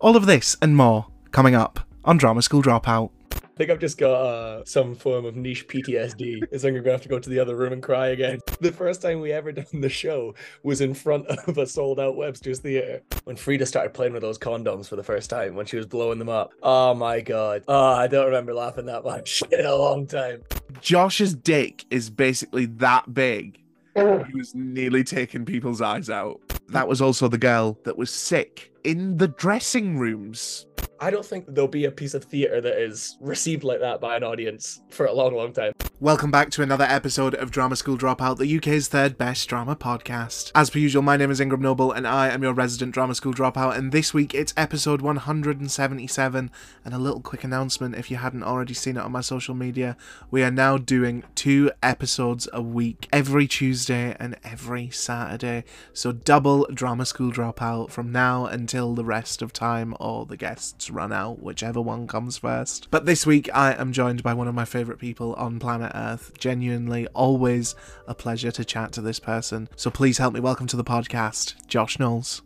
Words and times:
All 0.00 0.16
of 0.16 0.26
this 0.26 0.56
and 0.62 0.76
more 0.76 1.06
coming 1.32 1.56
up 1.56 1.80
on 2.04 2.18
Drama 2.18 2.40
School 2.42 2.62
Dropout. 2.62 3.10
I 3.32 3.38
think 3.56 3.70
I've 3.70 3.80
just 3.80 3.98
got 3.98 4.12
uh, 4.12 4.64
some 4.64 4.94
form 4.94 5.24
of 5.24 5.34
niche 5.34 5.66
PTSD. 5.66 6.52
Is 6.52 6.64
I'm 6.64 6.76
gonna 6.76 6.92
have 6.92 7.02
to 7.02 7.08
go 7.08 7.18
to 7.18 7.28
the 7.28 7.40
other 7.40 7.56
room 7.56 7.72
and 7.72 7.82
cry 7.82 8.10
again. 8.10 8.38
The 8.60 8.70
first 8.70 9.02
time 9.02 9.20
we 9.20 9.32
ever 9.32 9.50
done 9.50 9.80
the 9.80 9.88
show 9.88 10.36
was 10.62 10.80
in 10.80 10.94
front 10.94 11.26
of 11.26 11.58
a 11.58 11.66
sold 11.66 11.98
out 11.98 12.14
Webster's 12.14 12.60
Theatre 12.60 13.02
when 13.24 13.34
Frida 13.34 13.66
started 13.66 13.92
playing 13.92 14.12
with 14.12 14.22
those 14.22 14.38
condoms 14.38 14.86
for 14.86 14.94
the 14.94 15.02
first 15.02 15.30
time 15.30 15.56
when 15.56 15.66
she 15.66 15.76
was 15.76 15.86
blowing 15.86 16.20
them 16.20 16.28
up. 16.28 16.52
Oh 16.62 16.94
my 16.94 17.20
god. 17.20 17.64
Oh, 17.66 17.94
I 17.94 18.06
don't 18.06 18.26
remember 18.26 18.54
laughing 18.54 18.86
that 18.86 19.02
much 19.02 19.42
in 19.50 19.66
a 19.66 19.74
long 19.74 20.06
time. 20.06 20.42
Josh's 20.80 21.34
dick 21.34 21.84
is 21.90 22.08
basically 22.08 22.66
that 22.66 23.12
big. 23.12 23.58
He 23.96 24.36
was 24.36 24.54
nearly 24.54 25.02
taking 25.02 25.44
people's 25.44 25.80
eyes 25.80 26.08
out. 26.08 26.40
That 26.70 26.86
was 26.88 27.00
also 27.00 27.28
the 27.28 27.38
girl 27.38 27.78
that 27.84 27.96
was 27.96 28.10
sick 28.10 28.72
in 28.84 29.16
the 29.16 29.28
dressing 29.28 29.98
rooms. 29.98 30.66
I 31.00 31.10
don't 31.10 31.24
think 31.24 31.44
there'll 31.46 31.68
be 31.68 31.84
a 31.84 31.92
piece 31.92 32.14
of 32.14 32.24
theatre 32.24 32.60
that 32.60 32.82
is 32.82 33.16
received 33.20 33.62
like 33.62 33.78
that 33.80 34.00
by 34.00 34.16
an 34.16 34.24
audience 34.24 34.80
for 34.90 35.06
a 35.06 35.12
long, 35.12 35.32
long 35.32 35.52
time. 35.52 35.72
Welcome 36.00 36.32
back 36.32 36.50
to 36.50 36.62
another 36.62 36.84
episode 36.84 37.34
of 37.34 37.52
Drama 37.52 37.76
School 37.76 37.96
Dropout, 37.96 38.38
the 38.38 38.56
UK's 38.56 38.88
third 38.88 39.16
best 39.16 39.48
drama 39.48 39.76
podcast. 39.76 40.50
As 40.56 40.70
per 40.70 40.80
usual, 40.80 41.02
my 41.02 41.16
name 41.16 41.30
is 41.30 41.40
Ingram 41.40 41.62
Noble 41.62 41.92
and 41.92 42.06
I 42.06 42.28
am 42.28 42.42
your 42.42 42.52
resident 42.52 42.94
Drama 42.94 43.14
School 43.14 43.32
Dropout, 43.32 43.76
and 43.76 43.92
this 43.92 44.12
week 44.12 44.34
it's 44.34 44.54
episode 44.56 45.00
177. 45.00 46.50
And 46.84 46.94
a 46.94 46.98
little 46.98 47.20
quick 47.20 47.44
announcement 47.44 47.94
if 47.94 48.10
you 48.10 48.16
hadn't 48.16 48.42
already 48.42 48.74
seen 48.74 48.96
it 48.96 49.02
on 49.02 49.12
my 49.12 49.20
social 49.20 49.54
media, 49.54 49.96
we 50.32 50.42
are 50.42 50.50
now 50.50 50.78
doing 50.78 51.22
two 51.36 51.70
episodes 51.80 52.48
a 52.52 52.62
week, 52.62 53.08
every 53.12 53.46
Tuesday 53.46 54.16
and 54.18 54.36
every 54.42 54.90
Saturday. 54.90 55.64
So 55.92 56.10
double 56.10 56.66
Drama 56.72 57.06
School 57.06 57.30
Dropout 57.30 57.90
from 57.90 58.10
now 58.10 58.46
until 58.46 58.94
the 58.94 59.04
rest 59.04 59.42
of 59.42 59.52
time 59.52 59.94
or 60.00 60.26
the 60.26 60.36
guests 60.36 60.87
run 60.90 61.12
out, 61.12 61.42
whichever 61.42 61.80
one 61.80 62.06
comes 62.06 62.38
first. 62.38 62.88
But 62.90 63.06
this 63.06 63.26
week 63.26 63.48
I 63.54 63.72
am 63.74 63.92
joined 63.92 64.22
by 64.22 64.34
one 64.34 64.48
of 64.48 64.54
my 64.54 64.64
favourite 64.64 65.00
people 65.00 65.34
on 65.34 65.58
planet 65.58 65.92
Earth. 65.94 66.32
Genuinely, 66.38 67.06
always 67.08 67.74
a 68.06 68.14
pleasure 68.14 68.50
to 68.52 68.64
chat 68.64 68.92
to 68.92 69.00
this 69.00 69.20
person. 69.20 69.68
So 69.76 69.90
please 69.90 70.18
help 70.18 70.34
me 70.34 70.40
welcome 70.40 70.66
to 70.68 70.76
the 70.76 70.84
podcast, 70.84 71.54
Josh 71.66 71.98
Knowles. 71.98 72.42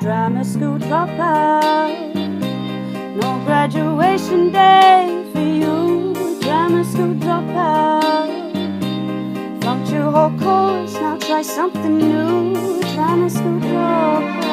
Drama 0.00 0.44
school 0.44 0.78
dropout. 0.78 2.14
No 3.16 3.44
graduation 3.44 4.50
day 4.50 5.24
for 5.32 5.40
you. 5.40 6.14
Drama 6.40 6.84
school 6.84 7.14
dropout. 7.14 8.30
Flunked 9.62 9.92
your 9.92 10.10
whole 10.10 10.30
course, 10.38 10.94
now 10.94 11.18
try 11.18 11.42
something 11.42 11.98
new. 11.98 12.80
Drama 13.00 13.30
school 13.30 13.58
dropout. 13.60 14.44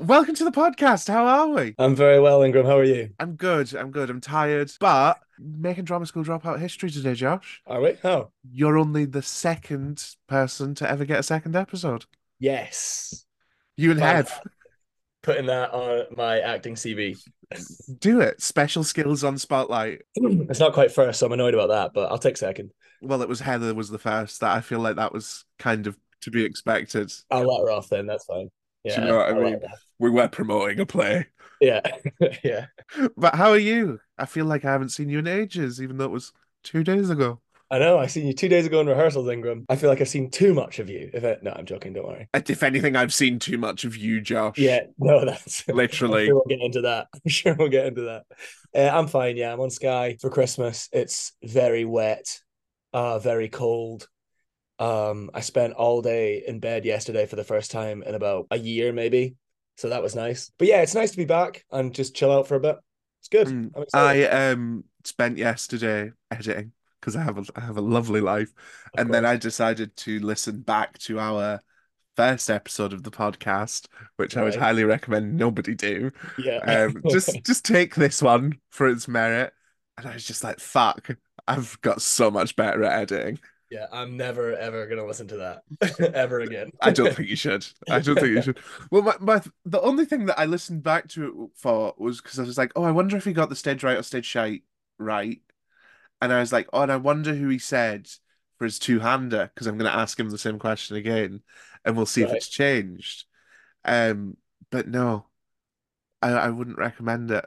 Welcome 0.00 0.34
to 0.34 0.44
the 0.44 0.50
podcast. 0.50 1.08
How 1.08 1.26
are 1.26 1.48
we? 1.48 1.74
I'm 1.78 1.94
very 1.94 2.18
well, 2.20 2.42
Ingram. 2.42 2.64
How 2.64 2.78
are 2.78 2.84
you? 2.84 3.10
I'm 3.20 3.34
good. 3.34 3.74
I'm 3.74 3.90
good. 3.90 4.08
I'm 4.08 4.22
tired, 4.22 4.72
but 4.80 5.18
making 5.38 5.84
drama 5.84 6.06
school 6.06 6.24
dropout 6.24 6.58
history 6.58 6.88
today, 6.90 7.12
Josh. 7.12 7.60
Are 7.66 7.82
we? 7.82 7.98
Oh, 8.02 8.30
You're 8.50 8.78
only 8.78 9.04
the 9.04 9.20
second 9.20 10.02
person 10.26 10.74
to 10.76 10.90
ever 10.90 11.04
get 11.04 11.20
a 11.20 11.22
second 11.22 11.54
episode. 11.54 12.06
yes. 12.38 13.26
You 13.76 13.90
and. 13.90 14.00
Hev. 14.00 14.32
Putting 15.22 15.46
that 15.46 15.74
on 15.74 16.06
my 16.16 16.40
acting 16.40 16.76
CV. 16.76 17.18
Do 17.98 18.20
it. 18.22 18.40
Special 18.40 18.82
skills 18.84 19.22
on 19.22 19.36
Spotlight. 19.36 20.00
It's 20.16 20.60
not 20.60 20.72
quite 20.72 20.92
first, 20.92 21.20
so 21.20 21.26
I'm 21.26 21.32
annoyed 21.32 21.52
about 21.52 21.68
that, 21.68 21.92
but 21.92 22.10
I'll 22.10 22.16
take 22.18 22.38
second. 22.38 22.70
Well, 23.02 23.22
it 23.22 23.28
was 23.28 23.40
Heather 23.40 23.74
was 23.74 23.88
the 23.88 23.98
first. 23.98 24.40
That 24.40 24.56
I 24.56 24.60
feel 24.60 24.80
like 24.80 24.96
that 24.96 25.12
was 25.12 25.44
kind 25.58 25.86
of 25.86 25.96
to 26.22 26.30
be 26.30 26.44
expected. 26.44 27.12
I'll 27.30 27.46
let 27.46 27.60
her 27.60 27.70
off 27.70 27.88
then. 27.88 28.06
That's 28.06 28.24
fine. 28.24 28.50
Yeah, 28.84 29.00
you 29.00 29.06
know 29.06 29.20
I 29.20 29.28
I'll 29.30 29.42
mean? 29.42 29.60
We 29.98 30.10
were 30.10 30.28
promoting 30.28 30.80
a 30.80 30.86
play. 30.86 31.26
Yeah, 31.60 31.80
yeah. 32.44 32.66
But 33.16 33.34
how 33.34 33.50
are 33.50 33.58
you? 33.58 34.00
I 34.18 34.26
feel 34.26 34.46
like 34.46 34.64
I 34.64 34.72
haven't 34.72 34.90
seen 34.90 35.08
you 35.08 35.18
in 35.18 35.26
ages, 35.26 35.80
even 35.80 35.96
though 35.96 36.04
it 36.04 36.10
was 36.10 36.32
two 36.62 36.84
days 36.84 37.10
ago. 37.10 37.40
I 37.68 37.80
know. 37.80 37.98
I 37.98 38.06
seen 38.06 38.26
you 38.26 38.32
two 38.32 38.48
days 38.48 38.64
ago 38.64 38.80
in 38.80 38.86
rehearsals, 38.86 39.28
Ingram. 39.28 39.66
I 39.68 39.74
feel 39.74 39.90
like 39.90 40.00
I've 40.00 40.08
seen 40.08 40.30
too 40.30 40.54
much 40.54 40.78
of 40.78 40.88
you. 40.88 41.10
If 41.12 41.24
it, 41.24 41.42
no, 41.42 41.52
I'm 41.52 41.66
joking. 41.66 41.94
Don't 41.94 42.06
worry. 42.06 42.28
If 42.32 42.62
anything, 42.62 42.94
I've 42.94 43.12
seen 43.12 43.40
too 43.40 43.58
much 43.58 43.84
of 43.84 43.96
you, 43.96 44.20
Josh. 44.20 44.56
Yeah, 44.58 44.82
no, 44.98 45.24
that's 45.24 45.66
Literally. 45.66 46.22
I'm 46.22 46.28
sure 46.28 46.34
we'll 46.34 46.56
get 46.58 46.64
into 46.64 46.80
that. 46.82 47.08
I'm 47.14 47.28
sure 47.28 47.54
we'll 47.54 47.68
get 47.68 47.86
into 47.86 48.02
that. 48.02 48.24
Uh, 48.74 48.96
I'm 48.96 49.08
fine. 49.08 49.36
Yeah, 49.36 49.52
I'm 49.52 49.60
on 49.60 49.70
Skye 49.70 50.16
for 50.20 50.30
Christmas. 50.30 50.88
It's 50.92 51.32
very 51.42 51.84
wet, 51.84 52.40
uh, 52.96 53.18
very 53.18 53.50
cold. 53.50 54.08
Um, 54.78 55.30
I 55.34 55.40
spent 55.40 55.74
all 55.74 56.00
day 56.00 56.42
in 56.46 56.60
bed 56.60 56.86
yesterday 56.86 57.26
for 57.26 57.36
the 57.36 57.44
first 57.44 57.70
time 57.70 58.02
in 58.02 58.14
about 58.14 58.46
a 58.50 58.58
year, 58.58 58.90
maybe. 58.90 59.36
So 59.76 59.90
that 59.90 60.02
was 60.02 60.16
nice. 60.16 60.50
But 60.56 60.68
yeah, 60.68 60.80
it's 60.80 60.94
nice 60.94 61.10
to 61.10 61.16
be 61.18 61.26
back 61.26 61.62
and 61.70 61.94
just 61.94 62.16
chill 62.16 62.32
out 62.32 62.48
for 62.48 62.54
a 62.54 62.60
bit. 62.60 62.76
It's 63.20 63.28
good. 63.28 63.48
Mm. 63.48 63.84
I 63.92 64.24
um 64.24 64.84
spent 65.04 65.36
yesterday 65.36 66.12
editing 66.30 66.72
because 66.98 67.16
I 67.16 67.22
have 67.22 67.36
a 67.36 67.44
I 67.54 67.60
have 67.60 67.76
a 67.76 67.82
lovely 67.82 68.22
life, 68.22 68.54
Of 68.94 69.00
and 69.00 69.12
then 69.12 69.26
I 69.26 69.36
decided 69.36 69.94
to 69.98 70.18
listen 70.20 70.62
back 70.62 70.96
to 71.00 71.20
our 71.20 71.60
first 72.16 72.48
episode 72.48 72.94
of 72.94 73.02
the 73.02 73.10
podcast, 73.10 73.88
which 74.16 74.38
I 74.38 74.42
would 74.42 74.54
highly 74.54 74.84
recommend 74.84 75.36
nobody 75.36 75.74
do. 75.74 76.12
yeah. 76.38 76.60
Um, 76.60 77.02
just 77.10 77.38
just 77.44 77.66
take 77.66 77.94
this 77.94 78.22
one 78.22 78.54
for 78.70 78.88
its 78.88 79.06
merit, 79.06 79.52
and 79.98 80.06
I 80.06 80.14
was 80.14 80.24
just 80.24 80.42
like, 80.42 80.60
"Fuck, 80.60 81.10
I've 81.48 81.80
got 81.80 82.02
so 82.02 82.30
much 82.30 82.56
better 82.56 82.84
at 82.84 83.12
editing." 83.12 83.40
yeah, 83.70 83.86
I'm 83.92 84.16
never 84.16 84.54
ever 84.56 84.86
gonna 84.86 85.06
listen 85.06 85.28
to 85.28 85.36
that 85.38 85.62
ever 86.14 86.40
again. 86.40 86.70
I 86.80 86.90
don't 86.90 87.12
think 87.12 87.28
you 87.28 87.36
should. 87.36 87.66
I 87.90 88.00
don't 88.00 88.18
think 88.18 88.28
you 88.32 88.42
should. 88.42 88.58
Well, 88.90 89.02
my, 89.02 89.16
my 89.20 89.42
the 89.64 89.80
only 89.80 90.04
thing 90.04 90.26
that 90.26 90.38
I 90.38 90.44
listened 90.46 90.82
back 90.82 91.08
to 91.10 91.26
it 91.26 91.50
for 91.56 91.94
was 91.98 92.20
because 92.20 92.38
I 92.38 92.42
was 92.42 92.58
like, 92.58 92.72
oh, 92.76 92.84
I 92.84 92.92
wonder 92.92 93.16
if 93.16 93.24
he 93.24 93.32
got 93.32 93.48
the 93.48 93.56
stage 93.56 93.82
right 93.82 93.96
or 93.98 94.02
stage 94.02 94.26
shite 94.26 94.62
right, 94.98 95.40
and 96.22 96.32
I 96.32 96.40
was 96.40 96.52
like, 96.52 96.68
oh, 96.72 96.82
and 96.82 96.92
I 96.92 96.96
wonder 96.96 97.34
who 97.34 97.48
he 97.48 97.58
said 97.58 98.08
for 98.58 98.64
his 98.64 98.78
two 98.78 99.00
hander 99.00 99.50
because 99.54 99.66
I'm 99.66 99.78
going 99.78 99.90
to 99.90 99.98
ask 99.98 100.18
him 100.18 100.30
the 100.30 100.38
same 100.38 100.58
question 100.58 100.96
again, 100.96 101.42
and 101.84 101.96
we'll 101.96 102.06
see 102.06 102.22
if 102.22 102.32
it's 102.32 102.48
changed. 102.48 103.24
Um, 103.84 104.36
but 104.70 104.88
no, 104.88 105.26
I 106.22 106.30
I 106.32 106.50
wouldn't 106.50 106.78
recommend 106.78 107.30
it. 107.30 107.46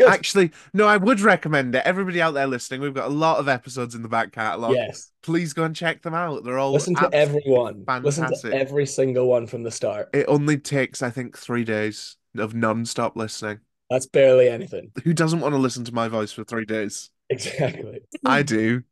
Good. 0.00 0.08
Actually, 0.08 0.50
no, 0.72 0.86
I 0.86 0.96
would 0.96 1.20
recommend 1.20 1.74
it. 1.74 1.82
Everybody 1.84 2.22
out 2.22 2.32
there 2.32 2.46
listening, 2.46 2.80
we've 2.80 2.94
got 2.94 3.06
a 3.06 3.12
lot 3.12 3.38
of 3.38 3.48
episodes 3.48 3.94
in 3.94 4.02
the 4.02 4.08
back 4.08 4.32
catalogue. 4.32 4.74
yes. 4.74 5.12
Please 5.22 5.52
go 5.52 5.64
and 5.64 5.76
check 5.76 6.00
them 6.00 6.14
out. 6.14 6.42
They're 6.42 6.58
all 6.58 6.72
Listen 6.72 6.94
to 6.94 7.10
everyone. 7.12 7.84
Listen 8.02 8.32
to 8.32 8.54
every 8.54 8.86
single 8.86 9.26
one 9.26 9.46
from 9.46 9.62
the 9.62 9.70
start. 9.70 10.08
It 10.14 10.24
only 10.26 10.56
takes, 10.56 11.02
I 11.02 11.10
think, 11.10 11.36
three 11.36 11.64
days 11.64 12.16
of 12.38 12.54
non-stop 12.54 13.14
listening. 13.14 13.60
That's 13.90 14.06
barely 14.06 14.48
anything. 14.48 14.92
Who 15.04 15.12
doesn't 15.12 15.40
want 15.40 15.52
to 15.52 15.58
listen 15.58 15.84
to 15.84 15.94
my 15.94 16.08
voice 16.08 16.32
for 16.32 16.44
three 16.44 16.64
days? 16.64 17.10
Exactly. 17.28 18.00
I 18.24 18.42
do. 18.42 18.84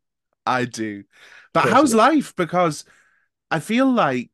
I 0.44 0.66
do. 0.66 1.04
But 1.54 1.70
how's 1.70 1.94
life? 1.94 2.36
Because 2.36 2.84
I 3.50 3.60
feel 3.60 3.90
like 3.90 4.30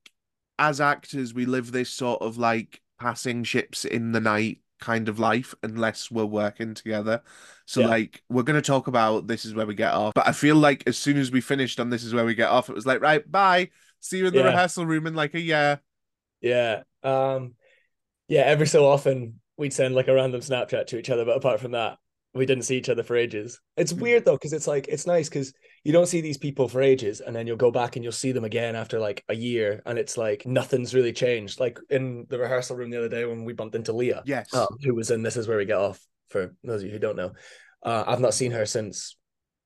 as 0.58 0.80
actors, 0.80 1.32
we 1.32 1.46
live 1.46 1.70
this 1.70 1.90
sort 1.90 2.20
of 2.22 2.38
like 2.38 2.80
passing 3.00 3.44
ships 3.44 3.84
in 3.84 4.12
the 4.12 4.20
night 4.20 4.58
kind 4.84 5.08
of 5.08 5.18
life 5.18 5.54
unless 5.62 6.10
we're 6.10 6.24
working 6.26 6.74
together. 6.74 7.22
So 7.66 7.80
Yeah. 7.80 7.88
like 7.88 8.22
we're 8.28 8.42
gonna 8.42 8.60
talk 8.62 8.86
about 8.86 9.26
this 9.26 9.44
is 9.44 9.54
where 9.54 9.66
we 9.66 9.74
get 9.74 9.92
off. 9.94 10.12
But 10.14 10.28
I 10.28 10.32
feel 10.32 10.56
like 10.56 10.82
as 10.86 10.98
soon 10.98 11.16
as 11.16 11.30
we 11.30 11.40
finished 11.40 11.80
on 11.80 11.90
this 11.90 12.04
is 12.04 12.12
where 12.14 12.24
we 12.26 12.34
get 12.34 12.50
off, 12.50 12.68
it 12.68 12.74
was 12.74 12.86
like, 12.86 13.00
right, 13.00 13.28
bye. 13.30 13.70
See 14.00 14.18
you 14.18 14.26
in 14.26 14.34
the 14.34 14.40
Yeah. 14.40 14.46
rehearsal 14.46 14.84
room 14.86 15.06
in 15.06 15.14
like 15.14 15.34
a 15.34 15.40
year. 15.40 15.80
Yeah. 16.40 16.82
Um 17.02 17.54
yeah, 18.28 18.42
every 18.42 18.66
so 18.66 18.86
often 18.86 19.40
we'd 19.56 19.72
send 19.72 19.94
like 19.94 20.08
a 20.08 20.14
random 20.14 20.40
Snapchat 20.40 20.86
to 20.88 20.98
each 20.98 21.10
other, 21.10 21.24
but 21.24 21.36
apart 21.36 21.60
from 21.60 21.72
that, 21.72 21.98
we 22.34 22.46
didn't 22.46 22.64
see 22.64 22.76
each 22.76 22.88
other 22.88 23.02
for 23.02 23.16
ages. 23.16 23.60
It's 23.76 23.92
Hmm. 23.92 24.00
weird 24.00 24.24
though, 24.24 24.32
because 24.36 24.52
it's 24.52 24.66
like 24.66 24.88
it's 24.88 25.06
nice 25.06 25.28
because 25.28 25.52
you 25.84 25.92
don't 25.92 26.06
see 26.06 26.20
these 26.22 26.38
people 26.38 26.66
for 26.68 26.80
ages, 26.82 27.20
and 27.20 27.36
then 27.36 27.46
you'll 27.46 27.56
go 27.56 27.70
back 27.70 27.94
and 27.96 28.02
you'll 28.02 28.12
see 28.12 28.32
them 28.32 28.44
again 28.44 28.74
after 28.74 28.98
like 28.98 29.22
a 29.28 29.34
year, 29.34 29.82
and 29.86 29.98
it's 29.98 30.16
like 30.16 30.46
nothing's 30.46 30.94
really 30.94 31.12
changed. 31.12 31.60
Like 31.60 31.78
in 31.90 32.26
the 32.30 32.38
rehearsal 32.38 32.76
room 32.76 32.90
the 32.90 32.98
other 32.98 33.08
day 33.08 33.24
when 33.26 33.44
we 33.44 33.52
bumped 33.52 33.74
into 33.76 33.92
Leah, 33.92 34.22
Yes. 34.24 34.52
um, 34.54 34.66
who 34.82 34.94
was 34.94 35.10
in 35.10 35.22
This 35.22 35.36
Is 35.36 35.46
Where 35.46 35.58
We 35.58 35.66
Get 35.66 35.76
Off, 35.78 36.00
for 36.30 36.54
those 36.64 36.80
of 36.82 36.86
you 36.86 36.92
who 36.92 36.98
don't 36.98 37.16
know. 37.16 37.32
Uh, 37.82 38.02
I've 38.06 38.20
not 38.20 38.32
seen 38.34 38.52
her 38.52 38.64
since 38.64 39.16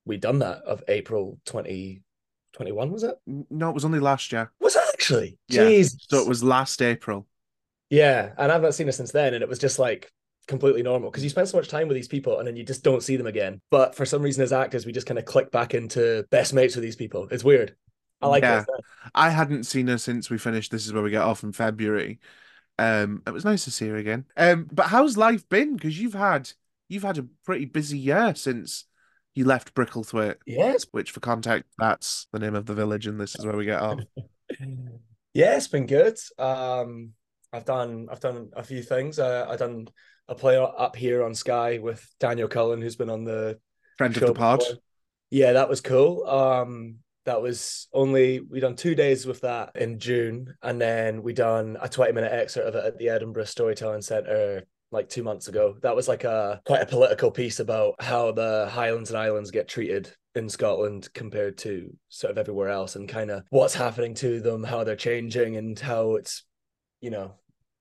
we 0.05 0.17
done 0.17 0.41
that 0.41 0.59
of 0.67 0.82
April 0.88 1.38
2021, 1.47 2.91
was 2.91 3.05
it? 3.05 3.14
No, 3.26 3.71
it 3.71 3.75
was 3.75 3.85
only 3.85 4.00
last 4.00 4.32
year. 4.32 4.50
Was 4.61 4.75
it 4.75 4.82
actually? 4.93 5.38
Yeah. 5.49 5.62
Jeez. 5.62 5.94
So 6.09 6.19
it 6.19 6.29
was 6.29 6.43
last 6.43 6.82
April. 6.82 7.26
Yeah, 7.91 8.32
and 8.37 8.50
I've 8.53 8.62
not 8.62 8.75
seen 8.75 8.87
her 8.87 8.93
since 8.93 9.12
then, 9.12 9.35
and 9.35 9.43
it 9.43 9.49
was 9.49 9.59
just 9.59 9.79
like 9.79 10.11
completely 10.49 10.83
normal 10.83 11.11
because 11.11 11.23
you 11.23 11.31
spend 11.31 11.49
so 11.49 11.56
much 11.56 11.69
time 11.69 11.87
with 11.87 11.95
these 11.95 12.09
people 12.09 12.39
and 12.39 12.49
then 12.49 12.56
you 12.56 12.65
just 12.65 12.83
don't 12.83 13.03
see 13.03 13.17
them 13.17 13.27
again. 13.29 13.61
But 13.71 13.95
for 13.95 14.05
some 14.05 14.23
reason, 14.23 14.43
as 14.43 14.53
actors, 14.53 14.85
we 14.87 14.93
just 14.93 15.06
kind 15.06 15.19
of 15.19 15.25
click 15.25 15.53
back 15.53 15.75
into 15.75 16.27
best 16.31 16.53
mates 16.55 16.75
with 16.75 16.83
these 16.83 16.97
people. 16.97 17.29
It's 17.31 17.45
weird. 17.45 17.77
I 18.21 18.27
like 18.27 18.43
Yeah. 18.43 18.62
it. 18.62 18.85
I 19.15 19.31
hadn't 19.31 19.65
seen 19.65 19.87
her 19.87 19.99
since 19.99 20.29
we 20.29 20.39
finished 20.39 20.73
This 20.73 20.87
Is 20.87 20.93
Where 20.93 21.03
We 21.05 21.11
Get 21.11 21.23
Off 21.23 21.45
in 21.45 21.53
February. 21.53 22.19
Um, 22.79 23.23
it 23.27 23.31
was 23.31 23.45
nice 23.45 23.65
to 23.65 23.71
see 23.71 23.89
her 23.89 23.97
again. 23.97 24.25
Um, 24.37 24.69
but 24.73 24.87
how's 24.87 25.17
life 25.17 25.49
been? 25.49 25.77
Because 25.77 26.00
you've 26.00 26.15
had 26.15 26.50
you've 26.89 27.03
had 27.03 27.19
a 27.19 27.27
pretty 27.45 27.67
busy 27.67 27.99
year 27.99 28.35
since 28.35 28.85
you 29.35 29.45
left 29.45 29.75
Bricklethwaite, 29.75 30.37
Yes. 30.47 30.87
which 30.91 31.11
for 31.11 31.21
context, 31.21 31.69
that's 31.79 32.27
the 32.33 32.39
name 32.39 32.55
of 32.55 32.67
the 32.67 32.75
village, 32.75 33.06
and 33.06 33.21
this 33.21 33.35
is 33.37 33.45
where 33.45 33.56
we 33.56 33.67
get 33.67 33.81
off. 33.81 34.00
Yeah, 35.35 35.56
it's 35.56 35.69
been 35.69 35.87
good. 35.87 36.19
Um, 36.39 37.12
I've 37.53 37.65
done 37.65 38.09
I've 38.11 38.21
done 38.21 38.50
a 38.56 38.62
few 38.62 38.83
things. 38.83 39.19
Uh, 39.19 39.47
I've 39.49 39.59
done 39.59 39.89
a 40.28 40.34
play 40.34 40.56
up 40.56 40.96
here 40.96 41.22
on 41.22 41.34
Skye 41.34 41.78
with 41.78 42.06
Daniel 42.20 42.48
Cullen, 42.48 42.80
who's 42.80 42.96
been 42.96 43.10
on 43.10 43.25
the 43.25 43.58
Friend 43.96 44.16
of 44.16 44.26
the 44.26 44.34
pod. 44.34 44.60
before. 44.60 44.75
Yeah, 45.30 45.52
that 45.54 45.69
was 45.69 45.80
cool. 45.80 46.26
Um, 46.26 46.96
that 47.25 47.42
was 47.42 47.88
only 47.92 48.40
we 48.40 48.60
done 48.60 48.76
two 48.76 48.94
days 48.94 49.26
with 49.26 49.40
that 49.42 49.72
in 49.75 49.98
June, 49.98 50.54
and 50.62 50.80
then 50.80 51.22
we 51.22 51.32
done 51.32 51.76
a 51.80 51.88
twenty 51.88 52.12
minute 52.12 52.32
excerpt 52.32 52.69
of 52.69 52.75
it 52.75 52.84
at 52.84 52.98
the 52.98 53.10
Edinburgh 53.10 53.44
Storytelling 53.44 54.02
Centre 54.02 54.64
like 54.90 55.08
two 55.08 55.22
months 55.22 55.48
ago. 55.48 55.76
That 55.82 55.96
was 55.96 56.08
like 56.08 56.25
a 56.25 56.62
quite 56.64 56.82
a 56.82 56.86
political 56.86 57.30
piece 57.30 57.60
about 57.60 58.02
how 58.02 58.32
the 58.32 58.69
Highlands 58.70 59.10
and 59.10 59.19
Islands 59.19 59.50
get 59.50 59.69
treated 59.69 60.10
in 60.34 60.48
Scotland 60.48 61.12
compared 61.12 61.58
to 61.58 61.94
sort 62.08 62.30
of 62.30 62.38
everywhere 62.38 62.70
else, 62.70 62.96
and 62.96 63.08
kind 63.08 63.30
of 63.30 63.42
what's 63.50 63.75
happening 63.75 64.14
to 64.14 64.40
them, 64.40 64.64
how 64.64 64.84
they're 64.84 64.96
changing, 64.96 65.56
and 65.56 65.78
how 65.78 66.14
it's 66.14 66.44
you 67.00 67.10
know 67.10 67.34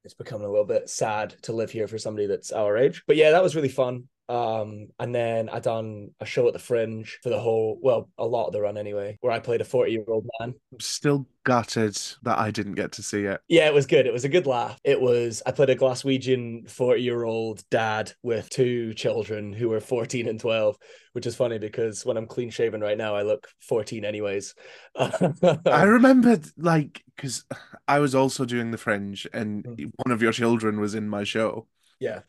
it's 0.07 0.13
becoming 0.13 0.47
a 0.47 0.49
little 0.49 0.63
bit 0.63 0.89
sad 0.89 1.35
to 1.41 1.51
live 1.51 1.69
here 1.69 1.85
for 1.85 1.97
somebody 1.97 2.27
that's 2.27 2.53
our 2.53 2.77
age. 2.77 3.03
But 3.07 3.17
yeah, 3.17 3.31
that 3.31 3.43
was 3.43 3.57
really 3.57 3.67
fun. 3.67 4.05
Um, 4.29 4.87
and 4.99 5.15
then 5.15 5.47
I 5.47 5.59
done 5.59 6.09
a 6.19 6.25
show 6.25 6.47
at 6.47 6.53
the 6.53 6.59
Fringe 6.59 7.17
for 7.23 7.29
the 7.29 7.39
whole, 7.39 7.79
well, 7.81 8.09
a 8.17 8.25
lot 8.25 8.47
of 8.47 8.53
the 8.53 8.61
run 8.61 8.77
anyway, 8.77 9.17
where 9.21 9.31
I 9.31 9.39
played 9.39 9.61
a 9.61 9.65
40 9.65 9.91
year 9.91 10.03
old 10.07 10.27
man. 10.39 10.53
I'm 10.73 10.79
still 10.81 11.27
gutted 11.45 11.97
that 12.23 12.37
I 12.37 12.51
didn't 12.51 12.73
get 12.75 12.91
to 12.93 13.03
see 13.03 13.23
it. 13.23 13.39
Yeah, 13.47 13.67
it 13.67 13.73
was 13.73 13.85
good. 13.87 14.05
It 14.05 14.11
was 14.11 14.25
a 14.25 14.29
good 14.29 14.45
laugh. 14.45 14.77
It 14.83 14.99
was, 14.99 15.41
I 15.45 15.51
played 15.51 15.69
a 15.69 15.75
Glaswegian 15.77 16.69
40 16.69 17.01
year 17.01 17.23
old 17.23 17.63
dad 17.69 18.11
with 18.21 18.49
two 18.49 18.93
children 18.95 19.53
who 19.53 19.69
were 19.69 19.79
14 19.79 20.27
and 20.27 20.39
12, 20.39 20.75
which 21.13 21.25
is 21.25 21.35
funny 21.37 21.57
because 21.57 22.05
when 22.05 22.17
I'm 22.17 22.27
clean 22.27 22.49
shaven 22.49 22.81
right 22.81 22.97
now, 22.97 23.15
I 23.15 23.21
look 23.21 23.47
14 23.61 24.03
anyways. 24.03 24.55
I 24.97 25.83
remember, 25.83 26.39
like, 26.57 27.01
because 27.15 27.45
I 27.87 27.99
was 27.99 28.13
also 28.13 28.43
doing 28.43 28.71
the 28.71 28.77
Fringe, 28.77 29.25
and 29.33 29.63
Mm. 29.63 29.91
one 30.03 30.11
of 30.11 30.21
your 30.21 30.33
children 30.33 30.79
was 30.81 30.95
in 30.95 31.07
my 31.07 31.23
show. 31.23 31.67
yeah. 31.99 32.21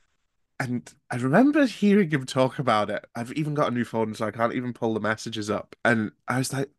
And 0.60 0.93
I 1.10 1.16
remember 1.16 1.66
hearing 1.66 2.10
him 2.10 2.26
talk 2.26 2.58
about 2.58 2.90
it. 2.90 3.05
I've 3.14 3.32
even 3.34 3.55
got 3.55 3.69
a 3.69 3.75
new 3.75 3.84
phone, 3.84 4.14
so 4.14 4.26
I 4.26 4.32
can't 4.32 4.55
even 4.55 4.72
pull 4.72 4.94
the 4.94 5.00
messages 5.00 5.50
up. 5.50 5.76
And 5.84 6.10
I 6.26 6.38
was 6.38 6.52
like, 6.52 6.70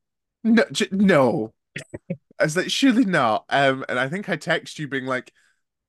no, 0.43 0.65
j- 0.71 0.89
no. 0.91 1.53
I 2.39 2.45
was 2.45 2.57
like, 2.57 2.71
surely 2.71 3.05
not. 3.05 3.45
Um, 3.49 3.85
and 3.89 3.99
I 3.99 4.09
think 4.09 4.29
I 4.29 4.37
text 4.37 4.79
you 4.79 4.87
being 4.87 5.05
like, 5.07 5.33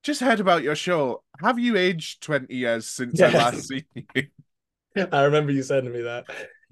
just 0.05 0.21
heard 0.23 0.41
about 0.41 0.63
your 0.65 0.77
show. 0.77 1.25
Have 1.43 1.59
you 1.59 1.77
aged 1.77 2.23
20 2.23 2.55
years 2.57 2.87
since 2.87 3.23
I 3.23 3.31
last 3.31 3.69
seen 3.69 3.85
you? 4.15 4.29
I 5.13 5.23
remember 5.23 5.53
you 5.53 5.63
sending 5.63 5.93
me 5.93 6.03
that. 6.03 6.27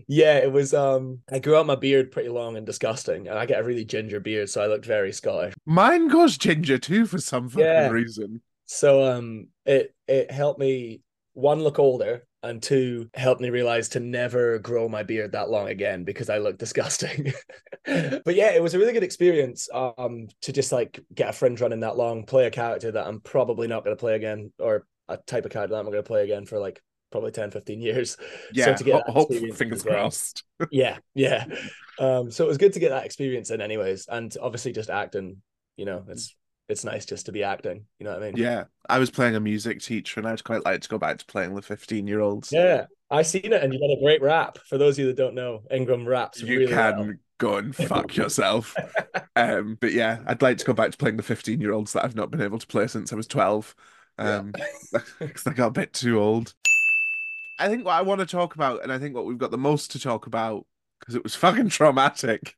Yeah, 0.06 0.38
it 0.38 0.52
was 0.52 0.74
um 0.74 1.22
I 1.30 1.38
grew 1.38 1.56
out 1.56 1.66
my 1.66 1.74
beard 1.74 2.10
pretty 2.12 2.28
long 2.28 2.56
and 2.56 2.66
disgusting, 2.66 3.28
and 3.28 3.38
I 3.38 3.46
get 3.46 3.60
a 3.60 3.64
really 3.64 3.84
ginger 3.84 4.20
beard, 4.20 4.50
so 4.50 4.62
I 4.62 4.66
looked 4.66 4.86
very 4.86 5.12
Scottish. 5.12 5.54
Mine 5.66 6.08
goes 6.08 6.36
ginger 6.36 6.78
too 6.78 7.06
for 7.06 7.18
some 7.20 7.48
fucking 7.48 7.86
Yeah. 7.86 7.88
reason. 7.88 8.42
So 8.66 9.04
um 9.04 9.48
it 9.66 9.94
it 10.08 10.30
helped 10.30 10.60
me 10.60 11.02
one 11.38 11.62
look 11.62 11.78
older 11.78 12.26
and 12.42 12.60
two 12.60 13.08
helped 13.14 13.40
me 13.40 13.50
realize 13.50 13.88
to 13.90 14.00
never 14.00 14.58
grow 14.58 14.88
my 14.88 15.04
beard 15.04 15.32
that 15.32 15.50
long 15.50 15.68
again 15.68 16.02
because 16.02 16.28
I 16.28 16.38
look 16.38 16.58
disgusting. 16.64 17.32
but 17.84 18.34
yeah, 18.34 18.50
it 18.50 18.62
was 18.62 18.74
a 18.74 18.78
really 18.78 18.92
good 18.92 19.04
experience 19.04 19.68
um 19.72 20.28
to 20.42 20.52
just 20.52 20.72
like 20.72 21.00
get 21.14 21.30
a 21.30 21.32
fringe 21.32 21.60
running 21.60 21.80
that 21.80 21.96
long, 21.96 22.24
play 22.24 22.46
a 22.46 22.50
character 22.50 22.90
that 22.90 23.06
I'm 23.06 23.20
probably 23.20 23.68
not 23.68 23.84
going 23.84 23.96
to 23.96 24.00
play 24.00 24.16
again 24.16 24.52
or 24.58 24.84
a 25.08 25.16
type 25.16 25.44
of 25.44 25.52
character 25.52 25.74
that 25.74 25.78
I'm 25.78 25.86
going 25.86 25.96
to 25.96 26.02
play 26.02 26.24
again 26.24 26.44
for 26.44 26.58
like 26.58 26.82
probably 27.10 27.30
10 27.30 27.52
15 27.52 27.80
years. 27.80 28.16
Yeah, 28.52 28.74
to 28.74 28.84
get 28.84 28.94
ho- 28.94 29.02
that 29.06 29.12
hope, 29.12 29.56
fingers 29.56 29.84
well. 29.84 29.94
crossed. 29.94 30.44
yeah, 30.70 30.98
yeah. 31.14 31.44
Um, 31.98 32.30
so 32.30 32.44
it 32.44 32.48
was 32.48 32.58
good 32.58 32.72
to 32.72 32.80
get 32.80 32.90
that 32.90 33.04
experience 33.04 33.50
in, 33.50 33.60
anyways, 33.60 34.06
and 34.08 34.34
obviously 34.40 34.72
just 34.72 34.90
acting. 34.90 35.42
You 35.76 35.84
know, 35.84 36.04
it's 36.08 36.34
it's 36.68 36.84
nice 36.84 37.06
just 37.06 37.26
to 37.26 37.32
be 37.32 37.42
acting. 37.42 37.84
You 37.98 38.04
know 38.04 38.12
what 38.12 38.22
I 38.22 38.26
mean? 38.26 38.36
Yeah, 38.36 38.64
I 38.88 38.98
was 38.98 39.10
playing 39.10 39.34
a 39.34 39.40
music 39.40 39.80
teacher, 39.80 40.20
and 40.20 40.28
I'd 40.28 40.44
quite 40.44 40.64
like 40.64 40.82
to 40.82 40.88
go 40.88 40.98
back 40.98 41.18
to 41.18 41.26
playing 41.26 41.54
the 41.54 41.62
15 41.62 42.06
year 42.06 42.20
olds. 42.20 42.52
Yeah, 42.52 42.86
I 43.10 43.22
seen 43.22 43.52
it, 43.52 43.62
and 43.62 43.72
you 43.72 43.80
got 43.80 43.86
a 43.86 44.00
great 44.02 44.22
rap. 44.22 44.58
For 44.68 44.78
those 44.78 44.94
of 44.94 45.00
you 45.00 45.06
that 45.06 45.16
don't 45.16 45.34
know, 45.34 45.62
Ingram 45.70 46.06
raps 46.06 46.40
you 46.42 46.58
really 46.58 46.72
can 46.72 46.98
well. 46.98 47.12
go 47.38 47.56
and 47.56 47.74
fuck 47.74 48.14
yourself. 48.16 48.76
um, 49.36 49.78
but 49.80 49.92
yeah, 49.92 50.18
I'd 50.26 50.42
like 50.42 50.58
to 50.58 50.64
go 50.64 50.74
back 50.74 50.90
to 50.90 50.98
playing 50.98 51.16
the 51.16 51.22
15 51.22 51.60
year 51.60 51.72
olds 51.72 51.92
that 51.94 52.04
I've 52.04 52.16
not 52.16 52.30
been 52.30 52.42
able 52.42 52.58
to 52.58 52.66
play 52.66 52.86
since 52.86 53.12
I 53.12 53.16
was 53.16 53.26
12. 53.26 53.74
Um, 54.18 54.52
because 55.20 55.46
I 55.46 55.52
got 55.52 55.68
a 55.68 55.70
bit 55.70 55.92
too 55.92 56.20
old. 56.20 56.54
I 57.58 57.68
think 57.68 57.84
what 57.84 57.94
I 57.94 58.02
want 58.02 58.20
to 58.20 58.26
talk 58.26 58.54
about, 58.54 58.82
and 58.82 58.92
I 58.92 58.98
think 58.98 59.14
what 59.14 59.26
we've 59.26 59.38
got 59.38 59.50
the 59.50 59.58
most 59.58 59.92
to 59.92 60.00
talk 60.00 60.26
about, 60.26 60.66
because 61.00 61.14
it 61.14 61.22
was 61.22 61.34
fucking 61.36 61.70
traumatic, 61.70 62.56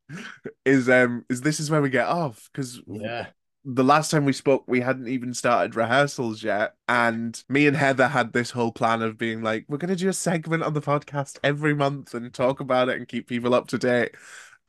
is 0.65 0.89
um 0.89 1.25
is 1.29 1.43
this 1.43 1.61
is 1.61 1.71
where 1.71 1.83
we 1.83 1.91
get 1.91 2.09
off. 2.09 2.51
Because 2.53 2.81
Yeah, 2.87 3.27
the 3.65 3.85
last 3.85 4.11
time 4.11 4.25
we 4.25 4.33
spoke, 4.33 4.65
we 4.67 4.81
hadn't 4.81 5.09
even 5.09 5.35
started 5.35 5.75
rehearsals 5.77 6.43
yet. 6.43 6.75
And 6.89 7.43
me 7.49 7.67
and 7.67 7.77
Heather 7.77 8.09
had 8.09 8.33
this 8.33 8.51
whole 8.51 8.73
plan 8.73 9.03
of 9.03 9.19
being 9.19 9.43
like, 9.43 9.67
we're 9.69 9.77
going 9.79 9.91
to 9.91 9.97
do 9.97 10.09
a 10.09 10.12
segment 10.15 10.62
on 10.62 10.73
the 10.75 10.81
podcast 10.81 11.39
every 11.45 11.75
month 11.75 12.15
and 12.15 12.33
talk 12.33 12.61
about 12.61 12.89
it 12.89 12.97
and 12.97 13.07
keep 13.09 13.29
people 13.29 13.55
up 13.55 13.69
to 13.69 13.79
date. 13.79 14.12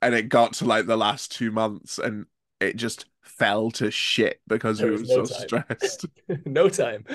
And 0.01 0.13
it 0.15 0.29
got 0.29 0.53
to 0.55 0.65
like 0.65 0.87
the 0.87 0.97
last 0.97 1.31
two 1.31 1.51
months 1.51 1.99
and 1.99 2.25
it 2.59 2.75
just 2.75 3.05
fell 3.21 3.71
to 3.71 3.91
shit 3.91 4.41
because 4.47 4.79
There 4.79 4.87
we 4.87 4.97
were 4.97 5.05
no 5.05 5.23
so 5.23 5.25
time. 5.25 5.47
stressed. 5.47 6.05
no 6.45 6.69
time. 6.69 7.05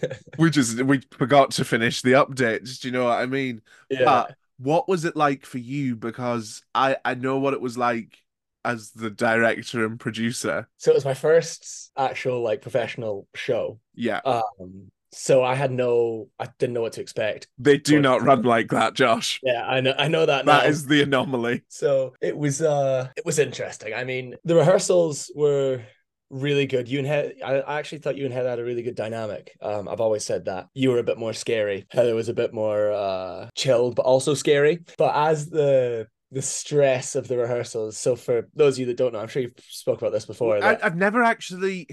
we 0.38 0.50
just, 0.50 0.80
we 0.82 1.00
forgot 1.12 1.50
to 1.52 1.64
finish 1.64 2.02
the 2.02 2.12
updates. 2.12 2.80
Do 2.80 2.88
you 2.88 2.92
know 2.92 3.04
what 3.04 3.18
I 3.20 3.26
mean? 3.26 3.62
yeah, 3.90 4.04
But 4.04 4.34
what 4.58 4.88
was 4.88 5.04
it 5.04 5.16
like 5.16 5.44
for 5.46 5.58
you? 5.58 5.96
Because 5.96 6.62
I, 6.74 6.96
I 7.04 7.14
know 7.14 7.38
what 7.38 7.54
it 7.54 7.60
was 7.60 7.76
like 7.78 8.18
as 8.66 8.90
the 8.90 9.10
director 9.10 9.84
and 9.84 9.98
producer. 9.98 10.68
so 10.76 10.90
it 10.90 10.94
was 10.94 11.04
my 11.04 11.14
first 11.14 11.92
actual 11.96 12.42
like 12.42 12.60
professional 12.62 13.26
show. 13.34 13.78
Yeah. 13.94 14.20
Um, 14.24 14.90
so 15.12 15.42
I 15.42 15.54
had 15.54 15.70
no, 15.70 16.28
I 16.38 16.48
didn't 16.58 16.74
know 16.74 16.82
what 16.82 16.92
to 16.94 17.00
expect. 17.00 17.48
They 17.58 17.78
do 17.78 18.00
not 18.00 18.22
run 18.22 18.42
like 18.42 18.68
that, 18.70 18.92
Josh. 18.94 19.40
Yeah, 19.42 19.64
I 19.66 19.80
know, 19.80 19.94
I 19.96 20.08
know 20.08 20.26
that. 20.26 20.44
That 20.44 20.64
now. 20.64 20.68
is 20.68 20.86
the 20.86 21.02
anomaly. 21.02 21.62
So 21.68 22.14
it 22.20 22.36
was 22.36 22.60
uh 22.60 23.08
it 23.16 23.24
was 23.24 23.38
interesting. 23.38 23.94
I 23.94 24.04
mean, 24.04 24.34
the 24.44 24.56
rehearsals 24.56 25.30
were 25.34 25.80
really 26.28 26.66
good. 26.66 26.88
You 26.88 26.98
and 26.98 27.08
Heather, 27.08 27.32
I 27.42 27.60
I 27.60 27.78
actually 27.78 27.98
thought 27.98 28.16
you 28.16 28.26
and 28.26 28.34
Heather 28.34 28.50
had 28.50 28.58
a 28.58 28.64
really 28.64 28.82
good 28.82 28.94
dynamic. 28.96 29.56
Um, 29.62 29.88
I've 29.88 30.00
always 30.00 30.24
said 30.24 30.44
that 30.46 30.68
you 30.74 30.90
were 30.90 30.98
a 30.98 31.04
bit 31.04 31.18
more 31.18 31.32
scary. 31.32 31.86
Heather 31.90 32.14
was 32.14 32.28
a 32.28 32.34
bit 32.34 32.52
more 32.52 32.92
uh 32.92 33.48
chilled, 33.54 33.94
but 33.94 34.02
also 34.04 34.34
scary. 34.34 34.80
But 34.98 35.14
as 35.16 35.48
the 35.48 36.08
the 36.30 36.42
stress 36.42 37.14
of 37.14 37.28
the 37.28 37.38
rehearsals. 37.38 37.98
So 37.98 38.16
for 38.16 38.48
those 38.54 38.74
of 38.74 38.80
you 38.80 38.86
that 38.86 38.96
don't 38.96 39.12
know, 39.12 39.20
I'm 39.20 39.28
sure 39.28 39.42
you've 39.42 39.54
spoke 39.58 39.98
about 39.98 40.12
this 40.12 40.26
before. 40.26 40.62
I, 40.62 40.78
I've 40.82 40.96
never 40.96 41.22
actually. 41.22 41.88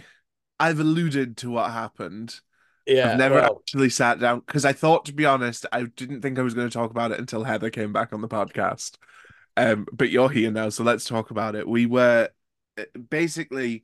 I've 0.59 0.79
alluded 0.79 1.37
to 1.37 1.49
what 1.49 1.71
happened. 1.71 2.39
yeah, 2.85 3.11
I've 3.11 3.17
never 3.17 3.35
well, 3.35 3.59
actually 3.61 3.89
sat 3.89 4.19
down 4.19 4.39
because 4.39 4.65
I 4.65 4.73
thought, 4.73 5.05
to 5.05 5.13
be 5.13 5.25
honest, 5.25 5.65
I 5.71 5.83
didn't 5.83 6.21
think 6.21 6.39
I 6.39 6.43
was 6.43 6.53
going 6.53 6.69
to 6.69 6.73
talk 6.73 6.91
about 6.91 7.11
it 7.11 7.19
until 7.19 7.43
Heather 7.43 7.69
came 7.69 7.91
back 7.91 8.13
on 8.13 8.21
the 8.21 8.27
podcast. 8.27 8.97
Um, 9.55 9.87
but 9.91 10.09
you're 10.09 10.29
here 10.29 10.51
now, 10.51 10.69
so 10.69 10.83
let's 10.83 11.05
talk 11.05 11.31
about 11.31 11.55
it. 11.55 11.67
We 11.67 11.85
were 11.85 12.29
uh, 12.77 12.83
basically 13.09 13.83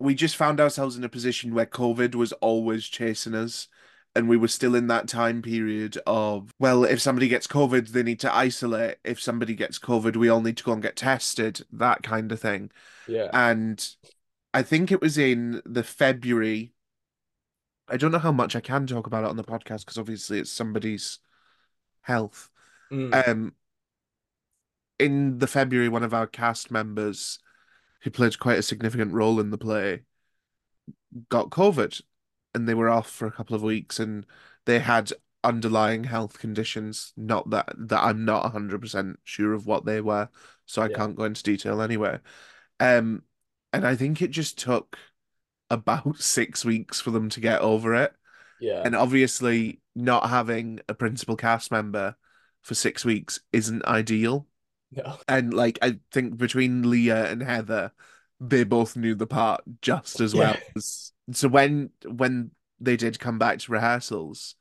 we 0.00 0.14
just 0.14 0.36
found 0.36 0.60
ourselves 0.60 0.96
in 0.96 1.04
a 1.04 1.08
position 1.08 1.54
where 1.54 1.66
COVID 1.66 2.14
was 2.14 2.32
always 2.32 2.86
chasing 2.86 3.34
us. 3.34 3.68
And 4.16 4.28
we 4.28 4.36
were 4.36 4.48
still 4.48 4.74
in 4.74 4.88
that 4.88 5.06
time 5.06 5.40
period 5.40 5.96
of, 6.06 6.52
well, 6.58 6.84
if 6.84 7.00
somebody 7.00 7.28
gets 7.28 7.46
COVID, 7.46 7.88
they 7.88 8.02
need 8.02 8.18
to 8.20 8.34
isolate. 8.34 8.96
If 9.04 9.20
somebody 9.20 9.54
gets 9.54 9.78
COVID, 9.78 10.16
we 10.16 10.28
all 10.28 10.40
need 10.40 10.56
to 10.56 10.64
go 10.64 10.72
and 10.72 10.82
get 10.82 10.96
tested, 10.96 11.64
that 11.72 12.02
kind 12.02 12.32
of 12.32 12.40
thing. 12.40 12.70
yeah, 13.06 13.28
And 13.32 13.88
I 14.52 14.62
think 14.62 14.90
it 14.90 15.00
was 15.00 15.16
in 15.16 15.62
the 15.64 15.84
February. 15.84 16.72
I 17.88 17.96
don't 17.96 18.10
know 18.10 18.18
how 18.18 18.32
much 18.32 18.56
I 18.56 18.60
can 18.60 18.86
talk 18.86 19.06
about 19.06 19.24
it 19.24 19.30
on 19.30 19.36
the 19.36 19.44
podcast 19.44 19.80
because 19.84 19.98
obviously 19.98 20.40
it's 20.40 20.50
somebody's 20.50 21.20
health. 22.02 22.50
Mm, 22.90 23.28
Um, 23.28 23.54
in 24.98 25.38
the 25.38 25.46
February, 25.46 25.88
one 25.88 26.02
of 26.02 26.14
our 26.14 26.26
cast 26.26 26.70
members, 26.70 27.38
who 28.02 28.10
played 28.10 28.38
quite 28.38 28.58
a 28.58 28.62
significant 28.62 29.12
role 29.12 29.40
in 29.40 29.50
the 29.50 29.58
play, 29.58 30.02
got 31.28 31.50
COVID, 31.50 32.00
and 32.54 32.68
they 32.68 32.74
were 32.74 32.88
off 32.88 33.10
for 33.10 33.26
a 33.26 33.32
couple 33.32 33.56
of 33.56 33.62
weeks, 33.62 33.98
and 34.00 34.26
they 34.66 34.78
had 34.80 35.12
underlying 35.44 36.04
health 36.04 36.38
conditions. 36.38 37.12
Not 37.16 37.50
that 37.50 37.72
that 37.76 38.02
I'm 38.02 38.24
not 38.24 38.52
hundred 38.52 38.80
percent 38.82 39.20
sure 39.24 39.52
of 39.54 39.66
what 39.66 39.84
they 39.84 40.00
were, 40.00 40.28
so 40.66 40.82
I 40.82 40.88
Yeah. 40.88 40.96
can't 40.96 41.16
go 41.16 41.24
into 41.24 41.42
detail 41.42 41.82
anyway. 41.82 42.20
Um, 42.80 43.24
and 43.72 43.86
I 43.86 43.96
think 43.96 44.22
it 44.22 44.30
just 44.32 44.58
took 44.58 44.98
about 45.70 46.18
six 46.20 46.64
weeks 46.64 47.00
for 47.00 47.10
them 47.10 47.28
to 47.30 47.40
get 47.40 47.60
over 47.62 47.94
it. 47.94 48.14
yeah, 48.58 48.84
And 48.84 48.96
obviously, 48.96 49.80
not 49.96 50.30
having 50.30 50.80
a 50.88 50.94
principal 50.94 51.36
cast 51.36 51.70
member 51.70 52.16
for 52.62 52.74
six 52.74 53.04
weeks 53.04 53.40
isn't 53.52 53.84
ideal. 53.86 54.46
no, 54.90 55.18
And 55.28 55.54
like, 55.54 55.78
I 55.82 55.98
think 56.12 56.36
between 56.38 56.88
Leah 56.90 57.30
and 57.30 57.42
Heather, 57.42 57.92
they 58.40 58.64
both 58.64 58.96
knew 58.96 59.14
the 59.14 59.26
part 59.26 59.62
just 59.80 60.20
as 60.20 60.34
well. 60.34 60.56
Yeah. 60.56 60.60
as- 60.76 61.09
So 61.32 61.48
when 61.48 61.90
when 62.04 62.52
they 62.80 62.96
did 62.96 63.20
come 63.20 63.38
back 63.38 63.58
to 63.60 63.72
rehearsals, 63.72 64.54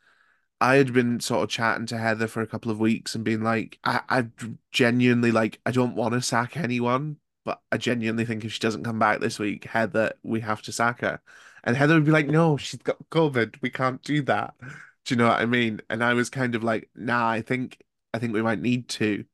I 0.62 0.76
had 0.76 0.94
been 0.94 1.20
sort 1.20 1.44
of 1.44 1.50
chatting 1.50 1.86
to 1.88 1.98
Heather 1.98 2.28
for 2.28 2.42
a 2.42 2.48
couple 2.48 2.72
of 2.72 2.80
weeks 2.80 3.16
and 3.16 3.24
being 3.24 3.44
like, 3.44 3.80
I, 3.84 4.02
I 4.10 4.28
genuinely 4.72 5.32
like, 5.32 5.60
I 5.66 5.72
don't 5.72 5.96
want 5.96 6.14
to 6.14 6.22
sack 6.22 6.58
anyone, 6.58 7.18
but 7.46 7.62
I 7.72 7.78
genuinely 7.78 8.26
think 8.26 8.44
if 8.44 8.54
she 8.54 8.60
doesn't 8.60 8.84
come 8.84 9.00
back 9.00 9.20
this 9.20 9.40
week, 9.40 9.66
Heather, 9.66 10.14
we 10.24 10.42
have 10.42 10.62
to 10.64 10.72
sack 10.74 11.02
her. 11.02 11.22
And 11.64 11.78
Heather 11.78 11.94
would 11.96 12.06
be 12.06 12.12
like, 12.12 12.28
no, 12.28 12.58
she's 12.58 12.82
got 12.82 12.98
COVID. 13.10 13.56
We 13.62 13.70
can't 13.70 14.02
do 14.04 14.22
that. 14.24 14.54
Do 14.60 15.14
you 15.14 15.16
know 15.18 15.28
what 15.28 15.42
I 15.42 15.46
mean? 15.46 15.82
And 15.90 16.04
I 16.04 16.14
was 16.14 16.30
kind 16.30 16.56
of 16.56 16.64
like, 16.64 16.90
nah, 16.96 17.30
I 17.30 17.42
think 17.42 17.82
I 18.14 18.20
think 18.20 18.34
we 18.34 18.42
might 18.42 18.62
need 18.62 18.90
to. 18.90 19.26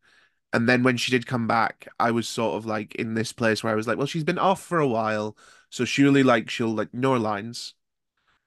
And 0.53 0.69
then 0.69 0.83
when 0.83 0.97
she 0.97 1.11
did 1.11 1.27
come 1.27 1.47
back, 1.47 1.87
I 1.99 2.11
was 2.11 2.27
sort 2.29 2.55
of 2.55 2.65
like 2.65 2.95
in 2.95 3.13
this 3.13 3.33
place 3.33 3.63
where 3.63 3.73
I 3.73 3.75
was 3.75 3.87
like, 3.87 3.97
well, 3.97 4.07
she's 4.07 4.23
been 4.23 4.39
off 4.39 4.61
for 4.63 4.79
a 4.79 4.87
while, 4.87 5.37
so 5.75 5.83
surely 5.83 6.23
like 6.23 6.49
she'll 6.49 6.73
like 6.73 6.93
know 6.93 7.11
her 7.11 7.19
lines. 7.19 7.73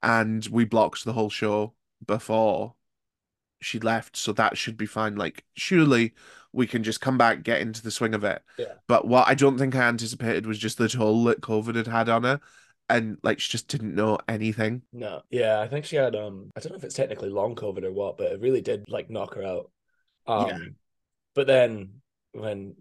And 0.03 0.47
we 0.47 0.65
blocked 0.65 1.05
the 1.05 1.13
whole 1.13 1.29
show 1.29 1.75
before 2.07 2.75
she 3.61 3.79
left, 3.79 4.17
so 4.17 4.33
that 4.33 4.57
should 4.57 4.79
be 4.79 4.87
fine. 4.87 5.17
Like, 5.17 5.45
surely 5.55 6.15
we 6.55 6.67
can 6.67 6.83
just 6.83 7.03
come 7.03 7.19
back, 7.19 7.43
get 7.43 7.61
into 7.61 7.83
the 7.83 7.91
swing 7.91 8.15
of 8.15 8.25
it. 8.25 8.43
Yeah. 8.57 8.73
But 8.87 9.07
what 9.07 9.29
I 9.29 9.35
don't 9.35 9.59
think 9.59 9.77
I 9.77 9.83
anticipated 9.83 10.47
was 10.47 10.59
just 10.59 10.79
the 10.79 10.89
toll 10.89 11.25
that 11.25 11.43
COVID 11.43 11.75
had 11.75 11.87
had 11.87 12.09
on 12.09 12.25
her, 12.25 12.41
and 12.89 13.19
like 13.23 13.41
she 13.41 13.51
just 13.51 13.69
didn't 13.69 13.95
know 13.95 14.19
anything. 14.27 14.81
No, 14.95 15.21
yeah, 15.29 15.61
I 15.61 15.69
think 15.69 15.85
she 15.85 15.97
had 15.97 16.17
um 16.17 16.51
I 16.57 16.61
don't 16.61 16.73
know 16.73 16.79
if 16.79 16.85
it's 16.85 16.95
technically 16.95 17.29
long 17.29 17.55
COVID 17.57 17.85
or 17.85 17.93
what, 17.93 18.17
but 18.17 18.33
it 18.33 18.41
really 18.41 18.63
did 18.63 18.89
like 18.89 19.11
knock 19.11 19.35
her 19.35 19.43
out. 19.43 19.71
Um 20.27 20.49
Yeah. 20.49 20.59
but 21.35 21.47
then 21.47 22.01
when 22.33 22.77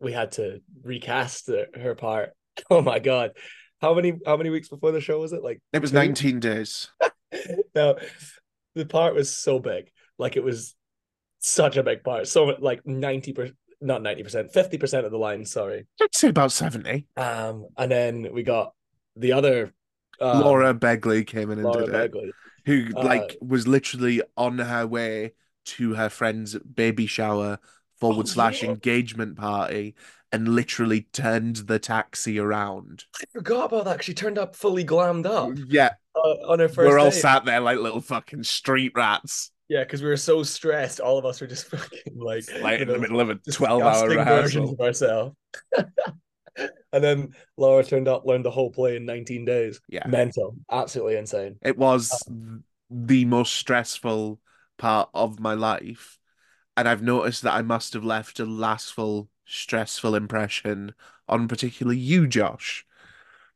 we 0.00 0.12
had 0.12 0.32
to 0.32 0.62
recast 0.82 1.46
the, 1.46 1.68
her 1.80 1.94
part, 1.94 2.32
oh 2.70 2.82
my 2.82 2.98
god. 2.98 3.32
How 3.80 3.94
many 3.94 4.18
how 4.26 4.36
many 4.36 4.50
weeks 4.50 4.68
before 4.68 4.92
the 4.92 5.00
show 5.00 5.20
was 5.20 5.32
it? 5.32 5.42
Like 5.42 5.60
It 5.72 5.82
was 5.82 5.90
two? 5.90 5.98
19 5.98 6.40
days. 6.40 6.88
no, 7.74 7.96
the 8.74 8.86
part 8.86 9.14
was 9.14 9.34
so 9.36 9.58
big. 9.58 9.90
Like 10.18 10.36
it 10.36 10.44
was 10.44 10.74
such 11.40 11.76
a 11.76 11.82
big 11.82 12.04
part. 12.04 12.28
So 12.28 12.44
like 12.44 12.84
90% 12.86 13.52
not 13.80 14.02
90%, 14.02 14.52
50% 14.52 15.04
of 15.04 15.10
the 15.12 15.18
line, 15.18 15.44
sorry. 15.44 15.86
I'd 16.00 16.14
say 16.14 16.28
about 16.28 16.52
70. 16.52 17.06
Um 17.16 17.66
and 17.76 17.90
then 17.90 18.28
we 18.32 18.42
got 18.42 18.72
the 19.16 19.32
other 19.32 19.72
um, 20.20 20.40
Laura 20.40 20.74
Begley 20.74 21.26
came 21.26 21.50
in 21.50 21.58
and 21.58 21.64
Laura 21.64 21.86
did 21.86 21.88
it, 21.88 22.12
Begley. 22.12 22.34
who 22.66 22.88
Uh, 22.94 23.02
like 23.04 23.36
was 23.40 23.66
literally 23.66 24.22
on 24.36 24.58
her 24.58 24.86
way 24.86 25.32
to 25.66 25.94
her 25.94 26.08
friend's 26.08 26.58
baby 26.58 27.06
shower 27.06 27.58
forward 27.98 28.26
Oh, 28.26 28.28
slash 28.28 28.62
yeah. 28.62 28.70
engagement 28.70 29.36
party 29.36 29.94
and 30.34 30.48
literally 30.48 31.02
turned 31.12 31.56
the 31.56 31.78
taxi 31.78 32.38
around. 32.40 33.04
I 33.20 33.24
forgot 33.32 33.66
about 33.66 33.84
that 33.84 33.92
because 33.92 34.06
she 34.06 34.14
turned 34.14 34.36
up 34.36 34.56
fully 34.56 34.84
glammed 34.84 35.26
up 35.26 35.56
Yeah, 35.68 35.90
uh, 36.16 36.48
on 36.48 36.58
her 36.58 36.68
1st 36.68 36.76
we're 36.76 36.98
all 36.98 37.10
day. 37.10 37.16
sat 37.16 37.44
there 37.44 37.60
like 37.60 37.78
little 37.78 38.00
fucking 38.00 38.42
street 38.42 38.92
rats, 38.96 39.52
Yeah, 39.68 39.84
because 39.84 40.02
we 40.02 40.08
were 40.08 40.16
so 40.16 40.42
stressed. 40.42 40.98
All 40.98 41.18
of 41.18 41.24
us 41.24 41.40
were 41.40 41.46
just 41.46 41.66
fucking 41.70 42.14
like, 42.16 42.44
like 42.60 42.80
in 42.80 42.88
the 42.88 42.98
middle 42.98 43.20
of 43.20 43.30
a 43.30 43.36
12 43.36 43.80
hour 43.80 44.08
disgusting 44.08 44.18
rehearsal. 44.18 44.70
of 44.72 44.80
ourselves. 44.80 45.36
and 46.92 47.04
then 47.04 47.34
Laura 47.56 47.84
turned 47.84 48.08
up, 48.08 48.26
learned 48.26 48.44
the 48.44 48.50
whole 48.50 48.70
play 48.70 48.96
in 48.96 49.06
19 49.06 49.44
days. 49.44 49.80
Yeah. 49.88 50.06
Mental. 50.06 50.56
Absolutely 50.70 51.16
insane. 51.16 51.56
It 51.62 51.78
was 51.78 52.12
the 52.90 53.24
most 53.24 53.54
stressful 53.54 54.40
part 54.78 55.10
of 55.14 55.38
my 55.38 55.54
life. 55.54 56.18
And 56.76 56.88
I've 56.88 57.02
noticed 57.02 57.42
that 57.42 57.54
I 57.54 57.62
must 57.62 57.92
have 57.92 58.04
left 58.04 58.40
a 58.40 58.44
lastful, 58.44 59.28
stressful 59.46 60.14
impression 60.14 60.94
on 61.28 61.48
particularly 61.48 61.98
you, 61.98 62.26
Josh. 62.26 62.86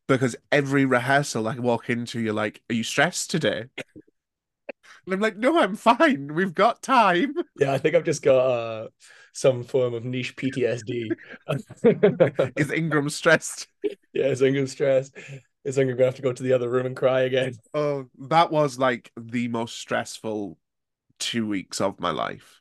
Because 0.07 0.37
every 0.51 0.85
rehearsal 0.87 1.49
I 1.49 1.59
walk 1.59 1.91
into, 1.91 2.21
you're 2.21 2.33
like, 2.33 2.63
Are 2.71 2.75
you 2.75 2.83
stressed 2.83 3.31
today? 3.31 3.67
And 5.07 5.15
I'm 5.15 5.21
like, 5.21 5.37
No, 5.37 5.59
I'm 5.59 5.77
fine. 5.77 6.35
We've 6.35 6.55
got 6.55 6.83
time. 6.83 7.35
Yeah, 7.59 7.73
I 7.73 7.79
think 7.79 7.95
I've 7.95 8.05
just 8.05 8.23
got 8.23 8.39
uh, 8.39 8.89
some 9.33 9.65
form 9.65 9.95
of 9.95 10.05
niche 10.05 10.37
PTSD. 10.37 11.11
Is 12.57 12.71
Ingram 12.71 13.11
stressed? 13.11 13.69
yeah, 14.13 14.27
is 14.27 14.43
Ingram 14.43 14.67
stressed? 14.67 15.17
Is 15.65 15.77
Ingram 15.79 15.99
going 15.99 16.05
to 16.05 16.05
have 16.07 16.15
to 16.17 16.23
go 16.23 16.33
to 16.33 16.43
the 16.43 16.53
other 16.53 16.69
room 16.71 16.87
and 16.87 16.97
cry 16.97 17.23
again? 17.23 17.55
Oh, 17.75 18.07
that 18.29 18.51
was 18.51 18.79
like 18.79 19.13
the 19.17 19.49
most 19.49 19.77
stressful 19.77 20.59
two 21.19 21.47
weeks 21.47 21.81
of 21.81 22.01
my 22.01 22.11
life. 22.11 22.61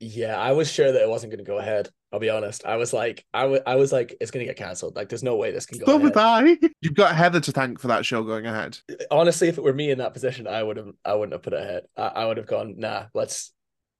Yeah, 0.00 0.38
I 0.38 0.52
was 0.52 0.70
sure 0.70 0.90
that 0.90 1.02
it 1.02 1.08
wasn't 1.08 1.32
going 1.32 1.44
to 1.44 1.50
go 1.50 1.58
ahead. 1.58 1.90
I'll 2.12 2.18
be 2.20 2.30
honest. 2.30 2.64
I 2.66 2.76
was 2.76 2.92
like, 2.92 3.24
I 3.32 3.44
was 3.46 3.92
like, 3.92 4.16
it's 4.20 4.30
going 4.30 4.44
to 4.44 4.50
get 4.52 4.56
cancelled. 4.56 4.96
Like, 4.96 5.08
there's 5.08 5.22
no 5.22 5.36
way 5.36 5.52
this 5.52 5.66
can 5.66 5.78
go 5.78 5.86
So 5.86 5.92
ahead. 5.96 6.02
was 6.02 6.12
I. 6.16 6.58
You've 6.80 6.94
got 6.94 7.14
Heather 7.14 7.40
to 7.40 7.52
thank 7.52 7.78
for 7.78 7.88
that 7.88 8.04
show 8.04 8.22
going 8.24 8.46
ahead. 8.46 8.78
honestly, 9.10 9.48
if 9.48 9.58
it 9.58 9.64
were 9.64 9.72
me 9.72 9.90
in 9.90 9.98
that 9.98 10.12
position, 10.12 10.46
I 10.46 10.62
would 10.62 10.76
have 10.76 10.90
I 11.04 11.14
wouldn't 11.14 11.32
have 11.34 11.42
put 11.42 11.52
it 11.52 11.60
ahead. 11.60 11.84
I, 11.96 12.02
I 12.22 12.26
would 12.26 12.36
have 12.36 12.46
gone, 12.46 12.74
nah, 12.78 13.06
let's 13.14 13.52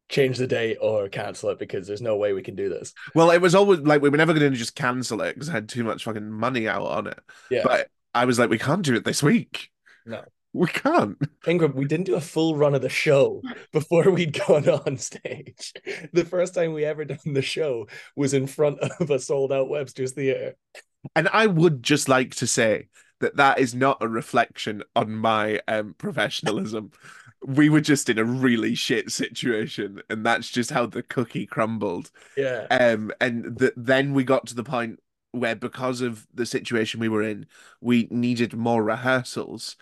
change 0.08 0.38
the 0.38 0.46
date 0.48 0.78
or 0.80 1.08
cancel 1.08 1.50
it 1.50 1.58
because 1.60 1.86
there's 1.86 2.02
no 2.02 2.16
way 2.16 2.32
we 2.32 2.42
can 2.42 2.56
do 2.56 2.68
this. 2.68 2.92
Well, 3.14 3.30
it 3.30 3.40
was 3.40 3.54
always 3.54 3.80
like 3.80 4.02
we 4.02 4.08
were 4.08 4.16
never 4.16 4.32
going 4.32 4.50
to 4.50 4.58
just 4.58 4.74
cancel 4.74 5.22
it 5.22 5.34
because 5.34 5.48
I 5.48 5.52
had 5.52 5.68
too 5.68 5.84
much 5.84 6.02
fucking 6.04 6.28
money 6.30 6.66
out 6.68 6.82
on 6.86 7.06
it. 7.06 7.20
Yeah. 7.48 7.62
But 7.64 7.88
I 8.12 8.24
was 8.24 8.38
like, 8.38 8.50
we 8.50 8.58
can't 8.58 8.82
do 8.82 8.96
it 8.96 9.04
this 9.04 9.22
week. 9.22 9.70
No. 10.04 10.24
We 10.52 10.66
can't. 10.66 11.16
Ingram, 11.46 11.74
we 11.74 11.84
didn't 11.84 12.06
do 12.06 12.16
a 12.16 12.20
full 12.20 12.56
run 12.56 12.74
of 12.74 12.82
the 12.82 12.88
show 12.88 13.42
before 13.72 14.10
we'd 14.10 14.38
gone 14.46 14.68
on 14.68 14.96
stage. 14.96 15.72
The 16.12 16.24
first 16.24 16.54
time 16.54 16.72
we 16.72 16.84
ever 16.84 17.04
done 17.04 17.18
the 17.34 17.42
show 17.42 17.86
was 18.16 18.34
in 18.34 18.46
front 18.46 18.78
of 18.80 19.10
a 19.10 19.18
sold 19.18 19.52
out 19.52 19.68
Webster's 19.68 20.12
Theatre. 20.12 20.56
And 21.14 21.28
I 21.32 21.46
would 21.46 21.82
just 21.82 22.08
like 22.08 22.34
to 22.36 22.46
say 22.46 22.88
that 23.20 23.36
that 23.36 23.58
is 23.58 23.74
not 23.74 24.02
a 24.02 24.08
reflection 24.08 24.82
on 24.96 25.12
my 25.12 25.60
um, 25.68 25.94
professionalism. 25.98 26.90
we 27.46 27.68
were 27.68 27.80
just 27.80 28.08
in 28.08 28.18
a 28.18 28.24
really 28.24 28.74
shit 28.74 29.10
situation, 29.10 30.02
and 30.10 30.26
that's 30.26 30.50
just 30.50 30.70
how 30.70 30.86
the 30.86 31.02
cookie 31.02 31.46
crumbled. 31.46 32.10
Yeah. 32.36 32.66
Um, 32.70 33.12
and 33.20 33.58
th- 33.58 33.72
then 33.76 34.14
we 34.14 34.24
got 34.24 34.46
to 34.48 34.54
the 34.54 34.64
point 34.64 35.00
where, 35.32 35.54
because 35.54 36.00
of 36.00 36.26
the 36.34 36.44
situation 36.44 37.00
we 37.00 37.08
were 37.08 37.22
in, 37.22 37.46
we 37.80 38.08
needed 38.10 38.54
more 38.54 38.82
rehearsals. 38.82 39.76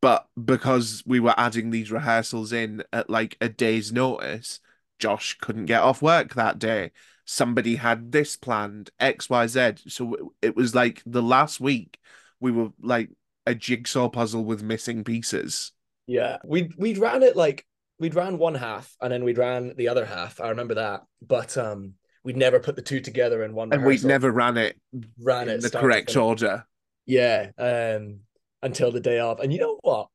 But 0.00 0.26
because 0.42 1.02
we 1.06 1.20
were 1.20 1.34
adding 1.36 1.70
these 1.70 1.90
rehearsals 1.90 2.52
in 2.52 2.82
at 2.92 3.10
like 3.10 3.36
a 3.40 3.48
day's 3.48 3.92
notice, 3.92 4.60
Josh 4.98 5.36
couldn't 5.40 5.66
get 5.66 5.82
off 5.82 6.00
work 6.00 6.34
that 6.34 6.58
day. 6.58 6.92
Somebody 7.26 7.76
had 7.76 8.12
this 8.12 8.36
planned, 8.36 8.90
X, 8.98 9.28
Y, 9.28 9.46
Z. 9.46 9.72
So 9.88 10.32
it 10.40 10.56
was 10.56 10.74
like 10.74 11.02
the 11.04 11.22
last 11.22 11.60
week 11.60 11.98
we 12.40 12.50
were 12.50 12.70
like 12.80 13.10
a 13.46 13.54
jigsaw 13.54 14.08
puzzle 14.08 14.44
with 14.44 14.62
missing 14.62 15.04
pieces. 15.04 15.72
Yeah. 16.06 16.38
We 16.44 16.70
we'd 16.78 16.98
ran 16.98 17.22
it 17.22 17.36
like 17.36 17.66
we'd 17.98 18.14
ran 18.14 18.38
one 18.38 18.54
half 18.54 18.94
and 19.00 19.12
then 19.12 19.24
we'd 19.24 19.38
ran 19.38 19.74
the 19.76 19.88
other 19.88 20.04
half. 20.04 20.40
I 20.40 20.48
remember 20.50 20.74
that. 20.74 21.02
But 21.20 21.56
um 21.56 21.94
we'd 22.24 22.36
never 22.36 22.58
put 22.58 22.76
the 22.76 22.82
two 22.82 23.00
together 23.00 23.44
in 23.44 23.54
one 23.54 23.72
And 23.72 23.84
we'd 23.84 24.04
never 24.04 24.30
ran 24.30 24.56
it 24.56 24.78
ran 25.20 25.48
in 25.48 25.56
it 25.56 25.62
the 25.62 25.70
correct 25.70 26.16
order. 26.16 26.66
Yeah, 27.06 27.50
um, 27.58 28.20
until 28.64 28.90
the 28.90 29.00
day 29.00 29.20
of. 29.20 29.38
And 29.38 29.52
you 29.52 29.60
know 29.60 29.78
what? 29.82 30.08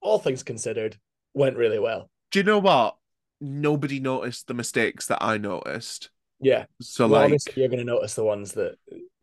All 0.00 0.18
things 0.18 0.44
considered, 0.44 0.96
went 1.34 1.56
really 1.56 1.80
well. 1.80 2.08
Do 2.30 2.38
you 2.38 2.44
know 2.44 2.58
what? 2.58 2.96
Nobody 3.40 3.98
noticed 3.98 4.46
the 4.46 4.54
mistakes 4.54 5.06
that 5.06 5.18
I 5.20 5.38
noticed. 5.38 6.10
Yeah. 6.38 6.66
So 6.80 7.08
well, 7.08 7.28
like 7.28 7.56
you're 7.56 7.68
going 7.68 7.78
to 7.78 7.84
notice 7.84 8.14
the 8.14 8.24
ones 8.24 8.52
that 8.52 8.76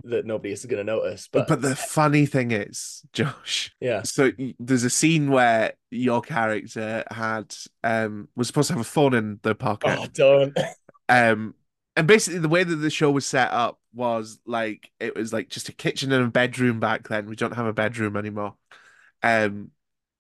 that 0.06 0.26
nobody 0.26 0.52
is 0.52 0.66
going 0.66 0.86
to 0.86 0.92
notice. 0.92 1.30
But, 1.32 1.48
but 1.48 1.62
the 1.62 1.76
funny 1.76 2.26
thing 2.26 2.52
is, 2.52 3.04
Josh, 3.14 3.74
yeah, 3.80 4.02
so 4.04 4.32
there's 4.60 4.84
a 4.84 4.90
scene 4.90 5.30
where 5.30 5.74
your 5.92 6.22
character 6.22 7.04
had 7.10 7.56
um 7.84 8.28
was 8.36 8.48
supposed 8.48 8.68
to 8.68 8.74
have 8.74 8.82
a 8.82 8.86
phone 8.86 9.14
in 9.14 9.40
the 9.44 9.56
pocket. 9.56 9.98
oh, 10.00 10.08
don't. 10.12 10.58
Um 11.08 11.56
and 11.96 12.08
basically 12.08 12.40
the 12.40 12.50
way 12.50 12.64
that 12.64 12.76
the 12.76 12.90
show 12.90 13.12
was 13.12 13.26
set 13.26 13.52
up 13.52 13.80
was 13.94 14.40
like 14.46 14.92
it 15.00 15.16
was 15.16 15.32
like 15.34 15.50
just 15.50 15.70
a 15.70 15.74
kitchen 15.74 16.12
and 16.12 16.26
a 16.26 16.30
bedroom 16.30 16.80
back 16.80 17.08
then. 17.08 17.28
We 17.28 17.36
don't 17.36 17.56
have 17.56 17.66
a 17.68 17.74
bedroom 17.74 18.18
anymore. 18.18 18.56
Um 19.22 19.72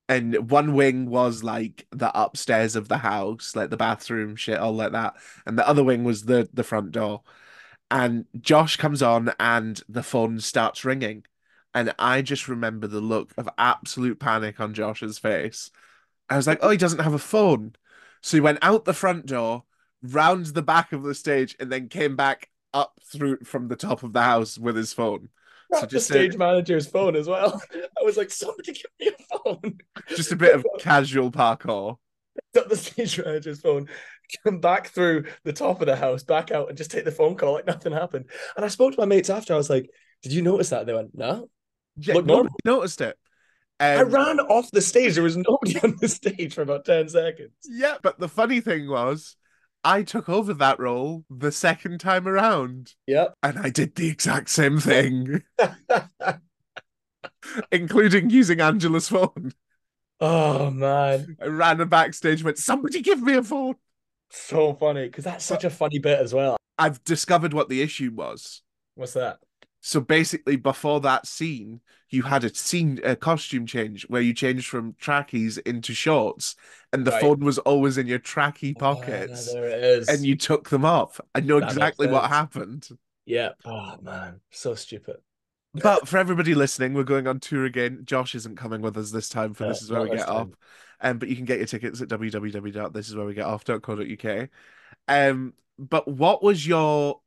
and 0.10 0.50
one 0.52 0.74
wing 0.76 1.10
was 1.10 1.44
like 1.44 1.88
the 1.92 2.12
upstairs 2.20 2.76
of 2.76 2.90
the 2.90 2.98
house, 2.98 3.56
like 3.56 3.70
the 3.70 3.78
bathroom 3.78 4.36
shit, 4.36 4.60
all 4.60 4.74
like 4.74 4.92
that. 4.94 5.16
And 5.46 5.58
the 5.58 5.68
other 5.68 5.84
wing 5.84 6.04
was 6.04 6.26
the 6.26 6.50
the 6.54 6.64
front 6.64 6.92
door. 6.92 7.24
And 7.92 8.26
Josh 8.42 8.78
comes 8.78 9.02
on 9.04 9.34
and 9.40 9.82
the 9.90 10.04
phone 10.04 10.40
starts 10.40 10.86
ringing. 10.86 11.26
And 11.74 11.94
I 12.00 12.22
just 12.22 12.48
remember 12.48 12.88
the 12.88 13.02
look 13.02 13.34
of 13.38 13.50
absolute 13.58 14.20
panic 14.20 14.60
on 14.60 14.74
Josh's 14.74 15.20
face. 15.20 15.72
I 16.30 16.38
was 16.38 16.48
like, 16.48 16.60
oh, 16.62 16.70
he 16.70 16.78
doesn't 16.78 17.02
have 17.02 17.14
a 17.14 17.20
phone. 17.20 17.76
So 18.22 18.38
he 18.38 18.42
went 18.42 18.60
out 18.62 18.86
the 18.86 18.94
front 18.94 19.26
door, 19.28 19.66
round 20.04 20.48
the 20.48 20.62
back 20.62 20.92
of 20.94 21.04
the 21.04 21.16
stage, 21.16 21.56
and 21.60 21.72
then 21.72 21.88
came 21.90 22.16
back 22.16 22.50
up 22.74 23.00
through 23.12 23.38
from 23.44 23.68
the 23.68 23.76
top 23.76 24.04
of 24.04 24.14
the 24.14 24.22
house 24.22 24.58
with 24.58 24.76
his 24.76 24.94
phone. 24.94 25.30
So 25.72 25.82
Got 25.82 25.90
the 25.90 25.96
just 25.96 26.10
a, 26.10 26.14
stage 26.14 26.38
manager's 26.38 26.88
phone 26.88 27.16
as 27.16 27.28
well. 27.28 27.62
I 27.74 28.04
was 28.04 28.18
like, 28.18 28.30
somebody 28.32 28.74
give 28.74 28.86
me 29.00 29.08
a 29.10 29.38
phone. 29.38 29.78
just 30.10 30.32
a 30.32 30.36
bit 30.36 30.54
of 30.56 30.66
casual 30.80 31.32
parkour. 31.32 31.98
Got 32.54 32.70
the 32.70 32.78
stage 32.78 33.20
manager's 33.24 33.62
phone. 33.62 33.88
Come 34.44 34.60
back 34.60 34.88
through 34.90 35.26
the 35.44 35.54
top 35.54 35.82
of 35.82 35.88
the 35.88 35.96
house, 35.96 36.24
back 36.24 36.52
out, 36.52 36.70
and 36.70 36.78
just 36.78 36.92
take 36.92 37.06
the 37.06 37.12
phone 37.12 37.36
call 37.36 37.54
like 37.54 37.68
nothing 37.68 37.92
happened. 37.94 38.26
And 38.56 38.66
I 38.66 38.68
spoke 38.70 38.94
to 38.94 39.00
my 39.00 39.06
mates 39.06 39.30
after. 39.30 39.54
I 39.54 39.58
was 39.58 39.70
like, 39.70 39.90
"Did 40.24 40.32
you 40.34 40.42
notice 40.42 40.70
that?" 40.70 40.86
They 40.86 40.94
went, 40.94 41.16
"No." 41.16 41.50
Yeah, 41.98 42.16
Look 42.16 42.26
nobody 42.26 42.50
normal. 42.50 42.60
noticed 42.66 43.02
it. 43.02 43.18
I 43.80 43.98
Um, 43.98 44.10
ran 44.10 44.40
off 44.40 44.72
the 44.72 44.82
stage. 44.82 45.14
There 45.16 45.24
was 45.24 45.38
nobody 45.38 45.78
on 45.84 45.96
the 46.00 46.08
stage 46.08 46.54
for 46.56 46.62
about 46.64 46.86
10 46.86 47.10
seconds. 47.10 47.52
Yeah, 47.70 47.98
but 48.02 48.18
the 48.20 48.30
funny 48.30 48.62
thing 48.62 48.88
was, 48.90 49.36
I 49.84 50.04
took 50.04 50.30
over 50.30 50.54
that 50.54 50.80
role 50.80 51.26
the 51.30 51.52
second 51.52 52.00
time 52.00 52.28
around, 52.28 52.94
Yep. 53.08 53.36
and 53.44 53.60
I 53.60 53.70
did 53.70 53.96
the 53.96 54.10
exact 54.10 54.50
same 54.50 54.80
thing, 54.80 55.44
including 57.72 58.30
using 58.30 58.62
Angela's 58.62 59.10
phone. 59.10 59.54
oh 60.20 60.70
man. 60.72 61.38
I 61.42 61.48
ran 61.48 61.82
a 61.82 61.86
backstage, 61.86 62.44
went, 62.44 62.58
"Somebody 62.58 63.02
give 63.02 63.22
me 63.22 63.34
a 63.34 63.44
phone." 63.44 63.76
So 64.30 64.74
funny. 64.74 65.08
Because 65.08 65.26
that's 65.26 65.46
such 65.46 65.64
a 65.64 65.70
funny 65.70 66.00
bit 66.00 66.20
as 66.20 66.34
well. 66.34 66.58
I've 66.78 67.04
discovered 67.04 67.54
what 67.54 67.70
the 67.70 67.82
issue 67.82 68.12
was. 68.14 68.62
What's 68.96 69.14
that? 69.14 69.40
So 69.86 70.00
basically, 70.00 70.56
before 70.56 71.02
that 71.02 71.28
scene, 71.28 71.82
you 72.10 72.24
had 72.24 72.46
a 72.46 72.56
scene, 72.56 73.02
a 73.04 73.18
costume 73.18 73.66
change 73.66 74.04
where 74.04 74.22
you 74.22 74.34
changed 74.34 74.68
from 74.68 74.96
trackies 74.98 75.58
into 75.58 75.94
shorts, 75.94 76.56
and 76.94 77.06
the 77.06 77.12
Right. 77.12 77.22
phone 77.22 77.42
was 77.42 77.58
always 77.60 77.98
in 77.98 78.08
your 78.08 78.20
tracky 78.20 78.74
Ah, 78.74 78.80
pockets, 78.80 79.52
there 79.52 79.68
it 79.68 79.84
is. 79.84 80.08
and 80.08 80.26
you 80.26 80.38
took 80.38 80.70
them 80.70 80.86
off. 80.86 81.20
I 81.36 81.42
know 81.42 81.58
That 81.58 81.72
exactly 81.72 82.08
what 82.08 82.30
happened. 82.30 82.88
Yeah. 83.26 83.50
Oh 83.66 83.98
man. 84.02 84.40
So 84.52 84.74
stupid. 84.74 85.18
But 85.74 86.08
for 86.08 86.18
everybody 86.18 86.56
listening, 86.56 86.94
we're 86.94 87.04
going 87.04 87.28
on 87.28 87.42
tour 87.42 87.66
again. 87.66 88.04
Josh 88.06 88.36
isn't 88.36 88.56
coming 88.58 88.82
with 88.82 88.96
us 88.96 89.12
this 89.12 89.28
time 89.28 89.54
for 89.54 89.66
Uh, 89.66 89.70
This 89.70 89.82
Is 89.82 89.92
Where 89.92 90.02
We 90.02 90.10
Get 90.10 90.30
Off. 90.30 90.48
Um, 91.02 91.18
but 91.18 91.28
you 91.30 91.36
can 91.36 91.46
get 91.46 91.58
your 91.58 91.68
tickets 91.68 92.00
at 92.02 92.08
www.thisiswherewegetoff.co.uk. 92.08 94.50
Um, 95.08 95.54
but 95.80 96.08
what 96.08 96.44
was 96.44 96.66
your 96.66 97.20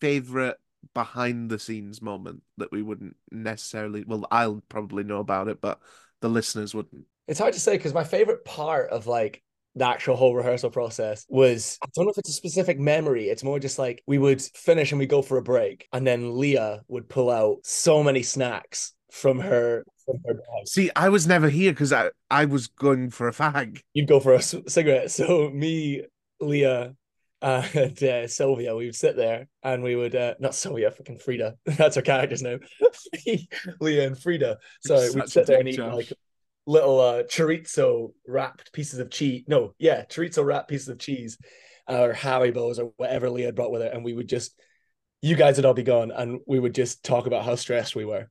favorite 0.00 0.58
behind 0.94 1.50
the 1.50 1.58
scenes 1.58 2.02
moment 2.02 2.42
that 2.58 2.72
we 2.72 2.82
wouldn't 2.82 3.16
necessarily, 3.30 4.04
well, 4.06 4.26
I'll 4.30 4.62
probably 4.68 5.04
know 5.04 5.18
about 5.18 5.48
it, 5.48 5.60
but 5.60 5.80
the 6.20 6.28
listeners 6.28 6.74
wouldn't. 6.74 7.04
It's 7.28 7.38
hard 7.38 7.54
to 7.54 7.60
say 7.60 7.76
because 7.76 7.94
my 7.94 8.04
favorite 8.04 8.44
part 8.44 8.90
of 8.90 9.06
like 9.06 9.42
the 9.74 9.86
actual 9.86 10.16
whole 10.16 10.34
rehearsal 10.34 10.70
process 10.70 11.24
was 11.28 11.78
I 11.82 11.86
don't 11.94 12.04
know 12.04 12.10
if 12.10 12.18
it's 12.18 12.28
a 12.28 12.34
specific 12.34 12.78
memory. 12.78 13.28
It's 13.28 13.44
more 13.44 13.58
just 13.58 13.78
like 13.78 14.02
we 14.06 14.18
would 14.18 14.42
finish 14.42 14.92
and 14.92 14.98
we 14.98 15.06
go 15.06 15.22
for 15.22 15.38
a 15.38 15.42
break, 15.42 15.88
and 15.92 16.06
then 16.06 16.38
Leah 16.38 16.82
would 16.88 17.08
pull 17.08 17.30
out 17.30 17.58
so 17.64 18.02
many 18.02 18.22
snacks 18.22 18.92
from 19.10 19.38
her 19.38 19.84
from 20.04 20.18
her 20.26 20.34
bag. 20.34 20.66
See, 20.66 20.90
I 20.94 21.08
was 21.08 21.26
never 21.26 21.48
here 21.48 21.72
because 21.72 21.92
I, 21.92 22.10
I 22.30 22.44
was 22.44 22.66
going 22.66 23.10
for 23.10 23.28
a 23.28 23.32
fag. 23.32 23.80
You'd 23.94 24.08
go 24.08 24.20
for 24.20 24.34
a 24.34 24.42
cigarette. 24.42 25.10
So 25.10 25.48
me, 25.50 26.02
Leah, 26.40 26.94
and 27.42 28.02
uh, 28.02 28.28
Sylvia, 28.28 28.74
we 28.76 28.86
would 28.86 28.94
sit 28.94 29.16
there 29.16 29.48
and 29.62 29.82
we 29.82 29.96
would 29.96 30.14
uh, 30.14 30.34
not 30.38 30.54
Sylvia, 30.54 30.90
fucking 30.90 31.18
Frida. 31.18 31.56
That's 31.66 31.96
her 31.96 32.02
character's 32.02 32.42
name. 32.42 32.60
Leah 33.80 34.06
and 34.06 34.18
Frida. 34.18 34.58
Sorry, 34.84 35.10
we'd 35.10 35.28
sit 35.28 35.46
there 35.46 35.58
and 35.58 35.68
eat 35.68 35.76
Josh. 35.76 35.94
like 35.94 36.12
little 36.64 37.00
uh 37.00 37.24
chorizo 37.24 38.12
wrapped 38.26 38.72
pieces 38.72 39.00
of 39.00 39.10
cheese. 39.10 39.44
No, 39.48 39.74
yeah, 39.78 40.04
chorizo 40.04 40.44
wrapped 40.44 40.68
pieces 40.68 40.88
of 40.88 40.98
cheese, 40.98 41.38
or 41.88 42.12
Haribos 42.12 42.78
or 42.78 42.92
whatever 42.96 43.28
Leah 43.28 43.46
had 43.46 43.56
brought 43.56 43.72
with 43.72 43.82
her, 43.82 43.88
and 43.88 44.04
we 44.04 44.12
would 44.12 44.28
just, 44.28 44.58
you 45.20 45.34
guys 45.34 45.56
would 45.56 45.64
all 45.64 45.74
be 45.74 45.82
gone, 45.82 46.12
and 46.12 46.40
we 46.46 46.60
would 46.60 46.74
just 46.74 47.04
talk 47.04 47.26
about 47.26 47.44
how 47.44 47.56
stressed 47.56 47.96
we 47.96 48.04
were 48.04 48.28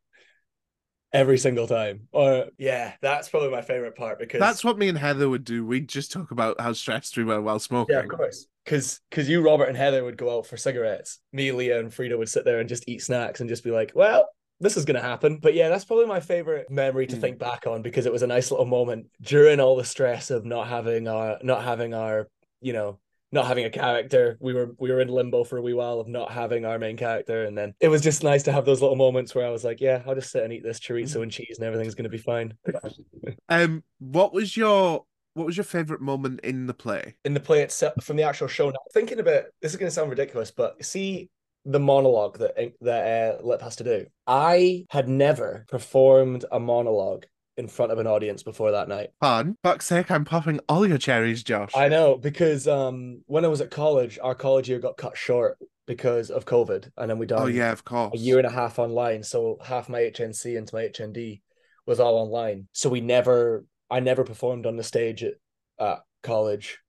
every 1.13 1.37
single 1.37 1.67
time. 1.67 2.07
Or 2.11 2.45
yeah, 2.57 2.93
that's 3.01 3.29
probably 3.29 3.49
my 3.49 3.61
favorite 3.61 3.95
part 3.95 4.19
because 4.19 4.39
That's 4.39 4.63
what 4.63 4.77
me 4.77 4.87
and 4.87 4.97
Heather 4.97 5.29
would 5.29 5.43
do. 5.43 5.65
We'd 5.65 5.89
just 5.89 6.11
talk 6.11 6.31
about 6.31 6.59
how 6.61 6.73
stressed 6.73 7.17
we 7.17 7.23
were 7.23 7.41
while 7.41 7.59
smoking. 7.59 7.95
yeah, 7.95 8.03
of 8.03 8.09
course. 8.09 8.47
Because 8.63 8.99
because 9.09 9.27
you, 9.27 9.41
Robert, 9.41 9.65
and 9.65 9.77
Heather 9.77 10.03
would 10.03 10.17
go 10.17 10.37
out 10.37 10.45
for 10.45 10.55
cigarettes. 10.57 11.19
Me, 11.33 11.51
Leah, 11.51 11.79
and 11.79 11.93
Frida 11.93 12.17
would 12.17 12.29
sit 12.29 12.45
there 12.45 12.59
and 12.59 12.69
just 12.69 12.87
eat 12.87 13.01
snacks 13.01 13.39
and 13.39 13.49
just 13.49 13.63
be 13.63 13.71
like, 13.71 13.91
well, 13.95 14.29
this 14.59 14.77
is 14.77 14.85
gonna 14.85 15.01
happen. 15.01 15.39
But 15.41 15.55
yeah, 15.55 15.69
that's 15.69 15.85
probably 15.85 16.05
my 16.05 16.19
favorite 16.19 16.69
memory 16.69 17.07
to 17.07 17.15
Mm. 17.15 17.21
think 17.21 17.39
back 17.39 17.65
on 17.65 17.81
because 17.81 18.05
it 18.05 18.11
was 18.13 18.21
a 18.21 18.27
nice 18.27 18.51
little 18.51 18.67
moment 18.67 19.07
during 19.21 19.59
all 19.59 19.75
the 19.75 19.83
stress 19.83 20.29
of 20.29 20.45
not 20.45 20.67
having 20.67 21.07
our 21.07 21.39
not 21.41 21.63
having 21.63 21.95
our, 21.95 22.27
you 22.61 22.73
know, 22.73 22.99
not 23.31 23.47
having 23.47 23.65
a 23.65 23.69
character. 23.71 24.37
We 24.39 24.53
were 24.53 24.75
we 24.77 24.91
were 24.91 25.01
in 25.01 25.07
limbo 25.07 25.43
for 25.43 25.57
a 25.57 25.61
wee 25.63 25.73
while 25.73 25.99
of 25.99 26.07
not 26.07 26.31
having 26.31 26.63
our 26.65 26.77
main 26.77 26.97
character. 26.97 27.45
And 27.45 27.57
then 27.57 27.73
it 27.79 27.87
was 27.87 28.01
just 28.03 28.23
nice 28.23 28.43
to 28.43 28.51
have 28.51 28.65
those 28.65 28.81
little 28.81 28.95
moments 28.97 29.33
where 29.33 29.47
I 29.47 29.49
was 29.49 29.63
like, 29.63 29.81
yeah, 29.81 30.03
I'll 30.05 30.13
just 30.13 30.29
sit 30.31 30.43
and 30.43 30.53
eat 30.53 30.63
this 30.63 30.79
chorizo 30.79 31.23
and 31.23 31.31
cheese 31.31 31.55
and 31.57 31.65
everything's 31.65 31.95
gonna 31.95 32.09
be 32.09 32.17
fine. 32.19 32.53
Um, 33.49 33.83
what 33.99 34.33
was 34.33 34.55
your 34.55 35.03
what 35.33 35.45
was 35.45 35.57
your 35.57 35.63
favorite 35.63 36.01
moment 36.01 36.39
in 36.41 36.67
the 36.67 36.73
play? 36.73 37.15
in 37.25 37.33
the 37.33 37.39
play 37.39 37.61
itself 37.61 37.93
from 38.03 38.17
the 38.17 38.23
actual 38.23 38.47
show. 38.47 38.69
Now, 38.69 38.79
thinking 38.93 39.19
about 39.19 39.45
this 39.61 39.71
is 39.71 39.77
going 39.77 39.87
to 39.89 39.93
sound 39.93 40.09
ridiculous, 40.09 40.51
but 40.51 40.83
see 40.83 41.29
the 41.65 41.79
monologue 41.79 42.39
that 42.39 42.73
that 42.81 43.39
uh, 43.41 43.45
Lip 43.45 43.61
has 43.61 43.75
to 43.77 43.83
do. 43.83 44.05
I 44.25 44.85
had 44.89 45.07
never 45.07 45.65
performed 45.69 46.45
a 46.51 46.59
monologue 46.59 47.25
in 47.57 47.67
front 47.67 47.91
of 47.91 47.99
an 47.99 48.07
audience 48.07 48.43
before 48.43 48.71
that 48.71 48.87
night. 48.87 49.09
Fun. 49.19 49.55
Fuck's 49.63 49.85
sake, 49.85 50.09
I'm 50.09 50.25
popping 50.25 50.59
all 50.67 50.87
your 50.87 50.97
cherries, 50.97 51.43
Josh. 51.43 51.71
I 51.75 51.89
know 51.89 52.17
because 52.17 52.67
um 52.67 53.21
when 53.27 53.45
I 53.45 53.49
was 53.49 53.61
at 53.61 53.71
college, 53.71 54.17
our 54.21 54.35
college 54.35 54.69
year 54.69 54.79
got 54.79 54.97
cut 54.97 55.17
short 55.17 55.57
because 55.85 56.29
of 56.29 56.45
COVID, 56.45 56.89
and 56.97 57.09
then 57.09 57.17
we 57.17 57.25
done 57.25 57.41
oh 57.41 57.47
yeah, 57.47 57.71
of 57.71 57.83
course. 57.83 58.13
a 58.13 58.17
year 58.17 58.37
and 58.37 58.47
a 58.47 58.51
half 58.51 58.79
online. 58.79 59.23
So 59.23 59.57
half 59.63 59.89
my 59.89 59.99
HNC 59.99 60.57
into 60.57 60.75
my 60.75 60.83
HND 60.83 61.41
was 61.85 61.99
all 61.99 62.15
online. 62.15 62.67
So 62.73 62.89
we 62.89 63.01
never, 63.01 63.65
I 63.91 63.99
never 63.99 64.23
performed 64.23 64.65
on 64.65 64.77
the 64.77 64.83
stage 64.83 65.23
at, 65.23 65.33
at 65.79 65.99
college 66.23 66.79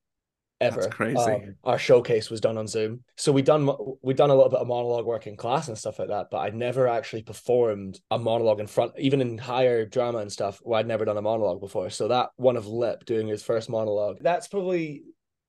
ever. 0.61 0.81
That's 0.81 0.95
crazy. 0.95 1.19
Um, 1.19 1.57
our 1.65 1.79
showcase 1.79 2.31
was 2.31 2.41
done 2.41 2.57
on 2.57 2.67
Zoom. 2.69 3.03
So 3.17 3.33
we 3.33 3.43
done 3.43 3.69
we 4.03 4.15
done 4.15 4.31
a 4.31 4.35
little 4.35 4.51
bit 4.51 4.61
of 4.61 4.69
monologue 4.69 5.05
work 5.05 5.27
in 5.27 5.37
class 5.37 5.69
and 5.69 5.77
stuff 5.77 5.99
like 5.99 6.09
that. 6.09 6.29
But 6.31 6.39
I'd 6.39 6.55
never 6.55 6.87
actually 6.89 7.23
performed 7.23 8.01
a 8.11 8.19
monologue 8.19 8.61
in 8.61 8.67
front, 8.69 8.93
even 8.99 9.21
in 9.21 9.37
higher 9.39 9.85
drama 9.85 10.19
and 10.19 10.31
stuff. 10.33 10.61
Where 10.63 10.79
I'd 10.79 10.87
never 10.87 11.05
done 11.05 11.19
a 11.19 11.23
monologue 11.23 11.61
before. 11.61 11.91
So 11.91 12.09
that 12.09 12.31
one 12.37 12.57
of 12.57 12.67
Lip 12.67 13.05
doing 13.05 13.27
his 13.27 13.43
first 13.43 13.69
monologue. 13.69 14.19
That's 14.21 14.49
probably 14.49 15.03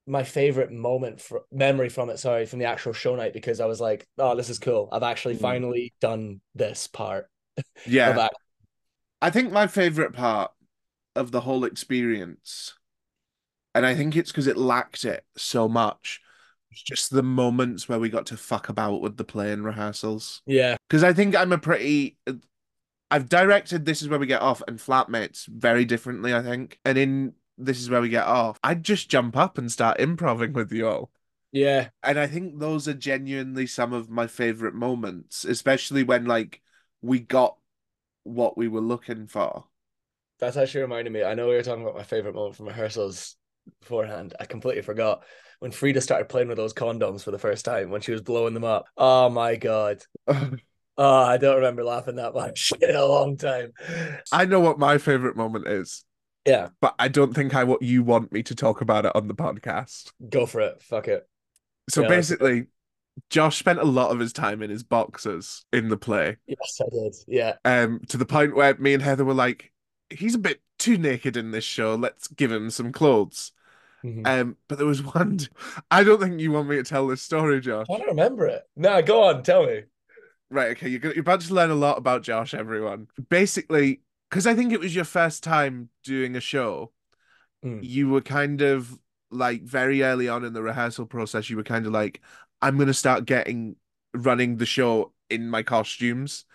my 0.06 0.24
favorite 0.24 0.72
moment 0.72 1.22
for 1.22 1.44
memory 1.50 1.88
from 1.88 2.10
it 2.10 2.20
sorry 2.20 2.46
from 2.46 2.60
the 2.60 2.66
actual 2.66 2.92
show 2.92 3.16
night 3.16 3.32
because 3.32 3.62
i 3.62 3.66
was 3.66 3.80
like 3.80 4.06
oh 4.18 4.36
this 4.36 4.50
is 4.50 4.60
cool 4.60 4.90
i've 4.92 5.02
actually 5.02 5.36
Mm. 5.36 5.40
finally 5.40 5.94
done 6.02 6.42
this 6.56 6.88
part 6.88 7.28
yeah. 7.86 8.28
I 9.22 9.30
think 9.30 9.54
my 9.54 9.68
favorite 9.68 10.12
part 10.12 10.52
of 11.16 11.32
the 11.32 11.42
whole 11.42 11.66
experience, 11.66 12.74
and 13.76 13.86
I 13.86 13.96
think 13.96 14.16
it's 14.16 14.32
because 14.32 14.48
it 14.48 14.58
lacked 14.58 15.06
it 15.06 15.26
so 15.38 15.68
much, 15.68 16.22
was 16.70 16.82
just 16.82 17.12
the 17.12 17.24
moments 17.24 17.88
where 17.88 18.00
we 18.00 18.10
got 18.10 18.26
to 18.28 18.38
fuck 18.38 18.70
about 18.70 19.02
with 19.02 19.18
the 19.18 19.24
play 19.24 19.52
and 19.52 19.64
rehearsals. 19.64 20.42
yeah 20.46 20.76
Because 20.90 21.04
I 21.04 21.14
think 21.14 21.36
I'm 21.36 21.52
a 21.52 21.58
pretty. 21.58 22.18
I've 23.12 23.30
directed 23.30 23.86
This 23.86 24.02
Is 24.02 24.10
Where 24.10 24.20
We 24.20 24.26
Get 24.26 24.42
Off 24.42 24.64
and 24.68 24.80
Flatmates 24.80 25.46
very 25.48 25.86
differently, 25.86 26.34
I 26.34 26.42
think. 26.42 26.80
And 26.84 26.98
in 26.98 27.34
This 27.58 27.80
Is 27.80 27.90
Where 27.90 28.02
We 28.02 28.10
Get 28.10 28.26
Off, 28.26 28.60
I'd 28.64 28.84
just 28.84 29.10
jump 29.10 29.38
up 29.38 29.58
and 29.58 29.72
start 29.72 30.00
improving 30.00 30.54
with 30.54 30.72
you 30.72 30.88
all. 30.88 31.12
yeah 31.52 31.90
And 32.02 32.20
I 32.20 32.28
think 32.28 32.60
those 32.60 32.88
are 32.88 32.94
genuinely 32.94 33.68
some 33.68 33.94
of 33.94 34.10
my 34.10 34.28
favorite 34.28 34.74
moments, 34.74 35.46
especially 35.46 36.04
when 36.04 36.26
like 36.26 36.62
we 37.02 37.20
got 37.20 37.58
what 38.24 38.58
we 38.58 38.68
were 38.68 38.82
looking 38.82 39.28
for. 39.28 39.66
That's 40.46 40.58
actually 40.58 40.82
reminded 40.82 41.12
me 41.14 41.24
i 41.24 41.34
know 41.34 41.48
we 41.48 41.56
were 41.56 41.64
talking 41.64 41.84
about 41.84 41.96
my 41.96 42.04
favorite 42.04 42.36
moment 42.36 42.56
from 42.56 42.68
rehearsals 42.68 43.36
beforehand. 43.80 44.34
I 44.40 44.46
completely 44.46 44.82
forgot 44.82 45.24
when 45.60 45.72
frida 45.72 46.02
started 46.02 46.30
playing 46.30 46.50
with 46.50 46.58
those 46.58 46.74
condoms 46.74 47.24
for 47.24 47.32
the 47.32 47.40
first 47.40 47.66
time 47.66 47.90
when 47.90 48.02
she 48.02 48.12
was 48.12 48.22
blowing 48.22 48.54
them 48.54 48.64
up. 48.66 48.86
Oh 48.98 49.30
my 49.30 49.56
god. 49.56 50.04
Oh 50.96 51.24
i 51.24 51.38
don't 51.38 51.56
remember 51.56 51.84
laughing 51.84 52.18
that 52.18 52.36
much 52.36 52.72
in 52.82 52.96
a 52.96 53.04
long 53.04 53.36
time. 53.36 53.74
I 54.32 54.46
know 54.46 54.60
what 54.60 54.78
my 54.78 55.00
favorite 55.00 55.36
moment 55.36 55.68
is, 55.68 56.06
yeah. 56.46 56.68
But 56.82 56.94
I 57.00 57.08
don't 57.08 57.34
think 57.34 57.56
I 57.56 57.64
what 57.64 57.82
you 57.82 58.04
want 58.04 58.32
me 58.32 58.44
to 58.44 58.54
talk 58.54 58.82
about 58.82 59.08
it 59.08 59.16
on 59.16 59.28
the 59.28 59.34
podcast. 59.34 60.12
go 60.30 60.46
for 60.46 60.62
it. 60.62 60.84
Fuck 60.84 61.08
it. 61.08 61.28
So 61.90 62.04
Yeah, 62.04 62.10
basically, 62.10 62.68
Josh 63.32 63.58
spent 63.58 63.80
a 63.80 63.86
lot 63.86 64.12
of 64.12 64.20
his 64.20 64.34
time 64.34 64.62
in 64.62 64.70
his 64.70 64.84
boxers 64.84 65.66
in 65.74 65.90
the 65.90 65.98
play. 65.98 66.38
yes 66.46 66.80
i 66.80 66.86
did. 66.94 67.16
Yeah. 67.28 67.56
Um, 67.66 68.00
to 68.10 68.18
the 68.18 68.28
point 68.28 68.56
where 68.56 68.76
me 68.78 68.94
and 68.94 69.02
Heather 69.02 69.26
were 69.26 69.34
like, 69.34 69.73
he's 70.14 70.36
a 70.36 70.40
bit 70.40 70.62
too 70.80 70.98
naked 70.98 71.38
in 71.38 71.52
this 71.52 71.64
show. 71.64 71.96
Let's 71.96 72.28
give 72.28 72.52
him 72.52 72.70
some 72.70 72.92
clothes. 72.92 73.52
Mhm. 74.04 74.28
Um, 74.28 74.58
but 74.68 74.78
there 74.78 74.88
was 74.88 75.02
one. 75.02 75.40
I 75.92 76.04
don't 76.04 76.20
think 76.20 76.40
you 76.42 76.52
want 76.52 76.68
me 76.68 76.76
to 76.78 76.84
tell 76.84 77.08
this 77.08 77.22
story, 77.22 77.62
Josh. 77.62 77.88
i 77.90 77.98
don't 77.98 78.08
remember 78.08 78.46
it 78.48 78.64
no 78.76 79.02
go 79.02 79.24
on 79.24 79.44
tell 79.44 79.66
me 79.66 79.84
Right, 80.50 80.72
okay, 80.72 80.90
you're, 80.90 81.02
you're 81.02 81.22
about 81.22 81.42
to 81.42 81.54
learn 81.54 81.72
a 81.72 81.76
lot 81.76 81.98
about 81.98 82.22
Josh, 82.22 82.54
everyone. 82.54 83.08
Basically, 83.30 84.02
because 84.30 84.46
I 84.46 84.54
think 84.54 84.72
it 84.72 84.80
was 84.80 84.94
your 84.96 85.06
first 85.06 85.42
time 85.44 85.90
doing 86.04 86.36
a 86.36 86.42
show, 86.42 86.92
Mm. 87.66 87.80
you 87.82 88.10
were 88.10 88.22
kind 88.22 88.62
of 88.62 89.00
like 89.32 89.64
very 89.64 90.04
early 90.04 90.28
on 90.30 90.44
in 90.44 90.52
the 90.54 90.62
rehearsal 90.62 91.06
process, 91.08 91.50
you 91.50 91.56
were 91.58 91.64
kind 91.64 91.86
of 91.88 91.94
like, 91.94 92.22
I'm 92.62 92.76
going 92.76 92.88
to 92.88 92.94
start 92.94 93.26
getting 93.26 93.78
running 94.14 94.58
the 94.58 94.66
show 94.66 95.14
in 95.30 95.50
my 95.50 95.64
costumes 95.64 96.46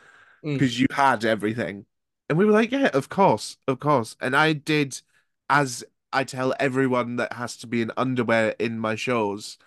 Mm. 0.44 0.52
because 0.52 0.78
you 0.78 0.86
had 0.92 1.24
everything. 1.24 1.86
And 2.28 2.36
we 2.38 2.44
were 2.44 2.52
like, 2.52 2.72
yeah, 2.72 2.90
of 2.92 3.08
course, 3.08 3.56
of 3.66 3.78
course. 3.80 4.16
And 4.20 4.36
I 4.36 4.52
did, 4.52 5.00
as 5.48 5.84
I 6.12 6.24
tell 6.24 6.54
everyone 6.60 7.16
that 7.16 7.32
has 7.34 7.56
to 7.58 7.66
be 7.66 7.82
in 7.82 7.92
underwear 7.96 8.54
in 8.58 8.78
my 8.78 8.94
shows, 8.96 9.58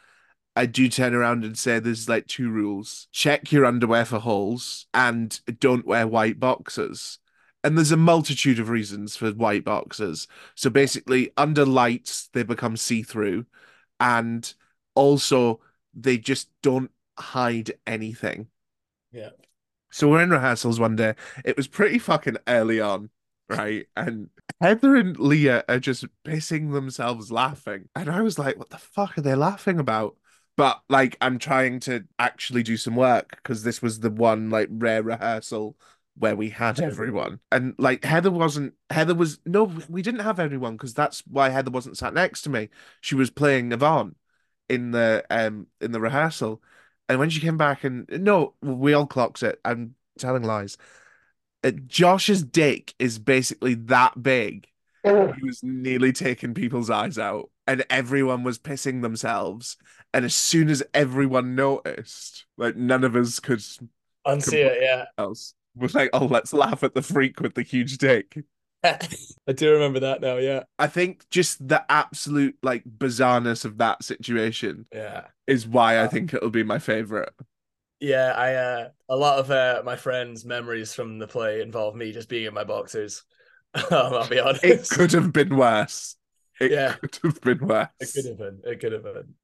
I 0.55 0.65
do 0.65 0.89
turn 0.89 1.13
around 1.13 1.43
and 1.43 1.57
say 1.57 1.79
there's 1.79 2.09
like 2.09 2.27
two 2.27 2.49
rules. 2.49 3.07
Check 3.11 3.51
your 3.51 3.65
underwear 3.65 4.05
for 4.05 4.19
holes 4.19 4.85
and 4.93 5.39
don't 5.59 5.87
wear 5.87 6.07
white 6.07 6.39
boxers. 6.39 7.19
And 7.63 7.77
there's 7.77 7.91
a 7.91 7.97
multitude 7.97 8.59
of 8.59 8.69
reasons 8.69 9.15
for 9.15 9.31
white 9.31 9.63
boxers. 9.63 10.27
So 10.55 10.69
basically, 10.69 11.31
under 11.37 11.65
lights, 11.65 12.29
they 12.33 12.43
become 12.43 12.75
see 12.75 13.03
through. 13.03 13.45
And 13.99 14.51
also, 14.95 15.61
they 15.93 16.17
just 16.17 16.49
don't 16.61 16.91
hide 17.17 17.73
anything. 17.85 18.47
Yeah. 19.11 19.29
So 19.91 20.09
we're 20.09 20.23
in 20.23 20.29
rehearsals 20.29 20.79
one 20.79 20.95
day. 20.95 21.15
It 21.43 21.57
was 21.57 21.67
pretty 21.67 21.99
fucking 21.99 22.37
early 22.47 22.79
on, 22.79 23.09
right? 23.49 23.87
And 23.95 24.29
Heather 24.61 24.95
and 24.95 25.17
Leah 25.19 25.63
are 25.67 25.79
just 25.79 26.05
pissing 26.25 26.71
themselves 26.71 27.31
laughing. 27.31 27.89
And 27.95 28.09
I 28.09 28.21
was 28.21 28.39
like, 28.39 28.57
what 28.57 28.69
the 28.69 28.77
fuck 28.77 29.17
are 29.17 29.21
they 29.21 29.35
laughing 29.35 29.79
about? 29.79 30.15
But 30.57 30.81
like, 30.89 31.17
I'm 31.21 31.39
trying 31.39 31.79
to 31.81 32.05
actually 32.19 32.63
do 32.63 32.77
some 32.77 32.95
work 32.95 33.31
because 33.31 33.63
this 33.63 33.81
was 33.81 33.99
the 33.99 34.09
one 34.09 34.49
like 34.49 34.69
rare 34.71 35.03
rehearsal 35.03 35.75
where 36.17 36.35
we 36.35 36.49
had 36.49 36.79
everyone. 36.79 37.39
And 37.51 37.73
like, 37.77 38.03
Heather 38.03 38.31
wasn't, 38.31 38.73
Heather 38.89 39.15
was, 39.15 39.39
no, 39.45 39.71
we 39.89 40.01
didn't 40.01 40.19
have 40.21 40.39
everyone 40.39 40.73
because 40.73 40.93
that's 40.93 41.21
why 41.27 41.49
Heather 41.49 41.71
wasn't 41.71 41.97
sat 41.97 42.13
next 42.13 42.43
to 42.43 42.49
me. 42.49 42.69
She 42.99 43.15
was 43.15 43.29
playing 43.29 43.71
Yvonne 43.71 44.15
in 44.69 44.91
the, 44.91 45.25
um, 45.29 45.67
in 45.79 45.91
the 45.91 46.01
rehearsal. 46.01 46.61
And 47.11 47.19
when 47.19 47.29
she 47.29 47.41
came 47.41 47.57
back 47.57 47.83
and 47.83 48.07
no, 48.09 48.53
we 48.61 48.93
all 48.93 49.05
clocked 49.05 49.43
it. 49.43 49.59
I'm 49.65 49.95
telling 50.17 50.43
lies. 50.43 50.77
Uh, 51.61 51.71
Josh's 51.71 52.41
dick 52.41 52.93
is 52.99 53.19
basically 53.19 53.73
that 53.73 54.23
big. 54.23 54.65
He 55.03 55.11
was 55.11 55.61
nearly 55.61 56.13
taking 56.13 56.53
people's 56.53 56.89
eyes 56.89 57.17
out, 57.17 57.49
and 57.67 57.83
everyone 57.89 58.43
was 58.43 58.59
pissing 58.59 59.01
themselves. 59.01 59.75
And 60.13 60.23
as 60.23 60.33
soon 60.33 60.69
as 60.69 60.83
everyone 60.93 61.53
noticed, 61.53 62.45
like 62.57 62.77
none 62.77 63.03
of 63.03 63.17
us 63.17 63.41
could 63.41 63.59
Unsee 64.25 64.53
it, 64.53 64.77
yeah. 64.81 65.05
else. 65.17 65.53
We're 65.75 65.89
like, 65.93 66.11
oh, 66.13 66.27
let's 66.27 66.53
laugh 66.53 66.81
at 66.81 66.95
the 66.95 67.01
freak 67.01 67.41
with 67.41 67.55
the 67.55 67.63
huge 67.63 67.97
dick. 67.97 68.37
I 69.47 69.53
do 69.53 69.71
remember 69.73 69.99
that 70.01 70.21
now, 70.21 70.37
yeah. 70.37 70.63
I 70.79 70.87
think 70.87 71.29
just 71.29 71.65
the 71.67 71.85
absolute 71.91 72.57
like 72.63 72.83
bizarreness 72.85 73.65
of 73.65 73.77
that 73.77 74.03
situation 74.03 74.87
Yeah. 74.91 75.27
is 75.47 75.67
why 75.67 76.01
I 76.03 76.07
Uh, 76.07 76.09
think 76.09 76.33
it'll 76.33 76.51
be 76.51 76.63
my 76.63 76.79
favorite. 76.79 77.33
Yeah, 77.99 78.33
I 78.35 78.55
uh 78.55 78.89
a 79.09 79.15
lot 79.15 79.39
of 79.39 79.51
uh 79.51 79.83
my 79.85 79.95
friends' 79.95 80.43
memories 80.45 80.93
from 80.93 81.19
the 81.19 81.27
play 81.27 81.61
involve 81.61 81.95
me 81.95 82.11
just 82.11 82.29
being 82.29 82.45
in 82.47 82.53
my 82.53 82.63
boxers. 82.63 83.23
um, 83.75 83.83
I'll 83.91 84.27
be 84.27 84.39
honest. 84.39 84.65
It 84.67 84.87
could 84.89 85.11
have 85.13 85.33
been 85.33 85.55
worse. 85.55 86.15
It 86.59 86.75
Yeah. 86.75 86.97
could 87.01 87.17
have 87.23 87.41
been 87.41 87.67
worse. 87.67 87.89
It 88.01 88.13
could 88.13 88.25
have 88.25 88.37
been. 88.37 88.61
It 88.65 88.79
could 88.81 88.91
have 88.91 89.03
been. 89.03 89.35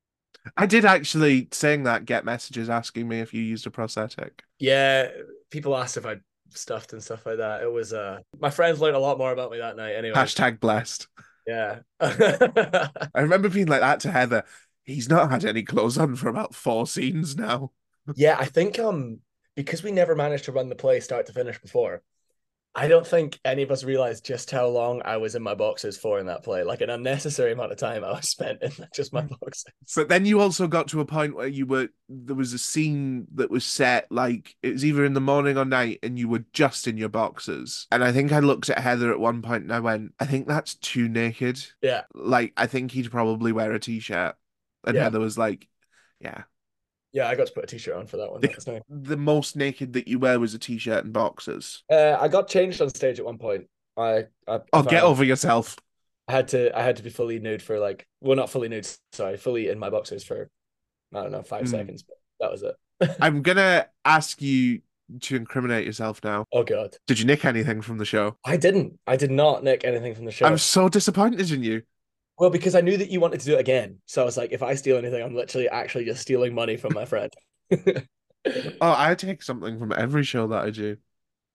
I 0.55 0.65
did 0.65 0.85
actually, 0.85 1.47
saying 1.51 1.83
that, 1.83 2.05
get 2.05 2.25
messages 2.25 2.69
asking 2.69 3.07
me 3.07 3.19
if 3.21 3.33
you 3.33 3.41
used 3.41 3.67
a 3.67 3.71
prosthetic. 3.71 4.43
Yeah, 4.59 5.09
people 5.49 5.75
asked 5.77 5.97
if 5.97 6.05
I 6.05 6.17
stuffed 6.49 6.93
and 6.93 7.03
stuff 7.03 7.25
like 7.25 7.37
that. 7.37 7.61
It 7.61 7.71
was 7.71 7.93
uh 7.93 8.19
my 8.39 8.49
friends 8.49 8.79
learned 8.79 8.95
a 8.95 8.99
lot 8.99 9.17
more 9.17 9.31
about 9.31 9.51
me 9.51 9.59
that 9.59 9.77
night 9.77 9.93
anyway. 9.93 10.15
Hashtag 10.15 10.59
blessed. 10.59 11.07
Yeah. 11.45 11.79
I 11.99 12.89
remember 13.15 13.49
being 13.49 13.67
like 13.67 13.81
that 13.81 14.01
to 14.01 14.11
Heather. 14.11 14.43
He's 14.83 15.09
not 15.09 15.31
had 15.31 15.45
any 15.45 15.63
clothes 15.63 15.97
on 15.97 16.15
for 16.15 16.29
about 16.29 16.55
four 16.55 16.87
scenes 16.87 17.35
now. 17.35 17.71
yeah, 18.15 18.37
I 18.39 18.45
think 18.45 18.79
um 18.79 19.19
because 19.55 19.83
we 19.83 19.91
never 19.91 20.15
managed 20.15 20.45
to 20.45 20.51
run 20.51 20.69
the 20.69 20.75
play 20.75 20.99
start 20.99 21.25
to 21.27 21.33
finish 21.33 21.59
before. 21.59 22.01
I 22.77 22.87
don't 22.87 23.07
think 23.07 23.39
any 23.43 23.63
of 23.63 23.71
us 23.71 23.83
realized 23.83 24.23
just 24.23 24.51
how 24.51 24.67
long 24.67 25.01
I 25.03 25.17
was 25.17 25.33
in 25.33 25.41
my 25.41 25.55
boxes 25.55 25.97
for 25.97 26.19
in 26.19 26.27
that 26.27 26.43
play. 26.43 26.61
Like 26.61 26.81
an 26.81 26.91
unnecessary 26.91 27.51
amount 27.51 27.71
of 27.71 27.79
time 27.79 28.03
I 28.03 28.11
was 28.11 28.29
spent 28.29 28.61
in 28.61 28.71
just 28.93 29.11
my 29.11 29.23
mm. 29.23 29.29
boxes. 29.39 29.65
But 29.95 30.09
then 30.09 30.27
you 30.27 30.39
also 30.39 30.67
got 30.67 30.87
to 30.89 31.01
a 31.01 31.05
point 31.05 31.35
where 31.35 31.47
you 31.47 31.65
were 31.65 31.89
there 32.07 32.35
was 32.35 32.53
a 32.53 32.59
scene 32.59 33.25
that 33.33 33.49
was 33.49 33.65
set 33.65 34.05
like 34.11 34.55
it 34.61 34.73
was 34.73 34.85
either 34.85 35.05
in 35.05 35.15
the 35.15 35.19
morning 35.19 35.57
or 35.57 35.65
night, 35.65 35.99
and 36.03 36.19
you 36.19 36.29
were 36.29 36.45
just 36.53 36.87
in 36.87 36.97
your 36.97 37.09
boxers. 37.09 37.87
And 37.91 38.03
I 38.03 38.11
think 38.11 38.31
I 38.31 38.39
looked 38.39 38.69
at 38.69 38.77
Heather 38.77 39.11
at 39.11 39.19
one 39.19 39.41
point 39.41 39.63
and 39.63 39.73
I 39.73 39.79
went, 39.79 40.13
I 40.19 40.25
think 40.25 40.47
that's 40.47 40.75
too 40.75 41.09
naked. 41.09 41.59
Yeah. 41.81 42.03
Like 42.13 42.53
I 42.55 42.67
think 42.67 42.91
he'd 42.91 43.09
probably 43.09 43.51
wear 43.51 43.71
a 43.71 43.79
t-shirt. 43.79 44.35
And 44.85 44.95
Yeah. 44.95 45.03
Heather 45.05 45.19
was 45.19 45.37
like, 45.37 45.67
Yeah. 46.19 46.43
Yeah, 47.17 47.27
I 47.27 47.33
got 47.33 47.47
to 47.47 47.53
put 47.53 47.63
a 47.63 47.67
t-shirt 47.67 47.95
on 47.95 48.05
for 48.05 48.17
that 48.17 48.31
one. 48.31 48.41
That 48.41 48.67
nice. 48.67 48.81
The 48.87 49.17
most 49.17 49.55
naked 49.55 49.93
that 49.93 50.07
you 50.07 50.19
wear 50.19 50.39
was 50.39 50.53
a 50.53 50.59
t-shirt 50.59 51.03
and 51.03 51.11
boxers. 51.11 51.83
Uh, 51.91 52.15
I 52.19 52.27
got 52.27 52.47
changed 52.47 52.79
on 52.79 52.89
stage 52.89 53.17
at 53.17 53.25
one 53.25 53.39
point. 53.39 53.65
I, 53.97 54.25
I 54.47 54.59
Oh, 54.71 54.83
get 54.83 55.01
over 55.01 55.23
yourself. 55.23 55.77
I 56.27 56.33
had 56.33 56.49
to 56.49 56.77
I 56.77 56.83
had 56.83 56.97
to 56.97 57.03
be 57.03 57.09
fully 57.09 57.39
nude 57.39 57.63
for 57.63 57.79
like 57.79 58.05
well 58.21 58.35
not 58.35 58.51
fully 58.51 58.69
nude 58.69 58.87
sorry 59.13 59.35
fully 59.37 59.69
in 59.69 59.79
my 59.79 59.89
boxers 59.89 60.23
for 60.23 60.47
I 61.11 61.23
don't 61.23 61.31
know 61.31 61.41
five 61.41 61.63
Mm. 61.63 61.69
seconds 61.71 62.03
but 62.03 62.17
that 62.39 62.51
was 62.51 62.61
it. 62.61 62.75
I'm 63.19 63.41
gonna 63.41 63.87
ask 64.05 64.39
you 64.39 64.81
to 65.21 65.35
incriminate 65.37 65.87
yourself 65.87 66.23
now. 66.23 66.45
Oh 66.53 66.63
god, 66.63 66.97
Did 67.07 67.17
you 67.17 67.25
nick 67.25 67.45
anything 67.45 67.81
from 67.81 67.97
the 67.97 68.05
show? 68.05 68.37
I 68.45 68.57
didn't. 68.57 68.99
I 69.07 69.15
did 69.15 69.31
not 69.31 69.63
nick 69.63 69.85
anything 69.85 70.13
from 70.13 70.25
the 70.25 70.31
show. 70.31 70.45
I'm 70.45 70.59
so 70.59 70.87
disappointed 70.87 71.49
in 71.49 71.63
you. 71.63 71.81
Well, 72.39 72.49
because 72.49 72.75
I 72.75 72.81
knew 72.81 72.97
that 72.97 73.09
you 73.09 73.19
wanted 73.19 73.39
to 73.39 73.45
do 73.45 73.55
it 73.55 73.59
again, 73.59 73.99
so 74.05 74.21
I 74.21 74.25
was 74.25 74.37
like, 74.37 74.51
if 74.51 74.61
I 74.61 74.75
steal 74.75 74.97
anything, 74.97 75.23
I'm 75.23 75.35
literally 75.35 75.69
actually 75.69 76.05
just 76.05 76.21
stealing 76.21 76.53
money 76.53 76.77
from 76.77 76.93
my 76.93 77.05
friend. 77.05 77.33
Oh, 78.79 78.95
I 78.97 79.13
take 79.15 79.43
something 79.43 79.77
from 79.77 79.91
every 79.91 80.23
show 80.23 80.47
that 80.47 80.63
I 80.63 80.69
do. 80.69 80.95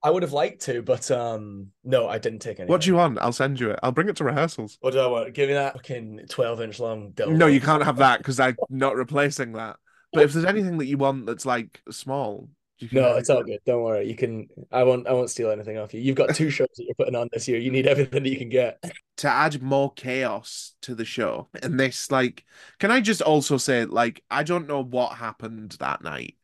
I 0.05 0.11
would 0.11 0.23
have 0.23 0.33
liked 0.33 0.63
to, 0.63 0.83
but 0.83 1.11
um, 1.11 1.69
no, 1.85 2.09
I 2.09 2.19
didn't 2.19 2.41
take 2.41 2.59
anything. 2.59 2.71
What 2.71 2.83
do 2.83 2.89
you 2.89 2.97
want? 2.97 3.19
I'll 3.21 3.33
send 3.33 3.61
you 3.61 3.71
it. 3.71 3.79
I'll 3.83 3.93
bring 3.93 4.09
it 4.09 4.17
to 4.17 4.25
rehearsals. 4.25 4.77
What 4.81 4.93
do 4.93 4.99
I 4.99 5.07
want? 5.07 5.33
Give 5.33 5.49
me 5.49 5.55
that 5.55 5.75
fucking 5.75 6.27
twelve 6.29 6.61
inch 6.61 6.81
long 6.81 7.13
dildo. 7.13 7.37
No, 7.37 7.47
you 7.47 7.61
can't 7.61 7.85
have 7.85 7.97
that 7.99 8.19
because 8.19 8.41
I'm 8.41 8.57
not 8.69 8.97
replacing 8.97 9.53
that. 9.53 9.77
But 10.13 10.25
if 10.25 10.33
there's 10.33 10.45
anything 10.45 10.79
that 10.79 10.87
you 10.87 10.99
want 10.99 11.27
that's 11.27 11.47
like 11.47 11.81
small, 11.91 12.49
No, 12.91 13.17
it's 13.17 13.31
all 13.31 13.43
good. 13.45 13.61
Don't 13.65 13.83
worry. 13.83 14.09
You 14.09 14.17
can. 14.17 14.49
I 14.73 14.83
won't. 14.83 15.07
I 15.07 15.13
won't 15.13 15.31
steal 15.31 15.51
anything 15.51 15.79
off 15.79 15.95
you. 15.95 16.01
You've 16.01 16.17
got 16.17 16.35
two 16.35 16.51
shows 16.51 16.69
that 16.77 16.85
you're 16.85 16.95
putting 16.95 17.15
on 17.15 17.29
this 17.33 17.47
year. 17.47 17.59
You 17.59 17.71
need 17.71 17.87
everything 17.87 18.23
that 18.23 18.29
you 18.29 18.39
can 18.39 18.49
get. 18.49 18.83
to 19.19 19.29
add 19.29 19.63
more 19.63 19.93
chaos 19.93 20.75
to 20.83 20.95
the 20.95 21.05
show. 21.05 21.49
And 21.63 21.79
this, 21.79 22.11
like, 22.11 22.45
can 22.79 22.91
I 22.91 23.01
just 23.01 23.23
also 23.23 23.57
say, 23.57 23.85
like, 23.85 24.25
I 24.31 24.43
don't 24.43 24.67
know 24.67 24.83
what 24.83 25.17
happened 25.19 25.77
that 25.81 26.03
night 26.03 26.37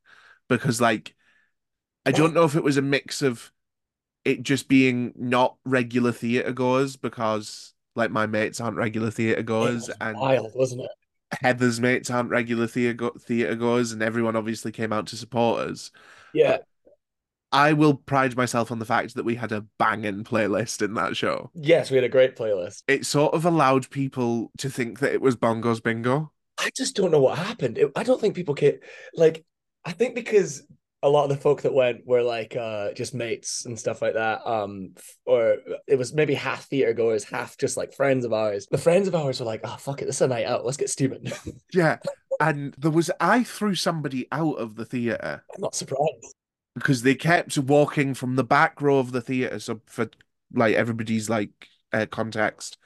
because, 0.48 0.81
like, 0.81 1.14
I 2.07 2.12
don't 2.12 2.35
know 2.35 2.44
if 2.44 2.55
it 2.55 2.62
was 2.64 2.77
a 2.77 2.83
mix 2.83 3.22
of 3.22 3.51
it 4.24 4.42
just 4.42 4.68
being 4.68 5.12
not 5.16 5.57
regular 5.64 6.12
theatre 6.12 6.53
goers 6.53 6.96
because, 6.96 7.74
like, 7.96 8.11
my 8.11 8.27
mates 8.27 8.61
aren't 8.61 8.77
regular 8.77 9.11
theatre 9.11 9.40
It 9.40 9.46
goers 9.46 9.88
was 9.88 9.96
and 10.01 10.16
wild, 10.18 10.53
wasn't 10.55 10.83
it? 10.83 10.90
Heather's 11.42 11.81
mates 11.81 12.11
aren't 12.11 12.31
regular 12.31 12.66
theatre 12.66 12.94
go- 12.94 13.16
theatre 13.18 13.55
goers, 13.55 13.92
and 13.92 14.03
everyone 14.03 14.37
obviously 14.37 14.72
came 14.72 14.92
out 14.92 15.07
to 15.09 15.16
support 15.16 15.68
us. 15.68 15.90
Yeah. 16.34 16.58
I 17.50 17.72
will 17.72 17.94
pride 17.94 18.36
myself 18.36 18.70
on 18.70 18.78
the 18.78 18.84
fact 18.84 19.14
that 19.14 19.24
we 19.24 19.34
had 19.34 19.52
a 19.52 19.64
banging 19.78 20.22
playlist 20.22 20.82
in 20.82 20.94
that 20.94 21.16
show. 21.16 21.50
Yes, 21.54 21.90
we 21.90 21.96
had 21.96 22.04
a 22.04 22.08
great 22.10 22.36
playlist. 22.36 22.82
It 22.86 23.06
sort 23.06 23.32
of 23.32 23.46
allowed 23.46 23.88
people 23.90 24.50
to 24.58 24.68
think 24.68 24.98
that 24.98 25.12
it 25.12 25.22
was 25.22 25.36
Bongo's 25.36 25.80
Bingo. 25.80 26.30
I 26.58 26.70
just 26.76 26.94
don't 26.94 27.10
know 27.10 27.20
what 27.20 27.38
happened. 27.38 27.78
It, 27.78 27.90
I 27.96 28.02
don't 28.02 28.20
think 28.20 28.34
people 28.34 28.54
can 28.54 28.80
like. 29.14 29.44
I 29.84 29.92
think 29.92 30.14
because 30.14 30.62
a 31.02 31.08
lot 31.08 31.24
of 31.24 31.30
the 31.30 31.37
folk 31.37 31.62
that 31.62 31.72
went 31.72 32.04
were 32.06 32.22
like 32.22 32.56
uh 32.56 32.92
just 32.92 33.14
mates 33.14 33.64
and 33.66 33.78
stuff 33.78 34.02
like 34.02 34.14
that. 34.14 34.46
Um, 34.46 34.94
or 35.26 35.58
it 35.87 35.96
was 35.96 36.12
maybe 36.12 36.34
half 36.34 36.66
theater 36.68 36.92
goers, 36.92 37.24
half 37.24 37.56
just 37.56 37.76
like 37.76 37.92
friends 37.94 38.24
of 38.24 38.32
ours. 38.32 38.66
The 38.70 38.78
friends 38.78 39.06
of 39.08 39.14
ours 39.14 39.40
were 39.40 39.46
like, 39.46 39.61
"Oh 39.64 39.76
fuck 39.78 40.02
it, 40.02 40.06
this 40.06 40.16
is 40.16 40.22
a 40.22 40.28
night 40.28 40.46
out. 40.46 40.64
Let's 40.64 40.76
get 40.76 40.90
stupid." 40.90 41.32
Yeah. 41.72 41.98
And 42.40 42.74
there 42.78 42.90
was, 42.92 43.11
I 43.20 43.42
threw 43.42 43.74
somebody 43.74 44.28
out 44.30 44.54
of 44.58 44.76
the 44.76 44.84
theatre 44.84 45.44
I'm 45.54 45.61
not 45.61 45.74
surprised. 45.74 46.34
because 46.74 47.02
they 47.02 47.14
kept 47.14 47.58
walking 47.58 48.14
from 48.14 48.37
the 48.37 48.44
back 48.44 48.80
row 48.80 48.98
of 48.98 49.12
the 49.12 49.20
theatre. 49.20 49.58
So, 49.61 49.80
for 49.87 50.11
like 50.52 50.74
everybody's 50.76 51.28
like 51.28 51.50
uh, 51.92 52.06
context, 52.06 52.78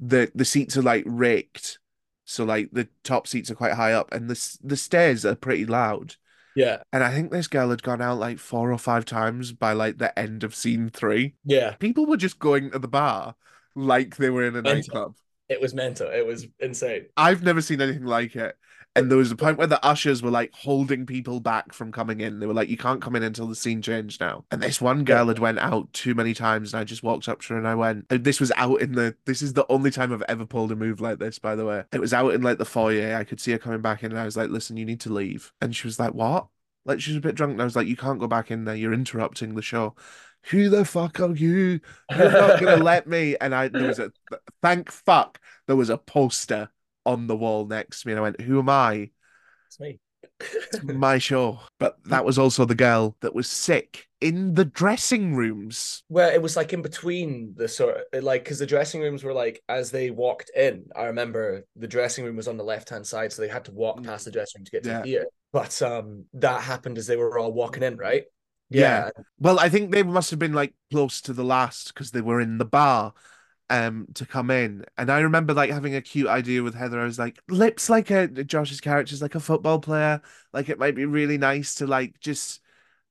the, 0.00 0.30
the 0.34 0.44
seats 0.44 0.76
are 0.76 0.82
like 0.82 1.04
raked. 1.06 1.78
So, 2.24 2.44
like 2.44 2.70
the 2.72 2.88
top 3.04 3.26
seats 3.26 3.50
are 3.50 3.54
quite 3.54 3.74
high 3.74 3.92
up 3.92 4.12
and 4.12 4.28
the, 4.30 4.58
the 4.62 4.76
stairs 4.76 5.24
are 5.26 5.34
pretty 5.36 5.66
loud. 5.66 6.16
Yeah, 6.56 6.82
And 6.92 7.04
I 7.04 7.12
think 7.12 7.30
this 7.30 7.46
girl 7.48 7.70
had 7.70 7.82
gone 7.82 8.02
out 8.02 8.18
like 8.18 8.38
four 8.38 8.72
or 8.72 8.78
five 8.78 9.04
times 9.04 9.52
by 9.52 9.72
like 9.72 9.98
the 9.98 10.16
end 10.18 10.42
of 10.44 10.54
scene 10.54 10.90
three. 10.90 11.34
yeah. 11.44 11.76
People 11.78 12.06
were 12.06 12.16
just 12.16 12.38
going 12.38 12.70
to 12.70 12.78
the 12.78 12.88
bar 12.88 13.34
like 13.74 14.16
they 14.16 14.30
were 14.30 14.44
in 14.44 14.56
a 14.56 14.62
Mental. 14.62 14.74
nightclub. 14.76 15.14
It 15.48 15.60
was 15.60 15.74
mental. 15.74 16.08
It 16.08 16.26
was 16.26 16.46
insane. 16.58 17.06
I've 17.16 17.42
never 17.42 17.60
seen 17.60 17.80
anything 17.80 18.04
like 18.04 18.34
it. 18.36 18.56
And 18.96 19.10
there 19.10 19.18
was 19.18 19.30
a 19.30 19.36
point 19.36 19.58
where 19.58 19.66
the 19.66 19.84
ushers 19.84 20.22
were 20.22 20.30
like 20.30 20.52
holding 20.54 21.04
people 21.04 21.38
back 21.38 21.74
from 21.74 21.92
coming 21.92 22.20
in. 22.20 22.40
They 22.40 22.46
were 22.46 22.54
like, 22.54 22.70
"You 22.70 22.78
can't 22.78 23.02
come 23.02 23.14
in 23.14 23.22
until 23.22 23.46
the 23.46 23.54
scene 23.54 23.82
changed 23.82 24.20
now." 24.20 24.46
And 24.50 24.62
this 24.62 24.80
one 24.80 25.04
girl 25.04 25.28
had 25.28 25.38
went 25.38 25.58
out 25.58 25.92
too 25.92 26.14
many 26.14 26.32
times, 26.32 26.72
and 26.72 26.80
I 26.80 26.84
just 26.84 27.02
walked 27.02 27.28
up 27.28 27.42
to 27.42 27.52
her 27.52 27.58
and 27.58 27.68
I 27.68 27.74
went, 27.74 28.08
"This 28.08 28.40
was 28.40 28.50
out 28.56 28.80
in 28.80 28.92
the. 28.92 29.14
This 29.26 29.42
is 29.42 29.52
the 29.52 29.66
only 29.68 29.90
time 29.90 30.14
I've 30.14 30.22
ever 30.22 30.46
pulled 30.46 30.72
a 30.72 30.76
move 30.76 31.00
like 31.02 31.18
this, 31.18 31.38
by 31.38 31.54
the 31.54 31.66
way. 31.66 31.84
It 31.92 32.00
was 32.00 32.14
out 32.14 32.32
in 32.32 32.40
like 32.42 32.56
the 32.58 32.64
foyer. 32.64 33.14
I 33.16 33.24
could 33.24 33.38
see 33.40 33.52
her 33.52 33.58
coming 33.58 33.82
back 33.82 34.02
in, 34.02 34.12
and 34.12 34.20
I 34.20 34.24
was 34.24 34.36
like, 34.36 34.48
"Listen, 34.48 34.78
you 34.78 34.86
need 34.86 35.00
to 35.00 35.12
leave." 35.12 35.52
And 35.60 35.76
she 35.76 35.86
was 35.86 36.00
like, 36.00 36.14
"What?" 36.14 36.46
Like 36.86 37.00
she 37.00 37.10
was 37.10 37.18
a 37.18 37.20
bit 37.20 37.34
drunk, 37.34 37.52
and 37.52 37.60
I 37.60 37.64
was 37.64 37.76
like, 37.76 37.86
"You 37.88 37.96
can't 37.96 38.18
go 38.18 38.26
back 38.28 38.50
in 38.50 38.64
there. 38.64 38.74
You're 38.76 38.94
interrupting 38.94 39.54
the 39.54 39.62
show." 39.62 39.94
Who 40.50 40.68
the 40.68 40.84
fuck 40.84 41.18
are 41.20 41.34
you? 41.34 41.80
You're 42.16 42.30
not 42.30 42.60
gonna 42.60 42.76
let 42.82 43.06
me. 43.06 43.36
And 43.40 43.54
I 43.54 43.68
there 43.68 43.88
was 43.88 43.98
a 43.98 44.12
thank 44.62 44.90
fuck 44.90 45.40
there 45.66 45.76
was 45.76 45.90
a 45.90 45.98
poster 45.98 46.70
on 47.06 47.26
the 47.26 47.36
wall 47.36 47.66
next 47.66 48.02
to 48.02 48.08
me, 48.08 48.12
and 48.12 48.18
I 48.18 48.22
went, 48.22 48.40
"Who 48.40 48.58
am 48.58 48.68
I?" 48.68 49.10
It's 49.68 49.80
me. 49.80 49.98
It's 50.40 50.82
my 50.82 51.18
show. 51.18 51.60
But 51.78 51.96
that 52.04 52.24
was 52.24 52.38
also 52.38 52.64
the 52.64 52.74
girl 52.74 53.16
that 53.20 53.34
was 53.34 53.48
sick 53.48 54.06
in 54.20 54.54
the 54.54 54.64
dressing 54.64 55.34
rooms. 55.34 56.02
Where 56.08 56.32
it 56.32 56.42
was 56.42 56.56
like 56.56 56.72
in 56.72 56.82
between 56.82 57.54
the 57.56 57.68
sort 57.68 57.98
of 58.12 58.22
like 58.22 58.44
because 58.44 58.58
the 58.58 58.66
dressing 58.66 59.00
rooms 59.00 59.24
were 59.24 59.32
like 59.32 59.62
as 59.68 59.90
they 59.90 60.10
walked 60.10 60.50
in. 60.54 60.86
I 60.94 61.04
remember 61.04 61.64
the 61.76 61.88
dressing 61.88 62.24
room 62.24 62.36
was 62.36 62.48
on 62.48 62.56
the 62.56 62.64
left 62.64 62.90
hand 62.90 63.06
side, 63.06 63.32
so 63.32 63.42
they 63.42 63.48
had 63.48 63.64
to 63.66 63.72
walk 63.72 64.02
past 64.02 64.26
the 64.26 64.30
dressing 64.30 64.60
room 64.60 64.64
to 64.66 64.70
get 64.72 64.82
to 64.84 64.90
Yeah. 64.90 64.98
the 64.98 65.04
theater. 65.04 65.26
But 65.52 65.80
um, 65.82 66.24
that 66.34 66.62
happened 66.62 66.98
as 66.98 67.06
they 67.06 67.16
were 67.16 67.38
all 67.38 67.52
walking 67.52 67.82
in, 67.82 67.96
right? 67.96 68.24
Yeah. 68.68 69.10
Well, 69.38 69.58
I 69.58 69.68
think 69.68 69.90
they 69.90 70.02
must 70.02 70.30
have 70.30 70.38
been 70.38 70.52
like 70.52 70.74
close 70.90 71.20
to 71.22 71.32
the 71.32 71.44
last 71.44 71.94
because 71.94 72.10
they 72.10 72.20
were 72.20 72.40
in 72.40 72.58
the 72.58 72.64
bar 72.64 73.14
um 73.70 74.06
to 74.14 74.26
come 74.26 74.50
in. 74.50 74.84
And 74.96 75.10
I 75.10 75.20
remember 75.20 75.54
like 75.54 75.70
having 75.70 75.94
a 75.94 76.02
cute 76.02 76.28
idea 76.28 76.62
with 76.62 76.74
Heather. 76.74 77.00
I 77.00 77.04
was 77.04 77.18
like, 77.18 77.38
lips 77.48 77.88
like 77.90 78.10
a 78.10 78.28
Josh's 78.28 78.80
character's 78.80 79.22
like 79.22 79.34
a 79.34 79.40
football 79.40 79.80
player. 79.80 80.20
Like 80.52 80.68
it 80.68 80.78
might 80.78 80.94
be 80.94 81.04
really 81.04 81.38
nice 81.38 81.76
to 81.76 81.86
like 81.86 82.18
just 82.20 82.60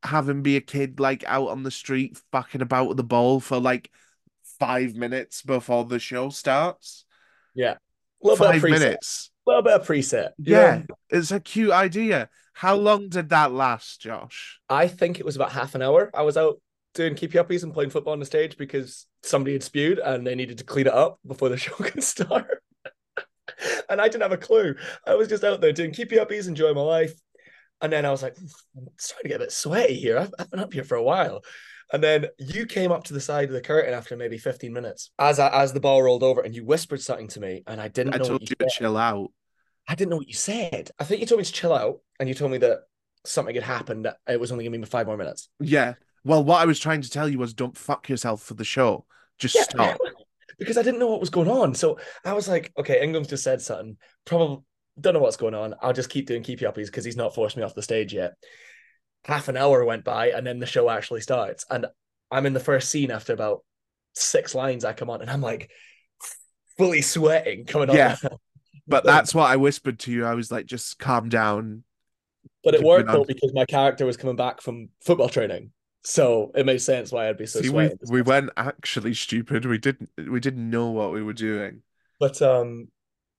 have 0.03 0.29
him 0.29 0.41
be 0.43 0.55
a 0.55 0.61
kid 0.61 0.99
like 0.99 1.23
out 1.27 1.49
on 1.49 1.63
the 1.63 1.71
street 1.71 2.17
fucking 2.31 2.61
about 2.61 2.87
with 2.87 2.97
the 2.97 3.03
ball 3.03 3.39
for 3.39 3.59
like 3.59 3.89
five 4.59 4.95
minutes 4.95 5.41
before 5.41 5.85
the 5.85 5.99
show 5.99 6.29
starts. 6.29 7.05
yeah. 7.53 7.75
A 8.23 8.27
little 8.27 8.37
Five 8.37 8.61
bit 8.61 8.63
of 8.63 8.79
preset. 8.79 8.81
minutes. 8.81 9.31
A 9.45 9.49
little 9.49 9.63
bit 9.63 9.73
of 9.73 9.87
preset. 9.87 10.29
you 10.43 10.55
Yeah, 10.55 10.83
it's 11.09 11.31
a 11.31 11.39
cute 11.39 11.71
idea. 11.71 12.29
How 12.53 12.75
long 12.75 13.09
did 13.09 13.29
that 13.29 13.51
last, 13.51 14.01
Josh? 14.01 14.59
I 14.69 14.87
think 14.87 15.19
it 15.19 15.25
was 15.25 15.35
about 15.35 15.51
half 15.51 15.75
an 15.75 15.81
hour. 15.81 16.09
I 16.13 16.21
was 16.23 16.37
out 16.37 16.59
doing 16.95 17.13
keepy 17.13 17.37
uppies 17.37 17.63
and 17.63 17.73
playing 17.73 17.91
football 17.91 18.13
on 18.13 18.19
the 18.19 18.25
stage 18.25 18.57
because 18.57 19.05
somebody 19.21 19.53
had 19.53 19.63
spewed 19.63 19.99
and 19.99 20.25
they 20.25 20.33
needed 20.33 20.57
to 20.57 20.63
clean 20.63 20.87
it 20.87 20.93
up 20.93 21.19
before 21.27 21.49
the 21.49 21.57
show 21.65 21.75
could 21.75 22.03
start. 22.03 22.63
and 23.89 24.01
I 24.01 24.07
didn't 24.07 24.23
have 24.23 24.31
a 24.31 24.37
clue. 24.37 24.75
I 25.05 25.15
was 25.15 25.27
just 25.27 25.43
out 25.43 25.61
there 25.61 25.71
doing 25.71 25.91
keepy 25.91 26.15
uppies, 26.15 26.47
enjoying 26.47 26.75
my 26.75 26.81
life. 26.81 27.13
And 27.81 27.91
then 27.91 28.05
I 28.05 28.11
was 28.11 28.23
like, 28.23 28.35
I'm 28.75 28.87
starting 28.97 29.23
to 29.23 29.27
get 29.29 29.41
a 29.41 29.45
bit 29.45 29.51
sweaty 29.51 29.95
here. 29.95 30.17
I've, 30.17 30.33
I've 30.39 30.49
been 30.49 30.61
up 30.61 30.73
here 30.73 30.85
for 30.85 30.95
a 30.95 31.03
while. 31.03 31.41
And 31.93 32.03
then 32.03 32.27
you 32.39 32.65
came 32.65 32.91
up 32.91 33.03
to 33.05 33.13
the 33.13 33.21
side 33.21 33.49
of 33.49 33.53
the 33.53 33.61
curtain 33.61 33.93
after 33.93 34.17
maybe 34.17 34.37
15 34.37 34.73
minutes 34.73 35.11
as 35.19 35.39
I, 35.39 35.49
as 35.61 35.71
the 35.71 35.79
ball 35.79 36.01
rolled 36.01 36.23
over 36.23 36.41
and 36.41 36.55
you 36.55 36.65
whispered 36.65 37.01
something 37.01 37.27
to 37.29 37.39
me 37.39 37.63
and 37.67 37.79
I 37.79 37.89
didn't 37.89 38.15
I 38.15 38.17
told 38.17 38.41
you 38.41 38.47
you 38.49 38.65
to 38.65 38.71
chill 38.71 38.97
out. 38.97 39.31
I 39.87 39.93
didn't 39.93 40.09
know 40.09 40.17
what 40.17 40.27
you 40.27 40.33
said. 40.33 40.89
I 40.97 41.03
think 41.03 41.21
you 41.21 41.27
told 41.27 41.39
me 41.39 41.45
to 41.45 41.51
chill 41.51 41.73
out 41.73 41.99
and 42.19 42.27
you 42.27 42.33
told 42.33 42.51
me 42.51 42.57
that 42.59 42.79
something 43.23 43.53
had 43.53 43.63
happened 43.63 44.07
it 44.27 44.39
was 44.39 44.51
only 44.51 44.65
gonna 44.65 44.79
be 44.79 44.85
five 44.85 45.05
more 45.05 45.17
minutes. 45.17 45.49
Yeah. 45.59 45.93
Well, 46.25 46.43
what 46.43 46.61
I 46.61 46.65
was 46.65 46.79
trying 46.79 47.01
to 47.01 47.09
tell 47.09 47.29
you 47.29 47.37
was 47.37 47.53
don't 47.53 47.77
fuck 47.77 48.09
yourself 48.09 48.41
for 48.41 48.55
the 48.55 48.65
show. 48.65 49.05
Just 49.37 49.55
Yeah. 49.55 49.63
stop. 49.63 49.97
because 50.59 50.77
I 50.77 50.81
didn't 50.83 50.99
know 50.99 51.07
what 51.07 51.19
was 51.19 51.29
going 51.29 51.49
on. 51.49 51.75
So 51.75 51.99
I 52.25 52.33
was 52.33 52.47
like, 52.47 52.71
okay, 52.77 53.01
Ingram's 53.01 53.27
just 53.27 53.43
said 53.43 53.61
something. 53.61 53.97
Probably 54.25 54.63
don't 54.99 55.13
know 55.13 55.19
what's 55.19 55.37
going 55.37 55.53
on. 55.53 55.75
I'll 55.81 55.93
just 55.93 56.09
keep 56.09 56.27
doing 56.27 56.43
keepy 56.43 56.65
uppies 56.65 56.87
because 56.87 57.05
he's 57.05 57.15
not 57.17 57.35
forced 57.35 57.55
me 57.55 57.63
off 57.63 57.75
the 57.75 57.81
stage 57.83 58.13
yet. 58.13 58.33
Half 59.23 59.49
an 59.49 59.57
hour 59.57 59.83
went 59.85 60.03
by 60.03 60.29
and 60.31 60.45
then 60.45 60.59
the 60.59 60.65
show 60.65 60.89
actually 60.89 61.21
starts. 61.21 61.65
And 61.69 61.85
I'm 62.31 62.45
in 62.45 62.53
the 62.53 62.59
first 62.59 62.89
scene 62.89 63.11
after 63.11 63.33
about 63.33 63.63
six 64.13 64.55
lines. 64.55 64.83
I 64.85 64.93
come 64.93 65.09
on 65.09 65.21
and 65.21 65.29
I'm 65.29 65.41
like 65.41 65.69
fully 66.77 67.01
sweating 67.01 67.65
coming 67.65 67.89
on. 67.89 67.95
Yeah. 67.95 68.17
But 68.87 69.03
that's 69.03 69.33
what 69.33 69.49
I 69.49 69.55
whispered 69.55 69.97
to 70.01 70.11
you. 70.11 70.25
I 70.25 70.35
was 70.35 70.51
like, 70.51 70.67
just 70.67 70.99
calm 70.99 71.27
down. 71.27 71.83
but 72.63 72.75
it 72.75 72.83
worked 72.83 73.11
though 73.11 73.23
because 73.23 73.51
my 73.51 73.65
character 73.65 74.05
was 74.05 74.15
coming 74.15 74.35
back 74.35 74.61
from 74.61 74.89
football 75.03 75.27
training. 75.27 75.71
So 76.05 76.51
it 76.53 76.67
made 76.67 76.81
sense 76.81 77.11
why 77.11 77.27
I'd 77.27 77.37
be 77.37 77.47
so 77.47 77.61
See, 77.61 77.69
we 77.69 77.89
we 78.09 78.21
weren't 78.21 78.51
actually 78.55 79.15
stupid. 79.15 79.65
We 79.65 79.79
didn't 79.79 80.09
we 80.29 80.39
didn't 80.39 80.69
know 80.69 80.91
what 80.91 81.11
we 81.11 81.23
were 81.23 81.33
doing. 81.33 81.81
But 82.19 82.41
um, 82.43 82.89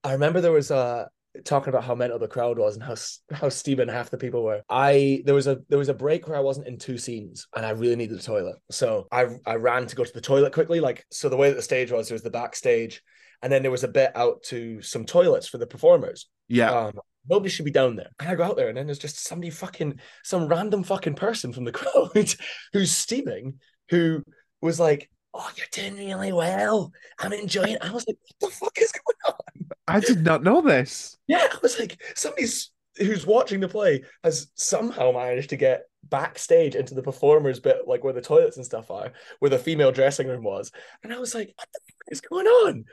I 0.02 0.12
remember 0.12 0.40
there 0.40 0.52
was 0.52 0.72
uh 0.72 1.06
talking 1.44 1.68
about 1.68 1.84
how 1.84 1.94
mental 1.94 2.18
the 2.18 2.26
crowd 2.26 2.58
was 2.58 2.74
and 2.74 2.82
how 2.82 2.96
how 3.32 3.48
steaming 3.50 3.88
half 3.88 4.10
the 4.10 4.18
people 4.18 4.42
were. 4.42 4.62
I 4.68 5.22
there 5.24 5.34
was 5.34 5.46
a 5.46 5.60
there 5.68 5.78
was 5.78 5.88
a 5.88 5.94
break 5.94 6.26
where 6.26 6.36
I 6.36 6.40
wasn't 6.40 6.66
in 6.66 6.76
two 6.76 6.98
scenes 6.98 7.46
and 7.54 7.64
I 7.64 7.70
really 7.70 7.94
needed 7.94 8.18
the 8.18 8.22
toilet, 8.22 8.56
so 8.70 9.06
I 9.12 9.26
I 9.46 9.54
ran 9.54 9.86
to 9.86 9.96
go 9.96 10.02
to 10.02 10.12
the 10.12 10.20
toilet 10.20 10.52
quickly. 10.52 10.80
Like 10.80 11.04
so, 11.12 11.28
the 11.28 11.36
way 11.36 11.50
that 11.50 11.56
the 11.56 11.62
stage 11.62 11.92
was, 11.92 12.08
there 12.08 12.16
was 12.16 12.22
the 12.22 12.30
backstage, 12.30 13.00
and 13.42 13.52
then 13.52 13.62
there 13.62 13.70
was 13.70 13.84
a 13.84 13.88
bit 13.88 14.10
out 14.16 14.42
to 14.44 14.82
some 14.82 15.04
toilets 15.04 15.46
for 15.46 15.58
the 15.58 15.68
performers. 15.68 16.26
Yeah. 16.48 16.72
Um, 16.72 16.98
nobody 17.28 17.50
should 17.50 17.64
be 17.64 17.70
down 17.70 17.96
there. 17.96 18.10
And 18.18 18.28
I 18.28 18.34
go 18.34 18.44
out 18.44 18.56
there, 18.56 18.68
and 18.68 18.76
then 18.76 18.86
there's 18.86 18.98
just 18.98 19.24
somebody 19.24 19.50
fucking, 19.50 20.00
some 20.24 20.48
random 20.48 20.82
fucking 20.82 21.14
person 21.14 21.52
from 21.52 21.64
the 21.64 21.72
crowd 21.80 22.34
who's 22.72 22.92
steaming, 22.92 23.60
who 23.90 24.22
was 24.60 24.80
like, 24.80 25.10
"Oh, 25.34 25.50
you're 25.56 25.66
doing 25.72 25.96
really 25.96 26.32
well. 26.32 26.92
I'm 27.18 27.32
enjoying." 27.32 27.74
it." 27.74 27.82
I 27.82 27.92
was 27.92 28.06
like, 28.06 28.16
"What 28.38 28.50
the 28.50 28.56
fuck 28.56 28.78
is 28.78 28.92
going 28.92 29.34
on?" 29.34 29.76
I 29.88 30.00
did 30.00 30.24
not 30.24 30.42
know 30.42 30.60
this. 30.60 31.16
Yeah, 31.26 31.46
I 31.52 31.58
was 31.62 31.78
like, 31.78 32.00
somebody's 32.14 32.70
who's 32.98 33.26
watching 33.26 33.60
the 33.60 33.68
play 33.68 34.02
has 34.24 34.48
somehow 34.54 35.12
managed 35.12 35.50
to 35.50 35.56
get 35.56 35.84
backstage 36.04 36.74
into 36.74 36.94
the 36.94 37.02
performers 37.02 37.60
bit, 37.60 37.86
like 37.86 38.04
where 38.04 38.12
the 38.12 38.20
toilets 38.20 38.56
and 38.56 38.64
stuff 38.64 38.90
are, 38.90 39.12
where 39.38 39.50
the 39.50 39.58
female 39.58 39.92
dressing 39.92 40.28
room 40.28 40.42
was. 40.42 40.70
And 41.02 41.12
I 41.12 41.18
was 41.18 41.34
like, 41.34 41.52
what 41.56 41.68
the 41.72 41.80
fuck 41.86 42.12
is 42.12 42.20
going 42.20 42.46
on? 42.46 42.84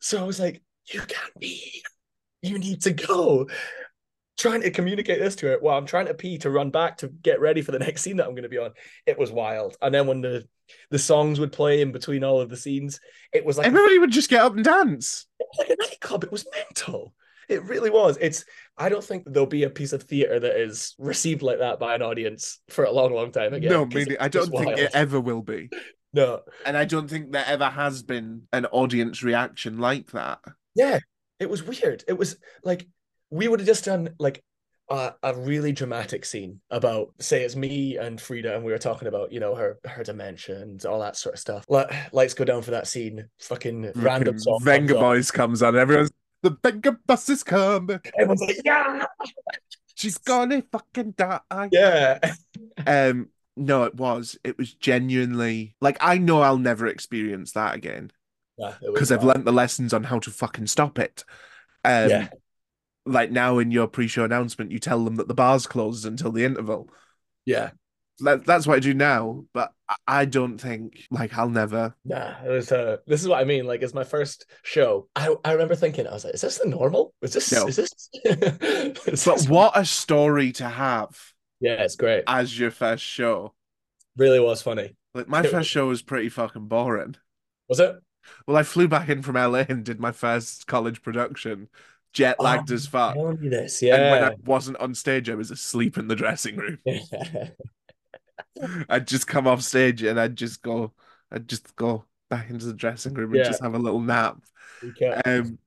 So 0.00 0.20
I 0.20 0.24
was 0.24 0.40
like, 0.40 0.62
you 0.92 1.00
can't 1.00 1.38
be 1.38 1.48
here. 1.48 1.82
You 2.44 2.58
need 2.58 2.82
to 2.82 2.92
go. 2.92 3.48
Trying 4.36 4.62
to 4.62 4.70
communicate 4.70 5.20
this 5.20 5.36
to 5.36 5.46
her 5.46 5.58
while 5.60 5.78
I'm 5.78 5.86
trying 5.86 6.06
to 6.06 6.14
pee 6.14 6.38
to 6.38 6.50
run 6.50 6.70
back 6.70 6.98
to 6.98 7.08
get 7.08 7.40
ready 7.40 7.62
for 7.62 7.70
the 7.70 7.78
next 7.86 8.02
scene 8.02 8.16
that 8.16 8.26
I'm 8.26 8.32
going 8.32 8.42
to 8.42 8.48
be 8.48 8.58
on. 8.58 8.72
It 9.06 9.18
was 9.18 9.30
wild. 9.30 9.76
And 9.80 9.94
then 9.94 10.06
when 10.06 10.20
the 10.20 10.46
the 10.90 10.98
songs 10.98 11.38
would 11.38 11.52
play 11.52 11.82
in 11.82 11.92
between 11.92 12.24
all 12.24 12.40
of 12.40 12.48
the 12.50 12.56
scenes, 12.56 12.98
it 13.32 13.44
was 13.44 13.58
like 13.58 13.66
Everybody 13.66 13.98
would 13.98 14.10
just 14.10 14.30
get 14.30 14.42
up 14.42 14.54
and 14.54 14.64
dance. 14.64 15.26
like 15.58 15.70
a 15.70 15.76
nightclub. 15.78 16.24
It 16.24 16.32
was 16.32 16.46
mental. 16.54 17.14
It 17.48 17.62
really 17.64 17.90
was. 17.90 18.18
It's. 18.20 18.44
I 18.76 18.88
don't 18.88 19.04
think 19.04 19.24
there'll 19.26 19.46
be 19.46 19.64
a 19.64 19.70
piece 19.70 19.92
of 19.92 20.02
theater 20.02 20.40
that 20.40 20.56
is 20.60 20.94
received 20.98 21.42
like 21.42 21.58
that 21.58 21.78
by 21.78 21.94
an 21.94 22.02
audience 22.02 22.60
for 22.70 22.84
a 22.84 22.90
long, 22.90 23.14
long 23.14 23.30
time 23.30 23.54
again. 23.54 23.70
no, 23.70 23.86
it's 23.90 24.16
I 24.18 24.28
don't 24.28 24.50
think 24.50 24.66
wild. 24.66 24.78
it 24.78 24.90
ever 24.94 25.20
will 25.20 25.42
be. 25.42 25.68
No. 26.12 26.40
And 26.64 26.76
I 26.76 26.84
don't 26.86 27.08
think 27.08 27.32
there 27.32 27.44
ever 27.46 27.68
has 27.68 28.02
been 28.02 28.42
an 28.52 28.66
audience 28.66 29.22
reaction 29.22 29.78
like 29.78 30.10
that. 30.12 30.38
Yeah, 30.74 30.98
it 31.40 31.48
was 31.50 31.62
weird. 31.62 32.04
It 32.08 32.18
was 32.18 32.36
like 32.62 32.86
we 33.30 33.48
would 33.48 33.60
have 33.60 33.66
just 33.66 33.84
done 33.84 34.10
like 34.18 34.42
a, 34.90 35.14
a 35.22 35.34
really 35.34 35.72
dramatic 35.72 36.24
scene 36.24 36.60
about, 36.70 37.14
say, 37.18 37.42
it's 37.42 37.56
me 37.56 37.96
and 37.96 38.20
Frida, 38.20 38.54
and 38.54 38.64
we 38.64 38.72
were 38.72 38.78
talking 38.78 39.08
about, 39.08 39.32
you 39.32 39.40
know, 39.40 39.54
her 39.54 39.78
her 39.84 40.04
dementia 40.04 40.60
and 40.60 40.84
all 40.84 41.00
that 41.00 41.16
sort 41.16 41.34
of 41.34 41.40
stuff. 41.40 41.64
Let, 41.68 42.12
lights 42.12 42.34
go 42.34 42.44
down 42.44 42.62
for 42.62 42.72
that 42.72 42.86
scene. 42.86 43.28
Fucking 43.40 43.92
random 43.96 44.34
Fucking 44.34 44.38
song. 44.38 44.60
Venga 44.62 44.96
on. 44.96 45.00
Boys 45.00 45.30
comes 45.30 45.62
on. 45.62 45.76
Everyone's 45.76 46.10
the 46.42 46.56
Venga 46.62 46.92
bus 47.06 47.28
is 47.30 47.42
coming. 47.42 48.00
Everyone's 48.18 48.42
like, 48.42 48.60
yeah, 48.64 49.06
She's 49.94 50.18
gonna 50.18 50.62
fucking 50.70 51.12
die. 51.16 51.68
yeah. 51.72 52.18
Um, 52.86 53.28
no, 53.56 53.84
it 53.84 53.94
was. 53.94 54.36
It 54.42 54.58
was 54.58 54.74
genuinely 54.74 55.76
like 55.80 55.96
I 56.00 56.18
know 56.18 56.40
I'll 56.40 56.58
never 56.58 56.86
experience 56.86 57.52
that 57.52 57.74
again 57.74 58.10
yeah 58.10 58.10
it 58.10 58.12
was 58.12 58.23
because 58.82 59.10
I've 59.12 59.24
learnt 59.24 59.44
the 59.44 59.52
lessons 59.52 59.92
on 59.92 60.04
how 60.04 60.18
to 60.20 60.30
fucking 60.30 60.66
stop 60.66 60.98
it. 60.98 61.24
Um, 61.84 62.08
Yeah. 62.10 62.28
like 63.06 63.30
now 63.30 63.58
in 63.58 63.70
your 63.70 63.86
pre-show 63.86 64.24
announcement, 64.24 64.70
you 64.72 64.78
tell 64.78 65.04
them 65.04 65.16
that 65.16 65.28
the 65.28 65.34
bar's 65.34 65.66
closed 65.66 66.06
until 66.06 66.32
the 66.32 66.44
interval. 66.44 66.88
Yeah. 67.44 67.70
That, 68.20 68.44
that's 68.46 68.64
what 68.66 68.76
I 68.76 68.80
do 68.80 68.94
now, 68.94 69.44
but 69.52 69.72
I- 70.06 70.24
don't 70.24 70.56
think 70.58 71.04
like 71.10 71.36
I'll 71.36 71.50
never. 71.50 71.94
Nah, 72.04 72.34
it 72.44 72.48
was 72.48 72.70
uh 72.70 72.98
this 73.08 73.20
is 73.20 73.28
what 73.28 73.40
I 73.40 73.44
mean. 73.44 73.66
Like 73.66 73.82
it's 73.82 73.92
my 73.92 74.04
first 74.04 74.46
show. 74.62 75.08
I, 75.16 75.34
I 75.44 75.52
remember 75.52 75.74
thinking, 75.74 76.06
I 76.06 76.12
was 76.12 76.24
like, 76.24 76.34
is 76.34 76.40
this 76.42 76.58
the 76.58 76.68
normal? 76.68 77.12
Is 77.22 77.32
this 77.32 77.52
No. 77.52 77.66
is 77.66 77.74
this 77.76 77.90
is 78.24 79.24
But 79.24 79.34
this- 79.36 79.48
what 79.48 79.72
a 79.76 79.84
story 79.84 80.52
to 80.52 80.68
have 80.68 81.10
Yeah, 81.60 81.82
it's 81.82 81.96
great. 81.96 82.22
as 82.28 82.56
your 82.56 82.70
first 82.70 83.02
show. 83.04 83.52
Really 84.16 84.38
was 84.40 84.62
funny. 84.62 84.94
Like 85.12 85.28
my 85.28 85.40
It- 85.42 85.50
first 85.50 85.68
show 85.68 85.88
was 85.88 86.00
pretty 86.00 86.28
fucking 86.28 86.68
boring. 86.68 87.16
Was 87.68 87.80
it? 87.80 87.96
Well, 88.46 88.56
I 88.56 88.62
flew 88.62 88.88
back 88.88 89.08
in 89.08 89.22
from 89.22 89.36
LA 89.36 89.64
and 89.68 89.84
did 89.84 90.00
my 90.00 90.12
first 90.12 90.66
college 90.66 91.02
production, 91.02 91.68
jet 92.12 92.40
lagged 92.40 92.70
Oh, 92.70 92.74
as 92.74 92.86
fuck. 92.86 93.16
This, 93.40 93.82
And 93.82 94.10
when. 94.10 94.24
I 94.24 94.36
wasn't 94.44 94.76
on 94.78 94.94
stage, 94.94 95.30
I 95.30 95.34
was 95.34 95.50
asleep 95.50 95.98
in 95.98 96.08
the 96.08 96.16
dressing 96.16 96.56
room. 96.56 96.78
I'd 98.88 99.06
just 99.06 99.26
come 99.26 99.46
off 99.46 99.62
stage 99.62 100.02
and 100.02 100.18
I'd 100.18 100.36
just 100.36 100.62
go, 100.62 100.92
I'd 101.30 101.48
just 101.48 101.74
go 101.76 102.04
back 102.30 102.50
into 102.50 102.66
the 102.66 102.74
dressing 102.74 103.14
room 103.14 103.32
and 103.32 103.40
Yeah. 103.40 103.48
just 103.48 103.62
have 103.62 103.74
a 103.74 103.78
little 103.78 104.00
nap. 104.00 104.38
Um, 105.24 105.58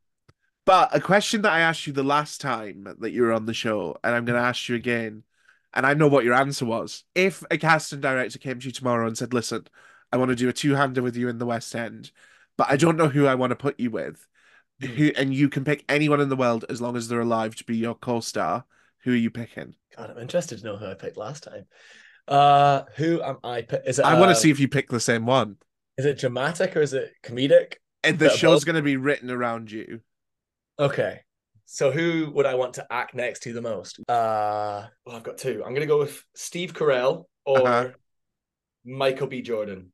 but 0.65 0.95
a 0.95 0.99
question 0.99 1.41
that 1.43 1.53
I 1.53 1.61
asked 1.61 1.87
you 1.87 1.93
the 1.93 2.03
last 2.03 2.41
time 2.41 2.87
that 2.99 3.11
you 3.11 3.23
were 3.23 3.33
on 3.33 3.45
the 3.45 3.53
show, 3.53 3.97
and 4.03 4.15
I'm 4.15 4.25
going 4.25 4.39
to 4.39 4.45
ask 4.45 4.67
you 4.69 4.75
again, 4.75 5.23
and 5.73 5.85
I 5.85 5.93
know 5.93 6.07
what 6.07 6.25
your 6.25 6.33
answer 6.33 6.65
was. 6.65 7.03
If 7.15 7.43
a 7.51 7.57
casting 7.57 8.01
director 8.01 8.39
came 8.39 8.59
to 8.59 8.65
you 8.65 8.71
tomorrow 8.71 9.07
and 9.07 9.17
said, 9.17 9.33
"Listen, 9.33 9.67
I 10.11 10.17
want 10.17 10.29
to 10.29 10.35
do 10.35 10.49
a 10.49 10.53
two-hander 10.53 11.01
with 11.01 11.15
you 11.15 11.29
in 11.29 11.37
the 11.37 11.45
West 11.45 11.73
End, 11.75 12.11
but 12.57 12.67
I 12.69 12.75
don't 12.77 12.97
know 12.97 13.07
who 13.09 13.25
I 13.25 13.35
want 13.35 13.51
to 13.51 13.55
put 13.55 13.79
you 13.79 13.91
with," 13.91 14.25
Hmm. 14.81 14.87
who 14.87 15.11
and 15.15 15.33
you 15.33 15.49
can 15.49 15.63
pick 15.63 15.83
anyone 15.89 16.21
in 16.21 16.29
the 16.29 16.35
world 16.35 16.65
as 16.69 16.81
long 16.81 16.95
as 16.97 17.07
they're 17.07 17.21
alive 17.21 17.55
to 17.55 17.63
be 17.63 17.77
your 17.77 17.95
co-star, 17.95 18.65
who 19.03 19.11
are 19.13 19.15
you 19.15 19.29
picking? 19.31 19.75
God, 19.95 20.11
I'm 20.11 20.17
interested 20.19 20.59
to 20.59 20.65
know 20.65 20.77
who 20.77 20.85
I 20.85 20.93
picked 20.93 21.17
last 21.17 21.43
time. 21.43 21.65
Uh 22.27 22.83
who 22.95 23.21
am 23.21 23.37
I? 23.43 23.65
Is 23.85 23.99
it 23.99 24.05
I 24.05 24.13
want 24.19 24.31
uh, 24.31 24.33
to 24.33 24.39
see 24.39 24.51
if 24.51 24.59
you 24.59 24.67
pick 24.67 24.89
the 24.89 24.99
same 24.99 25.25
one. 25.25 25.55
is 25.97 26.05
it 26.05 26.19
dramatic 26.19 26.75
or 26.75 26.81
is 26.81 26.93
it 26.93 27.13
comedic? 27.23 27.75
And 28.03 28.19
the 28.19 28.29
show's 28.29 28.63
going 28.63 28.75
to 28.75 28.81
be 28.81 28.95
written 28.97 29.31
around 29.31 29.71
you. 29.71 30.01
Okay. 30.79 31.21
So 31.65 31.91
who 31.91 32.31
would 32.33 32.45
I 32.45 32.55
want 32.55 32.75
to 32.75 32.87
act 32.91 33.15
next 33.15 33.43
to 33.43 33.53
the 33.53 33.61
most? 33.61 33.99
Uh, 34.07 34.85
well, 35.05 35.15
I've 35.15 35.23
got 35.23 35.37
two. 35.37 35.63
I'm 35.65 35.73
gonna 35.73 35.85
go 35.85 35.99
with 35.99 36.23
Steve 36.35 36.73
Carell 36.73 37.25
or 37.45 37.67
Uh-huh. 37.67 37.89
Michael 38.85 39.27
B. 39.27 39.41
Jordan. 39.41 39.91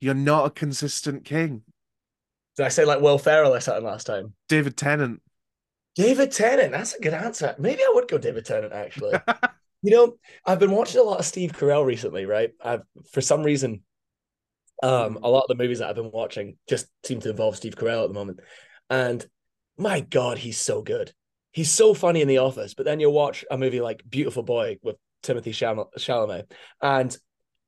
You're 0.00 0.14
not 0.14 0.46
a 0.46 0.50
consistent 0.50 1.24
king. 1.24 1.62
Did 2.56 2.66
I 2.66 2.68
say 2.68 2.84
like 2.84 3.00
Will 3.00 3.18
Ferrell 3.18 3.54
or 3.54 3.60
something 3.60 3.84
last 3.84 4.06
time? 4.06 4.34
David 4.48 4.76
Tennant. 4.76 5.20
David 5.94 6.32
Tennant. 6.32 6.72
That's 6.72 6.94
a 6.94 7.00
good 7.00 7.14
answer. 7.14 7.54
Maybe 7.58 7.82
I 7.82 7.92
would 7.94 8.08
go 8.08 8.18
David 8.18 8.44
Tennant 8.44 8.72
actually. 8.72 9.14
you 9.82 9.90
know, 9.90 10.16
I've 10.46 10.58
been 10.58 10.70
watching 10.70 11.00
a 11.00 11.04
lot 11.04 11.18
of 11.18 11.26
Steve 11.26 11.52
Carell 11.52 11.84
recently, 11.84 12.26
right? 12.26 12.52
I've 12.62 12.82
for 13.12 13.20
some 13.20 13.42
reason, 13.42 13.82
um, 14.82 15.18
a 15.22 15.28
lot 15.28 15.42
of 15.42 15.48
the 15.48 15.62
movies 15.62 15.78
that 15.78 15.88
I've 15.88 15.96
been 15.96 16.10
watching 16.10 16.56
just 16.68 16.86
seem 17.04 17.20
to 17.20 17.30
involve 17.30 17.56
Steve 17.56 17.76
Carell 17.76 18.04
at 18.04 18.08
the 18.08 18.14
moment, 18.14 18.40
and 18.88 19.24
my 19.76 20.00
God, 20.00 20.38
he's 20.38 20.58
so 20.58 20.82
good. 20.82 21.12
He's 21.52 21.70
so 21.70 21.94
funny 21.94 22.22
in 22.22 22.28
The 22.28 22.38
Office, 22.38 22.74
but 22.74 22.84
then 22.86 22.98
you'll 22.98 23.12
watch 23.12 23.44
a 23.50 23.58
movie 23.58 23.80
like 23.80 24.02
Beautiful 24.08 24.42
Boy 24.42 24.78
with 24.82 24.96
Timothy 25.22 25.52
Cham- 25.52 25.84
Chalamet, 25.98 26.50
and 26.80 27.16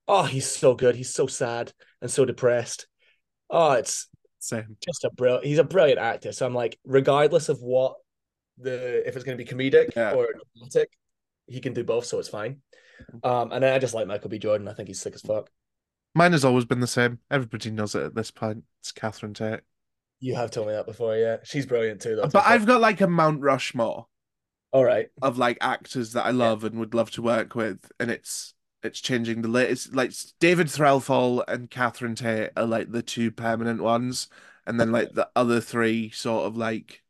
oh, 0.09 0.25
he's 0.25 0.47
so 0.47 0.75
good. 0.75 0.97
He's 0.97 1.13
so 1.13 1.27
sad 1.27 1.73
and 2.01 2.11
so 2.11 2.25
depressed. 2.25 2.87
Oh, 3.51 3.73
it's 3.73 4.09
Same. 4.47 4.77
just 4.85 5.05
a 5.05 5.11
brilliant. 5.11 5.45
He's 5.45 5.59
a 5.59 5.65
brilliant 5.65 5.99
actor. 5.99 6.31
So 6.33 6.47
I'm 6.47 6.55
like, 6.55 6.79
regardless 6.85 7.49
of 7.49 7.61
what 7.61 7.97
the 8.59 9.07
if 9.07 9.17
it's 9.17 9.25
going 9.25 9.37
to 9.37 9.45
be 9.45 9.51
comedic 9.51 9.95
Yeah. 9.97 10.13
or 10.13 10.29
dramatic, 10.55 10.91
he 11.49 11.61
can 11.61 11.73
do 11.73 11.83
both, 11.85 12.07
so 12.07 12.19
it's 12.21 12.29
fine. 12.29 12.61
Um, 13.25 13.51
and 13.53 13.65
I 13.65 13.79
just 13.79 13.93
like 13.95 14.07
Michael 14.07 14.31
B. 14.31 14.39
Jordan. 14.39 14.69
I 14.69 14.73
think 14.73 14.89
he's 14.89 15.01
sick 15.01 15.15
as 15.15 15.23
fuck. 15.23 15.51
Mine 16.15 16.33
has 16.33 16.45
always 16.45 16.65
been 16.65 16.81
the 16.81 16.87
same. 16.87 17.19
Everybody 17.31 17.71
knows 17.71 17.95
it 17.95 18.05
at 18.05 18.15
this 18.15 18.31
point. 18.31 18.63
It's 18.81 18.93
Catherine 18.93 19.35
Tate. 19.35 19.61
You 20.21 20.35
have 20.37 20.51
told 20.51 20.69
me 20.69 20.73
that 20.73 20.87
before, 20.87 21.15
yeah. 21.17 21.37
She's 21.45 21.67
brilliant 21.67 22.01
too, 22.01 22.17
though. 22.17 22.29
But. 22.29 22.47
I've 22.47 22.65
got 22.67 22.81
like 22.81 23.03
a 23.03 23.07
Mount 23.07 23.43
Rushmore 23.43 24.07
all 24.73 24.85
right. 24.85 25.09
of 25.21 25.37
like 25.39 25.59
actors 25.61 26.13
that 26.13 26.25
I 26.25 26.31
love 26.31 26.65
and 26.65 26.79
would 26.79 26.95
love 26.95 27.11
to 27.13 27.23
work 27.23 27.55
with, 27.55 27.91
and 28.01 28.11
it's 28.11 28.55
it's 28.83 29.01
changing 29.01 29.43
the 29.43 29.49
latest. 29.49 29.95
Like 29.95 30.13
David 30.41 30.67
Threlfall 30.67 31.45
and 31.49 31.71
Catherine 31.71 32.15
Tate 32.15 32.51
are 32.57 32.67
like 32.67 32.91
the 32.91 33.03
two 33.03 33.31
permanent 33.31 33.83
ones, 33.83 34.29
and 34.67 34.79
then 34.81 34.93
like 34.93 35.13
the 35.13 35.29
other 35.37 35.61
three 35.61 36.11
sort 36.11 36.47
of 36.47 36.57
like 36.57 37.03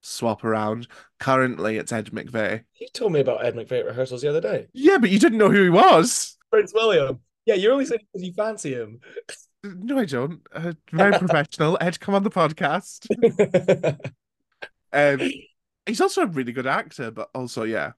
swap 0.00 0.44
around. 0.44 0.88
Currently, 1.18 1.76
it's 1.76 1.92
Ed 1.92 2.06
McVey. 2.06 2.64
You 2.78 2.88
told 2.92 3.12
me 3.12 3.20
about 3.20 3.44
Ed 3.44 3.54
McVey 3.54 3.80
at 3.80 3.86
rehearsals 3.86 4.22
the 4.22 4.28
other 4.28 4.40
day. 4.40 4.68
Yeah, 4.72 4.98
but 4.98 5.10
you 5.10 5.18
didn't 5.18 5.38
know 5.38 5.50
who 5.50 5.64
he 5.64 5.70
was. 5.70 6.36
Prince 6.50 6.72
William. 6.74 7.20
Yeah, 7.46 7.54
you're 7.54 7.72
only 7.72 7.86
saying 7.86 8.02
because 8.12 8.26
you 8.26 8.32
fancy 8.32 8.74
him. 8.74 9.00
No, 9.64 9.98
I 9.98 10.04
don't. 10.04 10.40
Uh, 10.52 10.72
very 10.92 11.12
professional. 11.18 11.78
Ed, 11.80 11.98
come 11.98 12.14
on 12.14 12.22
the 12.22 12.30
podcast. 12.30 13.06
Um, 14.92 15.30
he's 15.86 16.00
also 16.00 16.22
a 16.22 16.26
really 16.26 16.52
good 16.52 16.66
actor, 16.66 17.10
but 17.10 17.30
also, 17.34 17.64
yeah, 17.64 17.92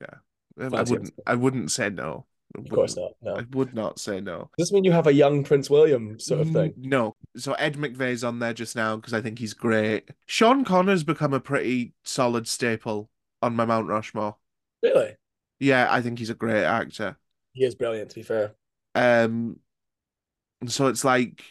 yeah. 0.00 0.64
Um, 0.64 0.74
I 0.74 0.82
wouldn't. 0.82 1.14
I 1.26 1.34
wouldn't 1.34 1.70
say 1.70 1.90
no. 1.90 2.26
Of 2.56 2.68
course 2.68 2.96
not. 2.96 3.12
No. 3.20 3.36
I 3.36 3.44
would 3.52 3.74
not 3.74 3.98
say 3.98 4.20
no. 4.20 4.50
Does 4.56 4.68
this 4.68 4.72
mean 4.72 4.84
you 4.84 4.92
have 4.92 5.06
a 5.06 5.12
young 5.12 5.42
Prince 5.42 5.68
William 5.68 6.18
sort 6.20 6.40
of 6.40 6.50
thing? 6.50 6.72
Mm, 6.72 6.84
No. 6.84 7.16
So 7.36 7.52
Ed 7.54 7.74
McVey's 7.76 8.22
on 8.22 8.38
there 8.38 8.54
just 8.54 8.76
now 8.76 8.96
because 8.96 9.12
I 9.12 9.20
think 9.20 9.38
he's 9.38 9.54
great. 9.54 10.08
Sean 10.26 10.64
Connor's 10.64 11.02
become 11.02 11.34
a 11.34 11.40
pretty 11.40 11.94
solid 12.04 12.46
staple 12.46 13.10
on 13.42 13.56
my 13.56 13.64
Mount 13.64 13.88
Rushmore. 13.88 14.36
Really? 14.82 15.16
Yeah, 15.58 15.88
I 15.90 16.00
think 16.00 16.18
he's 16.18 16.30
a 16.30 16.34
great 16.34 16.64
actor. 16.64 17.16
He 17.52 17.64
is 17.64 17.74
brilliant, 17.74 18.10
to 18.10 18.16
be 18.16 18.22
fair. 18.22 18.54
Um, 18.94 19.58
so 20.66 20.86
it's 20.86 21.04
like 21.04 21.42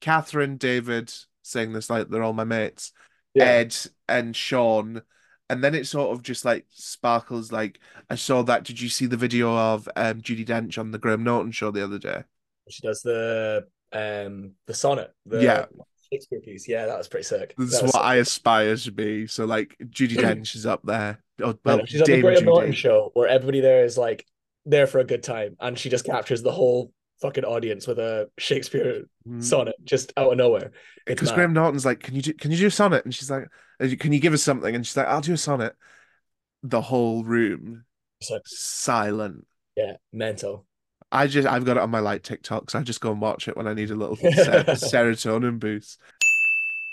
Catherine, 0.00 0.56
David 0.56 1.12
saying 1.42 1.72
this 1.72 1.90
like 1.90 2.08
they're 2.08 2.22
all 2.22 2.32
my 2.32 2.44
mates. 2.44 2.92
Yeah. 3.34 3.44
Ed 3.44 3.76
and 4.08 4.34
Sean. 4.34 5.02
And 5.52 5.62
then 5.62 5.74
it 5.74 5.86
sort 5.86 6.16
of 6.16 6.22
just 6.22 6.46
like 6.46 6.64
sparkles. 6.70 7.52
Like 7.52 7.78
I 8.08 8.14
saw 8.14 8.40
that. 8.44 8.64
Did 8.64 8.80
you 8.80 8.88
see 8.88 9.04
the 9.04 9.18
video 9.18 9.54
of 9.54 9.86
um 9.96 10.22
Judi 10.22 10.46
Dench 10.46 10.78
on 10.78 10.92
the 10.92 10.98
Graham 10.98 11.24
Norton 11.24 11.52
show 11.52 11.70
the 11.70 11.84
other 11.84 11.98
day? 11.98 12.24
She 12.70 12.80
does 12.80 13.02
the 13.02 13.66
um 13.92 14.52
the 14.66 14.72
sonnet. 14.72 15.12
The 15.26 15.42
Yeah. 15.42 15.66
Shakespeare 16.10 16.40
piece. 16.40 16.66
Yeah, 16.66 16.86
that 16.86 16.96
was 16.96 17.06
pretty 17.06 17.24
sick. 17.24 17.54
This 17.58 17.74
is 17.74 17.82
what 17.82 17.92
sick. 17.92 18.00
I 18.00 18.14
aspire 18.16 18.76
to 18.76 18.92
be. 18.92 19.26
So 19.26 19.44
like 19.44 19.76
Judi 19.78 20.16
Dench 20.16 20.56
is 20.56 20.64
up 20.64 20.80
there. 20.84 21.22
Oh, 21.42 21.54
well, 21.66 21.84
she's 21.84 22.00
on 22.00 22.06
the 22.10 22.22
Graham 22.22 22.44
Norton 22.46 22.72
show 22.72 23.10
where 23.12 23.28
everybody 23.28 23.60
there 23.60 23.84
is 23.84 23.98
like 23.98 24.24
there 24.64 24.86
for 24.86 25.00
a 25.00 25.04
good 25.04 25.22
time, 25.22 25.56
and 25.60 25.78
she 25.78 25.90
just 25.90 26.06
captures 26.06 26.42
the 26.42 26.52
whole 26.52 26.92
fucking 27.22 27.44
audience 27.44 27.86
with 27.86 27.98
a 27.98 28.28
Shakespeare 28.38 29.04
Mm. 29.26 29.42
sonnet 29.42 29.76
just 29.84 30.12
out 30.16 30.32
of 30.32 30.36
nowhere. 30.38 30.72
It's 30.96 31.04
Because 31.06 31.28
mad. 31.30 31.36
Graham 31.36 31.52
Norton's 31.52 31.84
like, 31.86 32.00
can 32.00 32.16
you 32.16 32.22
do 32.22 32.34
can 32.34 32.50
you 32.50 32.56
do 32.58 32.66
a 32.66 32.70
sonnet? 32.70 33.04
And 33.04 33.14
she's 33.14 33.30
like, 33.30 33.44
"Uh, 33.80 33.88
can 33.98 34.12
you 34.12 34.18
give 34.20 34.32
us 34.32 34.42
something? 34.42 34.74
And 34.74 34.84
she's 34.84 34.96
like, 34.96 35.06
I'll 35.06 35.20
do 35.20 35.32
a 35.32 35.36
sonnet. 35.38 35.74
The 36.64 36.80
whole 36.80 37.24
room 37.24 37.84
So, 38.20 38.40
silent. 38.44 39.46
yeah, 39.76 39.94
mental. 40.12 40.66
I 41.12 41.26
just 41.28 41.46
I've 41.46 41.64
got 41.64 41.76
it 41.76 41.82
on 41.82 41.90
my 41.90 42.00
like 42.00 42.22
TikToks. 42.22 42.70
So 42.70 42.78
I 42.78 42.82
just 42.82 43.00
go 43.00 43.12
and 43.12 43.20
watch 43.20 43.46
it 43.46 43.56
when 43.56 43.68
I 43.68 43.74
need 43.74 43.90
a 43.90 43.94
little 43.94 44.16
ser- 44.16 44.64
serotonin 44.66 45.58
boost. 45.58 46.00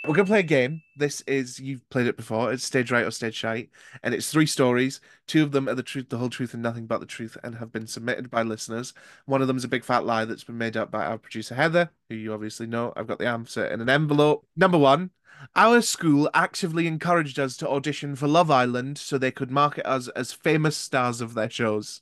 We're 0.07 0.15
gonna 0.15 0.27
play 0.27 0.39
a 0.39 0.43
game. 0.43 0.81
This 0.95 1.21
is 1.21 1.59
you've 1.59 1.87
played 1.89 2.07
it 2.07 2.15
before. 2.15 2.53
It's 2.53 2.63
stage 2.63 2.89
right 2.89 3.05
or 3.05 3.11
stage 3.11 3.35
shite, 3.35 3.69
and 4.01 4.13
it's 4.13 4.31
three 4.31 4.45
stories. 4.45 5.01
Two 5.27 5.43
of 5.43 5.51
them 5.51 5.67
are 5.67 5.75
the 5.75 5.83
truth, 5.83 6.09
the 6.09 6.17
whole 6.17 6.29
truth, 6.29 6.53
and 6.53 6.63
nothing 6.63 6.85
but 6.87 6.99
the 7.01 7.05
truth, 7.05 7.37
and 7.43 7.55
have 7.55 7.71
been 7.71 7.85
submitted 7.85 8.29
by 8.31 8.41
listeners. 8.43 8.93
One 9.25 9.41
of 9.41 9.47
them 9.47 9.57
is 9.57 9.65
a 9.65 9.69
big 9.69 9.83
fat 9.83 10.05
lie 10.05 10.25
that's 10.25 10.45
been 10.45 10.57
made 10.57 10.77
up 10.77 10.89
by 10.89 11.05
our 11.05 11.17
producer 11.17 11.53
Heather, 11.53 11.91
who 12.07 12.15
you 12.15 12.33
obviously 12.33 12.65
know. 12.65 12.93
I've 12.95 13.07
got 13.07 13.19
the 13.19 13.27
answer 13.27 13.65
in 13.65 13.81
an 13.81 13.89
envelope. 13.89 14.47
Number 14.55 14.77
one. 14.77 15.11
Our 15.55 15.81
school 15.81 16.29
actively 16.33 16.85
encouraged 16.85 17.39
us 17.39 17.55
to 17.57 17.69
audition 17.69 18.17
for 18.17 18.27
Love 18.27 18.51
Island 18.51 18.97
so 18.97 19.17
they 19.17 19.31
could 19.31 19.49
market 19.49 19.87
us 19.87 20.09
as 20.09 20.33
famous 20.33 20.75
stars 20.75 21.21
of 21.21 21.33
their 21.33 21.49
shows. 21.49 22.01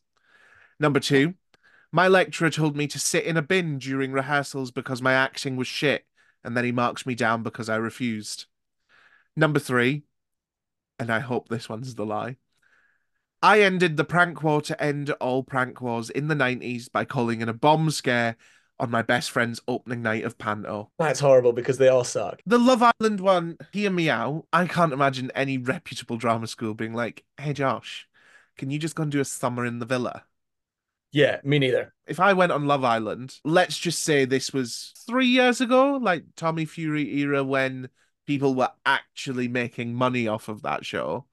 Number 0.80 1.00
two, 1.00 1.36
my 1.92 2.08
lecturer 2.08 2.50
told 2.50 2.76
me 2.76 2.88
to 2.88 2.98
sit 3.00 3.26
in 3.26 3.38
a 3.38 3.44
bin 3.44 3.78
during 3.78 4.12
rehearsals 4.12 4.72
because 4.72 5.04
my 5.04 5.14
acting 5.14 5.56
was 5.56 5.68
shit, 5.68 6.07
and 6.48 6.56
then 6.56 6.64
he 6.64 6.72
marks 6.72 7.06
me 7.06 7.14
down 7.14 7.44
because 7.44 7.68
I 7.68 7.76
refused. 7.76 8.46
Number 9.36 9.60
three, 9.60 10.04
and 10.98 11.12
I 11.12 11.20
hope 11.20 11.50
this 11.50 11.68
one's 11.68 11.96
the 11.96 12.06
lie. 12.06 12.38
I 13.44 13.60
ended 13.60 13.98
the 13.98 14.06
prank 14.06 14.42
war 14.42 14.62
to 14.62 14.82
end 14.82 15.10
all 15.20 15.44
prank 15.44 15.82
wars 15.82 16.10
in 16.10 16.30
the 16.30 16.36
90s 16.36 16.90
by 16.90 17.04
calling 17.04 17.42
in 17.42 17.50
a 17.50 17.54
bomb 17.54 17.92
scare 17.92 18.38
on 18.80 18.90
my 18.90 19.02
best 19.02 19.30
friend's 19.30 19.60
opening 19.68 20.02
night 20.02 20.24
of 20.24 20.38
Panto. 20.38 20.90
That's 20.98 21.20
horrible 21.20 21.52
because 21.52 21.80
they 21.80 21.90
all 21.90 22.06
suck. 22.06 22.42
The 22.46 22.58
Love 22.58 22.82
Island 22.82 23.20
one, 23.20 23.58
hear 23.74 23.92
me 23.92 24.10
out. 24.10 24.46
I 24.54 24.68
can't 24.68 24.94
imagine 24.94 25.32
any 25.36 25.58
reputable 25.58 26.16
drama 26.16 26.48
school 26.48 26.74
being 26.74 26.94
like, 26.94 27.26
hey, 27.38 27.52
Josh, 27.52 28.08
can 28.58 28.70
you 28.70 28.80
just 28.80 28.96
go 28.96 29.04
and 29.04 29.12
do 29.12 29.20
a 29.20 29.26
summer 29.26 29.66
in 29.66 29.80
the 29.80 29.86
villa? 29.86 30.24
Yeah, 31.12 31.40
me 31.44 31.60
neither. 31.60 31.94
if 32.06 32.20
I 32.20 32.34
went 32.34 32.52
on 32.52 32.68
Love 32.68 32.84
Island, 32.84 33.36
let's 33.44 33.78
just 33.78 34.04
say 34.04 34.26
this 34.26 34.54
was 34.54 34.94
three 35.08 35.28
years 35.28 35.62
ago, 35.62 35.98
like 36.02 36.24
Tommy 36.36 36.66
Fury 36.66 37.20
era, 37.20 37.44
when 37.44 37.90
people 38.26 38.56
were 38.56 38.72
actually 38.86 39.48
making 39.48 39.94
money 39.94 40.28
off 40.28 40.50
of 40.50 40.62
that 40.64 40.86
show. 40.86 41.26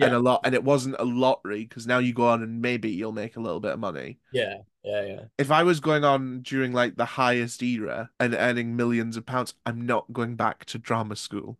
And 0.00 0.14
a 0.14 0.20
lot, 0.20 0.42
and 0.44 0.54
it 0.54 0.62
wasn't 0.62 0.94
a 1.00 1.04
lottery 1.04 1.64
because 1.64 1.84
now 1.84 1.98
you 1.98 2.14
go 2.14 2.28
on 2.28 2.40
and 2.40 2.62
maybe 2.62 2.88
you'll 2.88 3.10
make 3.10 3.36
a 3.36 3.40
little 3.40 3.58
bit 3.58 3.72
of 3.72 3.80
money. 3.80 4.20
Yeah, 4.32 4.58
yeah, 4.84 5.04
yeah. 5.04 5.20
If 5.38 5.50
I 5.50 5.64
was 5.64 5.80
going 5.80 6.04
on 6.04 6.42
during 6.42 6.72
like 6.72 6.94
the 6.94 7.04
highest 7.04 7.60
era 7.64 8.08
and 8.20 8.32
earning 8.32 8.76
millions 8.76 9.16
of 9.16 9.26
pounds, 9.26 9.54
I'm 9.66 9.86
not 9.86 10.12
going 10.12 10.36
back 10.36 10.66
to 10.66 10.78
drama 10.78 11.16
school. 11.16 11.58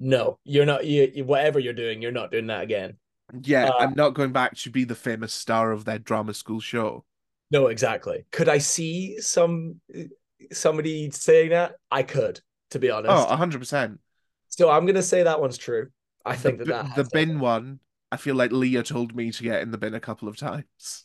No, 0.00 0.40
you're 0.42 0.66
not. 0.66 0.84
You, 0.84 1.12
you 1.14 1.24
whatever 1.24 1.60
you're 1.60 1.72
doing, 1.72 2.02
you're 2.02 2.10
not 2.10 2.32
doing 2.32 2.48
that 2.48 2.64
again. 2.64 2.96
Yeah, 3.42 3.68
Uh, 3.68 3.78
I'm 3.78 3.94
not 3.94 4.14
going 4.14 4.32
back 4.32 4.56
to 4.58 4.70
be 4.70 4.84
the 4.84 4.94
famous 4.94 5.32
star 5.32 5.72
of 5.72 5.84
their 5.84 5.98
drama 5.98 6.34
school 6.34 6.60
show. 6.60 7.04
No, 7.50 7.66
exactly. 7.66 8.26
Could 8.30 8.48
I 8.48 8.58
see 8.58 9.18
some 9.20 9.80
somebody 10.52 11.10
saying 11.10 11.50
that? 11.50 11.72
I 11.90 12.02
could, 12.02 12.40
to 12.70 12.78
be 12.78 12.90
honest. 12.90 13.10
Oh, 13.12 13.34
100%. 13.36 13.98
So 14.48 14.70
I'm 14.70 14.86
gonna 14.86 15.02
say 15.02 15.22
that 15.22 15.40
one's 15.40 15.58
true. 15.58 15.88
I 16.24 16.36
think 16.36 16.58
the, 16.58 16.64
that 16.66 16.84
that 16.86 16.96
the 16.96 17.10
bin 17.12 17.28
happened. 17.28 17.40
one, 17.40 17.80
I 18.12 18.16
feel 18.16 18.34
like 18.34 18.52
Leah 18.52 18.82
told 18.82 19.14
me 19.14 19.30
to 19.32 19.42
get 19.42 19.62
in 19.62 19.70
the 19.70 19.78
bin 19.78 19.94
a 19.94 20.00
couple 20.00 20.28
of 20.28 20.36
times. 20.36 21.04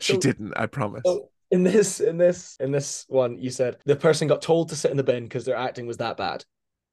She 0.00 0.14
So- 0.14 0.18
didn't, 0.20 0.52
I 0.56 0.66
promise. 0.66 1.02
So 1.04 1.30
in 1.50 1.62
this, 1.62 2.00
in 2.00 2.18
this, 2.18 2.56
in 2.60 2.72
this 2.72 3.04
one, 3.08 3.38
you 3.38 3.50
said 3.50 3.78
the 3.84 3.96
person 3.96 4.28
got 4.28 4.42
told 4.42 4.68
to 4.70 4.76
sit 4.76 4.90
in 4.90 4.96
the 4.96 5.02
bin 5.04 5.24
because 5.24 5.44
their 5.44 5.56
acting 5.56 5.86
was 5.86 5.96
that 5.98 6.16
bad. 6.16 6.44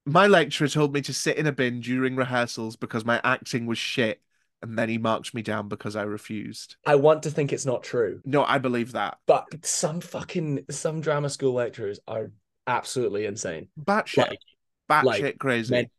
My 0.06 0.28
lecturer 0.28 0.68
told 0.68 0.94
me 0.94 1.02
to 1.02 1.14
sit 1.14 1.38
in 1.38 1.48
a 1.48 1.52
bin 1.52 1.80
during 1.80 2.16
rehearsals 2.16 2.76
because 2.76 3.06
my 3.06 3.20
acting 3.24 3.66
was 3.66 3.78
shit, 3.78 4.22
and 4.64 4.80
then 4.80 4.90
he 4.90 4.98
marked 4.98 5.34
me 5.36 5.42
down 5.44 5.68
because 5.68 5.96
I 5.96 6.04
refused. 6.04 6.78
I 6.88 6.96
want 6.96 7.24
to 7.24 7.30
think 7.30 7.54
it's 7.54 7.66
not 7.66 7.84
true, 7.84 8.22
No, 8.26 8.44
I 8.44 8.58
believe 8.58 8.94
that. 8.94 9.18
but 9.28 9.46
some 9.64 10.02
fucking 10.02 10.66
some 10.72 11.02
drama 11.02 11.30
school 11.30 11.54
lecturers 11.54 12.00
are 12.08 12.32
absolutely 12.66 13.26
insane. 13.26 13.68
Batshit, 13.80 14.18
Like 14.18 14.40
batshit 14.90 15.04
like, 15.06 15.38
crazy. 15.40 15.90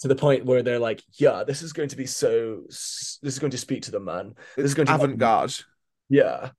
to 0.00 0.08
the 0.08 0.14
point 0.16 0.46
where 0.46 0.62
they're 0.62 0.78
like, 0.78 1.02
"Yeah, 1.14 1.44
this 1.44 1.62
is 1.62 1.72
going 1.72 1.88
to 1.90 1.96
be 1.96 2.06
so. 2.06 2.62
This 2.68 3.18
is 3.22 3.38
going 3.38 3.50
to 3.50 3.58
speak 3.58 3.82
to 3.82 3.90
them, 3.90 4.04
man. 4.04 4.34
This 4.56 4.66
is 4.66 4.74
going 4.74 4.86
to 4.86 4.94
Avant 4.94 5.18
garde. 5.18 5.54
Yeah, 6.08 6.50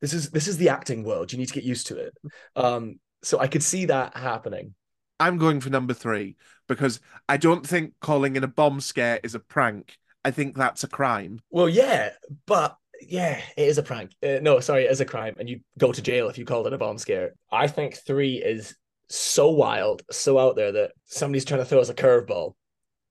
this 0.00 0.12
is 0.12 0.30
this 0.30 0.48
is 0.48 0.58
the 0.58 0.68
acting 0.68 1.04
world. 1.04 1.32
You 1.32 1.38
need 1.38 1.48
to 1.48 1.54
get 1.54 1.64
used 1.64 1.86
to 1.88 1.96
it. 1.96 2.14
Um, 2.56 2.98
so 3.22 3.38
I 3.38 3.46
could 3.46 3.62
see 3.62 3.86
that 3.86 4.16
happening. 4.16 4.74
I'm 5.20 5.38
going 5.38 5.60
for 5.60 5.70
number 5.70 5.94
three 5.94 6.36
because 6.66 7.00
I 7.28 7.36
don't 7.36 7.66
think 7.66 7.94
calling 8.00 8.34
in 8.36 8.44
a 8.44 8.48
bomb 8.48 8.80
scare 8.80 9.20
is 9.22 9.34
a 9.34 9.40
prank. 9.40 9.96
I 10.24 10.30
think 10.30 10.56
that's 10.56 10.84
a 10.84 10.88
crime. 10.88 11.40
Well, 11.50 11.68
yeah, 11.68 12.10
but 12.46 12.76
yeah, 13.00 13.40
it 13.56 13.68
is 13.68 13.78
a 13.78 13.82
prank. 13.82 14.12
Uh, 14.22 14.38
no, 14.40 14.60
sorry, 14.60 14.84
it 14.84 14.90
is 14.90 15.00
a 15.00 15.04
crime, 15.04 15.34
and 15.38 15.48
you 15.48 15.60
go 15.78 15.92
to 15.92 16.02
jail 16.02 16.28
if 16.28 16.38
you 16.38 16.44
called 16.44 16.66
it 16.66 16.72
a 16.72 16.78
bomb 16.78 16.98
scare. 16.98 17.34
I 17.52 17.66
think 17.66 17.96
three 17.96 18.36
is 18.36 18.74
so 19.08 19.50
wild, 19.50 20.02
so 20.10 20.38
out 20.38 20.56
there 20.56 20.72
that 20.72 20.92
somebody's 21.04 21.44
trying 21.44 21.60
to 21.60 21.66
throw 21.66 21.80
us 21.80 21.90
a 21.90 21.94
curveball, 21.94 22.54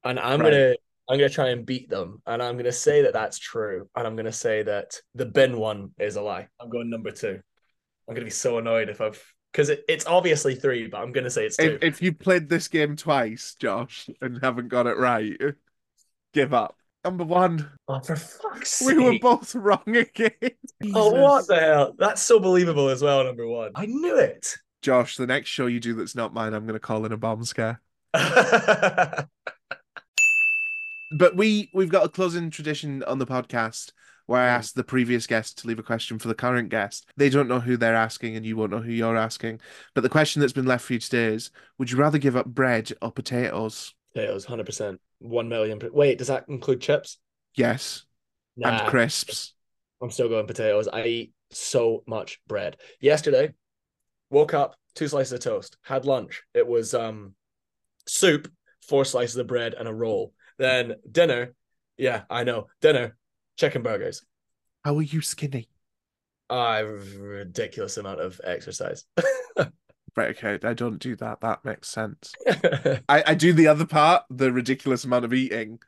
and 0.04 0.20
I'm 0.20 0.42
Right. 0.42 0.52
gonna 0.52 0.76
I'm 1.10 1.18
gonna 1.18 1.30
try 1.30 1.50
and 1.50 1.66
beat 1.66 1.90
them, 1.90 2.22
and 2.26 2.42
I'm 2.42 2.58
gonna 2.58 2.72
say 2.72 3.04
that 3.04 3.14
that's 3.14 3.38
true, 3.38 3.90
and 3.96 4.08
I'm 4.08 4.16
gonna 4.16 4.32
say 4.32 4.64
that 4.64 5.00
the 5.14 5.26
bin 5.26 5.58
one 5.58 5.92
is 6.00 6.16
a 6.16 6.22
lie. 6.22 6.48
I'm 6.60 6.70
going 6.70 6.90
number 6.90 7.12
two. 7.12 7.42
I'm 8.08 8.16
gonna 8.16 8.26
be 8.26 8.32
so 8.32 8.58
annoyed 8.58 8.90
if 8.90 9.02
I've 9.02 9.22
because 9.52 9.70
it, 9.70 9.84
it's 9.88 10.08
obviously 10.08 10.56
three, 10.56 10.88
but 10.88 11.02
I'm 11.02 11.12
gonna 11.12 11.30
say 11.30 11.46
it's 11.46 11.58
two. 11.58 11.76
If, 11.76 11.84
if 11.84 12.02
you 12.02 12.14
played 12.14 12.50
this 12.50 12.68
game 12.68 12.96
twice, 12.96 13.56
Josh, 13.60 14.10
and 14.22 14.40
haven't 14.42 14.70
got 14.70 14.88
it 14.88 14.98
right, 14.98 15.38
give 16.34 16.54
up. 16.54 16.78
Number 17.04 17.24
one, 17.26 17.70
oh, 17.90 18.00
for 18.00 18.16
fuck's 18.16 18.72
sake. 18.72 18.98
we 18.98 19.04
were 19.04 19.20
both 19.20 19.54
wrong 19.56 19.84
again. 19.88 20.32
Oh, 20.94 21.12
what 21.22 21.48
the 21.48 21.60
hell? 21.60 21.94
That's 21.98 22.22
so 22.22 22.40
believable 22.40 22.88
as 22.90 23.02
well. 23.02 23.24
Number 23.24 23.46
one, 23.48 23.72
I 23.76 23.86
knew 23.88 24.16
it. 24.18 24.56
Josh, 24.82 25.18
the 25.18 25.28
next 25.28 25.50
show 25.50 25.68
you 25.68 25.80
do 25.80 25.94
that's 25.96 26.16
not 26.16 26.34
mine, 26.34 26.54
I'm 26.54 26.64
going 26.66 26.74
to 26.76 26.80
call 26.80 27.06
in 27.06 27.12
a 27.12 27.18
bomb 27.18 27.44
scare. 27.44 27.82
But 31.16 31.36
we 31.36 31.70
we've 31.76 31.92
got 31.92 32.06
a 32.06 32.10
closing 32.10 32.50
tradition 32.50 33.04
on 33.04 33.20
the 33.20 33.28
podcast 33.28 33.92
where 34.26 34.42
I 34.42 34.48
Mm. 34.48 34.58
ask 34.58 34.74
the 34.74 34.84
previous 34.84 35.28
guest 35.28 35.60
to 35.60 35.68
leave 35.68 35.78
a 35.78 35.84
question 35.84 36.18
for 36.18 36.28
the 36.28 36.34
current 36.34 36.70
guest. 36.70 37.06
They 37.18 37.30
don't 37.30 37.48
know 37.48 37.60
who 37.60 37.78
they're 37.78 37.94
asking, 37.94 38.36
and 38.36 38.44
you 38.44 38.58
won't 38.58 38.72
know 38.72 38.82
who 38.82 38.92
you're 38.92 39.16
asking. 39.18 39.60
But 39.94 40.02
the 40.02 40.10
question 40.10 40.40
that's 40.40 40.54
been 40.54 40.66
left 40.66 40.86
for 40.86 40.94
you 40.94 41.00
today 41.00 41.26
is: 41.36 41.52
Would 41.78 41.92
you 41.92 42.00
rather 42.00 42.18
give 42.18 42.36
up 42.36 42.48
bread 42.48 42.92
or 43.00 43.12
potatoes? 43.12 43.94
Potatoes, 44.16 44.46
hundred 44.46 44.66
percent, 44.66 45.00
one 45.24 45.50
million. 45.50 45.80
Wait, 45.92 46.18
does 46.18 46.28
that 46.28 46.46
include 46.50 46.82
chips? 46.82 47.18
Yes, 47.56 48.06
Nah, 48.56 48.82
and 48.82 48.90
crisps. 48.90 49.54
I'm 50.02 50.12
still 50.12 50.30
going 50.30 50.48
potatoes. 50.48 50.88
I 50.88 51.06
eat 51.06 51.34
so 51.52 52.04
much 52.06 52.40
bread. 52.48 52.78
Yesterday, 53.00 53.54
woke 54.30 54.54
up, 54.54 54.76
two 54.96 55.08
slices 55.08 55.34
of 55.34 55.40
toast. 55.40 55.78
Had 55.82 56.06
lunch. 56.06 56.44
It 56.54 56.68
was 56.68 56.94
um 56.94 57.36
soup, 58.08 58.52
four 58.88 59.06
slices 59.06 59.38
of 59.38 59.48
bread, 59.48 59.74
and 59.74 59.88
a 59.88 59.94
roll. 59.94 60.34
Then 60.58 60.96
dinner, 61.10 61.54
yeah, 61.98 62.24
I 62.30 62.44
know. 62.44 62.68
Dinner, 62.82 63.16
chicken 63.58 63.82
burgers. 63.82 64.24
How 64.84 64.98
are 64.98 65.02
you 65.02 65.22
skinny? 65.22 65.70
I 66.50 66.78
have 66.78 66.88
a 66.88 67.20
ridiculous 67.20 67.98
amount 67.98 68.20
of 68.20 68.40
exercise. 68.44 69.06
Right, 70.16 70.30
okay, 70.38 70.60
I 70.68 70.74
don't 70.74 71.00
do 71.00 71.16
that. 71.18 71.42
That 71.42 71.66
makes 71.66 71.90
sense. 71.90 72.34
I, 73.10 73.24
I 73.28 73.34
do 73.34 73.52
the 73.54 73.68
other 73.68 73.86
part, 73.86 74.24
the 74.30 74.52
ridiculous 74.52 75.06
amount 75.06 75.26
of 75.26 75.34
eating, 75.34 75.80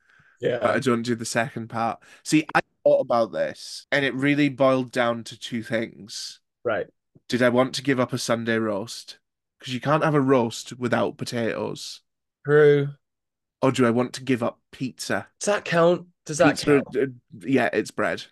Yeah. 0.41 0.57
but 0.59 0.71
I 0.71 0.79
don't 0.79 1.03
do 1.03 1.13
the 1.15 1.25
second 1.25 1.67
part. 1.69 2.01
See, 2.23 2.45
I 2.55 2.61
thought 2.83 3.01
about 3.01 3.31
this, 3.31 3.85
and 3.91 4.03
it 4.03 4.15
really 4.15 4.49
boiled 4.49 4.91
down 4.91 5.23
to 5.25 5.39
two 5.39 5.61
things. 5.61 6.39
Right. 6.63 6.87
Did 7.29 7.43
I 7.43 7.49
want 7.49 7.75
to 7.75 7.83
give 7.83 7.99
up 7.99 8.13
a 8.13 8.17
Sunday 8.17 8.57
roast? 8.57 9.19
Because 9.59 9.73
you 9.73 9.79
can't 9.79 10.03
have 10.03 10.15
a 10.15 10.21
roast 10.21 10.77
without 10.77 11.17
potatoes. 11.17 12.01
True. 12.45 12.89
Or 13.61 13.71
do 13.71 13.85
I 13.85 13.91
want 13.91 14.13
to 14.13 14.23
give 14.23 14.43
up 14.43 14.59
pizza? 14.71 15.27
Does 15.39 15.47
that 15.47 15.65
count? 15.65 16.07
Does 16.25 16.39
that 16.39 16.49
Pizza, 16.49 16.81
count? 16.83 16.97
uh, 16.97 17.05
yeah, 17.47 17.69
it's 17.73 17.91
bread. 17.91 18.23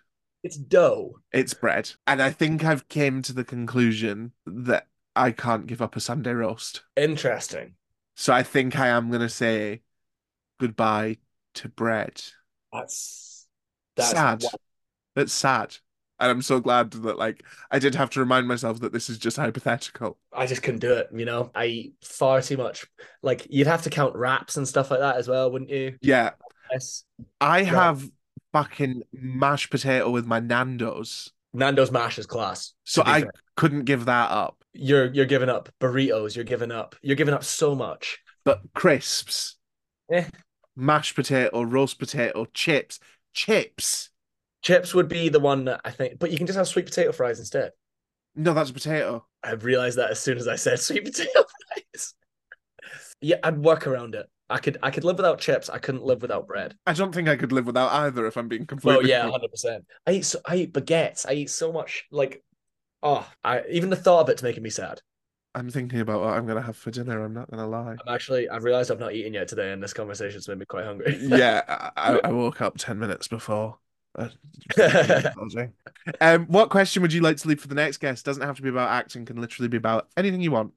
It's 0.42 0.56
dough. 0.56 1.18
It's 1.32 1.54
bread. 1.54 1.90
And 2.06 2.20
I 2.20 2.30
think 2.30 2.64
I've 2.64 2.88
came 2.88 3.22
to 3.22 3.32
the 3.32 3.44
conclusion 3.44 4.32
that 4.46 4.86
I 5.16 5.30
can't 5.30 5.66
give 5.66 5.80
up 5.82 5.96
a 5.96 6.00
Sunday 6.00 6.32
roast. 6.32 6.82
Interesting. 6.96 7.74
So 8.16 8.32
I 8.32 8.42
think 8.42 8.78
I 8.78 8.88
am 8.88 9.08
going 9.08 9.20
to 9.22 9.28
say 9.28 9.82
goodbye 10.60 11.18
to 11.54 11.68
bread. 11.68 12.22
That's 12.72 13.46
that's 13.96 14.10
sad. 14.10 14.42
wa- 14.42 14.50
That's 15.14 15.32
sad. 15.32 15.76
And 16.20 16.30
I'm 16.30 16.42
so 16.42 16.60
glad 16.60 16.92
that 16.92 17.18
like 17.18 17.44
I 17.70 17.78
did 17.78 17.94
have 17.96 18.10
to 18.10 18.20
remind 18.20 18.46
myself 18.46 18.80
that 18.80 18.92
this 18.92 19.10
is 19.10 19.18
just 19.18 19.36
hypothetical. 19.36 20.16
I 20.32 20.46
just 20.46 20.62
couldn't 20.62 20.80
do 20.80 20.92
it. 20.94 21.08
You 21.12 21.24
know, 21.24 21.50
I 21.54 21.66
eat 21.66 21.94
far 22.02 22.40
too 22.40 22.56
much. 22.56 22.86
Like 23.22 23.46
you'd 23.50 23.66
have 23.66 23.82
to 23.82 23.90
count 23.90 24.14
wraps 24.14 24.56
and 24.56 24.66
stuff 24.66 24.90
like 24.90 25.00
that 25.00 25.16
as 25.16 25.28
well, 25.28 25.50
wouldn't 25.50 25.70
you? 25.70 25.96
Yeah. 26.00 26.30
Yes. 26.70 27.04
I 27.40 27.62
have 27.64 28.08
fucking 28.52 29.02
mashed 29.12 29.70
potato 29.70 30.08
with 30.10 30.24
my 30.26 30.38
Nando's. 30.40 31.32
Nando's 31.52 31.90
mash 31.90 32.18
is 32.18 32.26
class. 32.26 32.74
So 32.84 33.02
I 33.04 33.22
fair. 33.22 33.30
Couldn't 33.56 33.84
give 33.84 34.06
that 34.06 34.30
up. 34.30 34.64
you're 34.72 35.12
you're 35.12 35.26
giving 35.26 35.48
up 35.48 35.68
burritos. 35.80 36.34
You're 36.36 36.44
giving 36.44 36.72
up. 36.72 36.96
You're 37.02 37.16
giving 37.16 37.34
up 37.34 37.44
so 37.44 37.74
much. 37.74 38.18
But 38.44 38.60
crisps, 38.74 39.56
Eh. 40.12 40.24
mashed 40.76 41.14
potato, 41.14 41.62
roast 41.62 41.98
potato, 41.98 42.46
chips, 42.52 42.98
chips. 43.32 44.10
Chips 44.62 44.94
would 44.94 45.08
be 45.08 45.28
the 45.28 45.40
one 45.40 45.64
that 45.66 45.80
I 45.84 45.90
think, 45.90 46.18
but 46.18 46.30
you 46.30 46.38
can 46.38 46.46
just 46.46 46.56
have 46.56 46.68
sweet 46.68 46.86
potato 46.86 47.12
fries 47.12 47.38
instead. 47.38 47.72
No, 48.34 48.52
that's 48.54 48.70
a 48.70 48.74
potato. 48.74 49.26
I 49.42 49.52
realized 49.52 49.98
that 49.98 50.10
as 50.10 50.20
soon 50.20 50.38
as 50.38 50.48
I 50.48 50.56
said 50.56 50.78
sweet 50.80 51.04
potato 51.04 51.44
fries. 51.92 52.14
yeah, 53.20 53.36
I'd 53.42 53.58
work 53.58 53.86
around 53.86 54.14
it. 54.14 54.26
I 54.50 54.58
could 54.58 54.76
I 54.82 54.90
could 54.90 55.04
live 55.04 55.16
without 55.16 55.40
chips. 55.40 55.70
I 55.70 55.78
couldn't 55.78 56.04
live 56.04 56.20
without 56.20 56.46
bread. 56.46 56.76
I 56.86 56.92
don't 56.92 57.14
think 57.14 57.28
I 57.28 57.36
could 57.36 57.50
live 57.52 57.64
without 57.66 57.90
either 57.92 58.26
if 58.26 58.36
I'm 58.36 58.46
being 58.48 58.66
completely 58.66 59.04
Well, 59.04 59.08
yeah, 59.08 59.30
hundred 59.30 59.50
percent. 59.50 59.86
I 60.06 60.12
eat 60.12 60.26
so 60.26 60.38
I 60.44 60.56
eat 60.56 60.74
baguettes. 60.74 61.24
I 61.26 61.32
eat 61.32 61.50
so 61.50 61.72
much 61.72 62.04
like, 62.10 62.43
oh, 63.04 63.30
I 63.44 63.62
even 63.70 63.90
the 63.90 63.96
thought 63.96 64.22
of 64.22 64.28
it's 64.30 64.42
making 64.42 64.62
me 64.62 64.70
sad. 64.70 65.00
I'm 65.54 65.70
thinking 65.70 66.00
about 66.00 66.20
what 66.20 66.34
I'm 66.34 66.46
gonna 66.46 66.62
have 66.62 66.76
for 66.76 66.90
dinner, 66.90 67.22
I'm 67.22 67.34
not 67.34 67.48
gonna 67.50 67.68
lie. 67.68 67.92
I'm 67.92 68.14
actually 68.14 68.48
I've 68.48 68.64
realized 68.64 68.90
I've 68.90 68.98
not 68.98 69.14
eaten 69.14 69.34
yet 69.34 69.46
today, 69.46 69.72
and 69.72 69.80
this 69.80 69.92
conversation's 69.92 70.48
made 70.48 70.58
me 70.58 70.66
quite 70.66 70.84
hungry. 70.84 71.16
yeah, 71.20 71.62
I, 71.96 72.20
I 72.24 72.32
woke 72.32 72.60
up 72.60 72.76
10 72.76 72.98
minutes 72.98 73.28
before. 73.28 73.78
Uh, 74.16 74.28
um, 76.20 76.46
what 76.46 76.70
question 76.70 77.02
would 77.02 77.12
you 77.12 77.20
like 77.20 77.36
to 77.36 77.48
leave 77.48 77.60
for 77.60 77.68
the 77.68 77.74
next 77.74 77.98
guest? 77.98 78.24
Doesn't 78.24 78.42
have 78.42 78.56
to 78.56 78.62
be 78.62 78.68
about 78.68 78.90
acting, 78.90 79.24
can 79.24 79.40
literally 79.40 79.68
be 79.68 79.76
about 79.76 80.08
anything 80.16 80.40
you 80.40 80.50
want. 80.50 80.72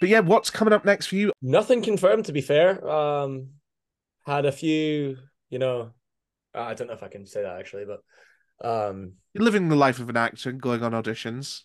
But 0.00 0.08
yeah, 0.08 0.20
what's 0.20 0.50
coming 0.50 0.72
up 0.72 0.84
next 0.84 1.06
for 1.06 1.16
you? 1.16 1.32
Nothing 1.42 1.82
confirmed, 1.82 2.24
to 2.24 2.32
be 2.32 2.40
fair. 2.40 2.88
Um, 2.88 3.50
had 4.26 4.46
a 4.46 4.52
few, 4.52 5.18
you 5.50 5.58
know, 5.58 5.90
I 6.54 6.74
don't 6.74 6.88
know 6.88 6.94
if 6.94 7.02
I 7.02 7.08
can 7.08 7.26
say 7.26 7.42
that 7.42 7.58
actually, 7.58 7.84
but 7.84 8.00
um, 8.62 9.12
You're 9.34 9.44
living 9.44 9.68
the 9.68 9.76
life 9.76 9.98
of 9.98 10.08
an 10.08 10.16
actor, 10.16 10.52
going 10.52 10.82
on 10.82 10.92
auditions. 10.92 11.62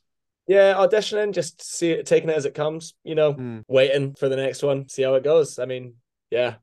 yeah, 0.48 0.74
auditioning, 0.76 1.34
just 1.34 1.62
see 1.62 1.92
it, 1.92 2.06
taking 2.06 2.30
it 2.30 2.38
as 2.38 2.46
it 2.46 2.54
comes. 2.54 2.94
You 3.04 3.16
know, 3.16 3.34
Mm, 3.34 3.64
waiting 3.68 4.16
for 4.16 4.30
the 4.30 4.36
next 4.36 4.64
one, 4.64 4.88
see 4.90 5.02
how 5.04 5.16
it 5.16 5.24
goes. 5.24 5.60
I 5.60 5.66
mean, 5.66 5.96
yeah, 6.30 6.56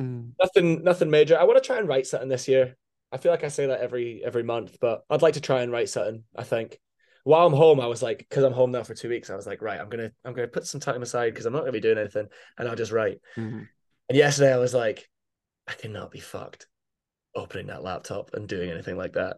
mm. 0.00 0.32
nothing, 0.38 0.82
nothing 0.84 1.10
major. 1.10 1.38
I 1.38 1.44
want 1.44 1.62
to 1.62 1.66
try 1.66 1.78
and 1.78 1.88
write 1.88 2.06
something 2.06 2.28
this 2.28 2.48
year. 2.48 2.76
I 3.12 3.16
feel 3.18 3.32
like 3.32 3.44
I 3.44 3.48
say 3.48 3.66
that 3.66 3.80
every 3.80 4.22
every 4.24 4.42
month, 4.44 4.78
but 4.80 5.02
I'd 5.10 5.22
like 5.22 5.34
to 5.34 5.40
try 5.40 5.62
and 5.62 5.72
write 5.72 5.88
something. 5.88 6.22
I 6.36 6.44
think 6.44 6.78
while 7.24 7.46
I'm 7.46 7.52
home, 7.52 7.80
I 7.80 7.86
was 7.86 8.02
like, 8.02 8.18
because 8.18 8.44
I'm 8.44 8.52
home 8.52 8.70
now 8.70 8.82
for 8.82 8.94
two 8.94 9.08
weeks, 9.08 9.30
I 9.30 9.36
was 9.36 9.46
like, 9.46 9.62
right, 9.62 9.80
I'm 9.80 9.88
gonna 9.88 10.12
I'm 10.24 10.32
gonna 10.32 10.46
put 10.48 10.66
some 10.66 10.80
time 10.80 11.02
aside 11.02 11.30
because 11.30 11.44
I'm 11.46 11.52
not 11.52 11.60
gonna 11.60 11.72
be 11.72 11.80
doing 11.80 11.98
anything, 11.98 12.28
and 12.56 12.68
I'll 12.68 12.76
just 12.76 12.92
write. 12.92 13.18
Mhm. 13.36 13.68
And 14.08 14.16
yesterday 14.18 14.52
I 14.52 14.58
was 14.58 14.74
like, 14.74 15.08
I 15.68 15.72
cannot 15.74 16.10
be 16.10 16.20
fucked 16.20 16.66
opening 17.34 17.66
that 17.68 17.82
laptop 17.84 18.34
and 18.34 18.48
doing 18.48 18.70
anything 18.70 18.96
like 18.96 19.12
that. 19.12 19.36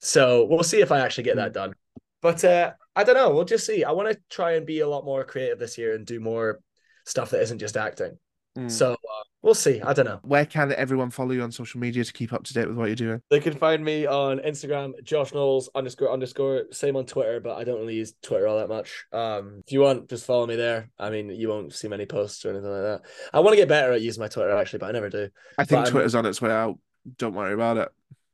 So 0.00 0.44
we'll 0.44 0.62
see 0.62 0.80
if 0.80 0.92
I 0.92 1.00
actually 1.00 1.24
get 1.24 1.36
that 1.36 1.52
done. 1.52 1.74
But 2.20 2.44
uh, 2.44 2.72
I 2.96 3.04
don't 3.04 3.14
know. 3.14 3.30
We'll 3.30 3.44
just 3.44 3.66
see. 3.66 3.84
I 3.84 3.92
want 3.92 4.10
to 4.10 4.18
try 4.28 4.52
and 4.52 4.66
be 4.66 4.80
a 4.80 4.88
lot 4.88 5.04
more 5.04 5.24
creative 5.24 5.58
this 5.58 5.78
year 5.78 5.94
and 5.94 6.06
do 6.06 6.20
more 6.20 6.60
stuff 7.04 7.30
that 7.30 7.42
isn't 7.42 7.58
just 7.58 7.76
acting. 7.76 8.18
Mm. 8.56 8.70
So 8.70 8.92
uh, 8.92 9.22
we'll 9.42 9.54
see. 9.54 9.80
I 9.80 9.92
don't 9.92 10.04
know. 10.04 10.18
Where 10.22 10.44
can 10.44 10.72
everyone 10.72 11.10
follow 11.10 11.30
you 11.30 11.42
on 11.42 11.52
social 11.52 11.78
media 11.78 12.04
to 12.04 12.12
keep 12.12 12.32
up 12.32 12.42
to 12.44 12.54
date 12.54 12.66
with 12.66 12.76
what 12.76 12.86
you're 12.86 12.96
doing? 12.96 13.22
They 13.30 13.38
can 13.38 13.54
find 13.56 13.84
me 13.84 14.06
on 14.06 14.38
Instagram, 14.38 14.92
Josh 15.04 15.32
Knowles 15.32 15.70
underscore 15.74 16.12
underscore. 16.12 16.64
Same 16.72 16.96
on 16.96 17.06
Twitter, 17.06 17.38
but 17.40 17.56
I 17.56 17.64
don't 17.64 17.78
really 17.78 17.94
use 17.94 18.14
Twitter 18.22 18.48
all 18.48 18.58
that 18.58 18.68
much. 18.68 19.06
Um, 19.12 19.62
if 19.64 19.72
you 19.72 19.80
want, 19.80 20.08
just 20.08 20.26
follow 20.26 20.46
me 20.46 20.56
there. 20.56 20.90
I 20.98 21.10
mean, 21.10 21.30
you 21.30 21.48
won't 21.48 21.72
see 21.72 21.88
many 21.88 22.06
posts 22.06 22.44
or 22.44 22.50
anything 22.50 22.70
like 22.70 22.82
that. 22.82 23.02
I 23.32 23.40
want 23.40 23.52
to 23.52 23.56
get 23.56 23.68
better 23.68 23.92
at 23.92 24.00
using 24.00 24.20
my 24.20 24.28
Twitter 24.28 24.56
actually, 24.56 24.80
but 24.80 24.86
I 24.86 24.92
never 24.92 25.08
do. 25.10 25.28
I 25.56 25.64
think 25.64 25.78
But 25.78 25.84
I'm- 25.84 25.92
Twitter's 25.92 26.14
on 26.14 26.26
its 26.26 26.42
way 26.42 26.50
out. 26.50 26.78
Don't 27.16 27.34
worry 27.34 27.54
about 27.54 27.76
it. 27.76 27.88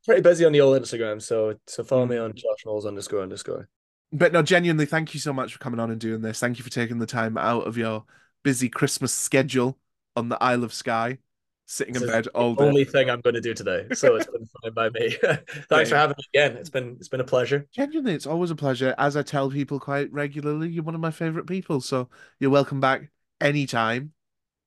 Pretty 0.04 0.20
busy 0.20 0.44
on 0.44 0.52
the 0.52 0.60
old 0.60 0.80
Instagram, 0.80 1.20
so 1.22 1.54
so 1.66 1.82
follow 1.82 2.06
Mm. 2.06 2.10
me 2.10 2.16
on 2.18 2.32
Josh 2.34 2.64
Knowles 2.66 2.84
underscore 2.86 3.22
underscore. 3.22 3.68
But 4.12 4.32
no, 4.32 4.42
genuinely, 4.42 4.86
thank 4.86 5.14
you 5.14 5.20
so 5.20 5.32
much 5.32 5.52
for 5.54 5.58
coming 5.58 5.80
on 5.80 5.90
and 5.90 6.00
doing 6.00 6.20
this. 6.20 6.38
Thank 6.38 6.58
you 6.58 6.64
for 6.64 6.70
taking 6.70 6.98
the 6.98 7.06
time 7.06 7.36
out 7.38 7.66
of 7.66 7.76
your 7.76 8.04
busy 8.42 8.68
Christmas 8.68 9.12
schedule 9.14 9.78
on 10.14 10.28
the 10.28 10.40
Isle 10.42 10.62
of 10.62 10.72
Skye, 10.74 11.18
sitting 11.66 11.94
in 11.96 12.02
This 12.02 12.10
is 12.10 12.14
bed 12.14 12.26
all 12.28 12.54
day. 12.54 12.64
Only 12.64 12.84
thing 12.84 13.08
I'm 13.10 13.22
going 13.22 13.34
to 13.34 13.40
do 13.40 13.54
today, 13.54 13.86
so 13.94 14.14
it's 14.14 14.26
been 14.26 14.46
fine 14.62 14.72
by 14.74 14.90
me. 14.90 15.16
Thanks 15.68 15.88
for 15.90 15.96
having 15.96 16.16
me 16.18 16.24
again. 16.34 16.56
It's 16.58 16.70
been 16.70 16.96
it's 17.00 17.08
been 17.08 17.20
a 17.20 17.24
pleasure. 17.24 17.66
Genuinely, 17.72 18.12
it's 18.14 18.26
always 18.26 18.50
a 18.50 18.56
pleasure. 18.56 18.94
As 18.98 19.16
I 19.16 19.22
tell 19.22 19.50
people 19.50 19.80
quite 19.80 20.12
regularly, 20.12 20.68
you're 20.68 20.84
one 20.84 20.94
of 20.94 21.00
my 21.00 21.10
favorite 21.10 21.46
people. 21.46 21.80
So 21.80 22.08
you're 22.38 22.50
welcome 22.50 22.78
back 22.80 23.10
anytime. 23.40 24.12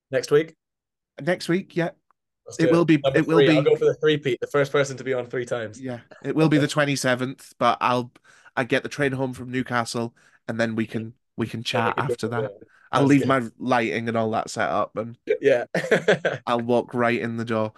Next 0.09 0.31
week, 0.31 0.55
Next 1.21 1.47
week, 1.47 1.75
yeah, 1.75 1.91
let's 2.47 2.59
It 2.59 2.71
will 2.71 2.85
be- 2.85 2.97
Number 2.97 3.19
it 3.19 3.27
will 3.27 3.37
three. 3.37 3.47
be- 3.47 3.57
I'll 3.57 3.63
go 3.63 3.75
for 3.75 3.85
the 3.85 3.93
three 3.95 4.17
Pete, 4.17 4.39
the 4.39 4.47
first 4.47 4.71
person 4.71 4.97
to 4.97 5.03
be 5.03 5.13
on 5.13 5.25
three 5.27 5.45
times. 5.45 5.79
yeah, 5.81 5.99
it 6.23 6.35
will 6.35 6.49
be 6.49 6.57
the 6.57 6.67
27th. 6.67 7.53
But 7.59 7.77
I'll 7.81 8.11
I 8.55 8.63
get 8.63 8.83
the 8.83 8.89
train 8.89 9.11
home 9.11 9.33
from 9.33 9.51
Newcastle, 9.51 10.15
and 10.47 10.59
then 10.59 10.75
we 10.75 10.87
can 10.87 11.13
we 11.35 11.45
can 11.47 11.59
we 11.59 11.63
chat 11.65 11.95
can 11.95 12.11
after 12.11 12.27
that. 12.29 12.51
I'll 12.91 13.03
leave 13.03 13.21
good. 13.21 13.27
my 13.27 13.43
lighting 13.59 14.07
and 14.07 14.15
all 14.17 14.31
that 14.31 14.49
set 14.49 14.69
up, 14.69 14.95
and 14.95 15.17
Yeah. 15.41 15.65
I'll 16.47 16.61
walk 16.61 16.93
right 16.93 17.19
in 17.19 17.37
the 17.37 17.45
door. 17.45 17.73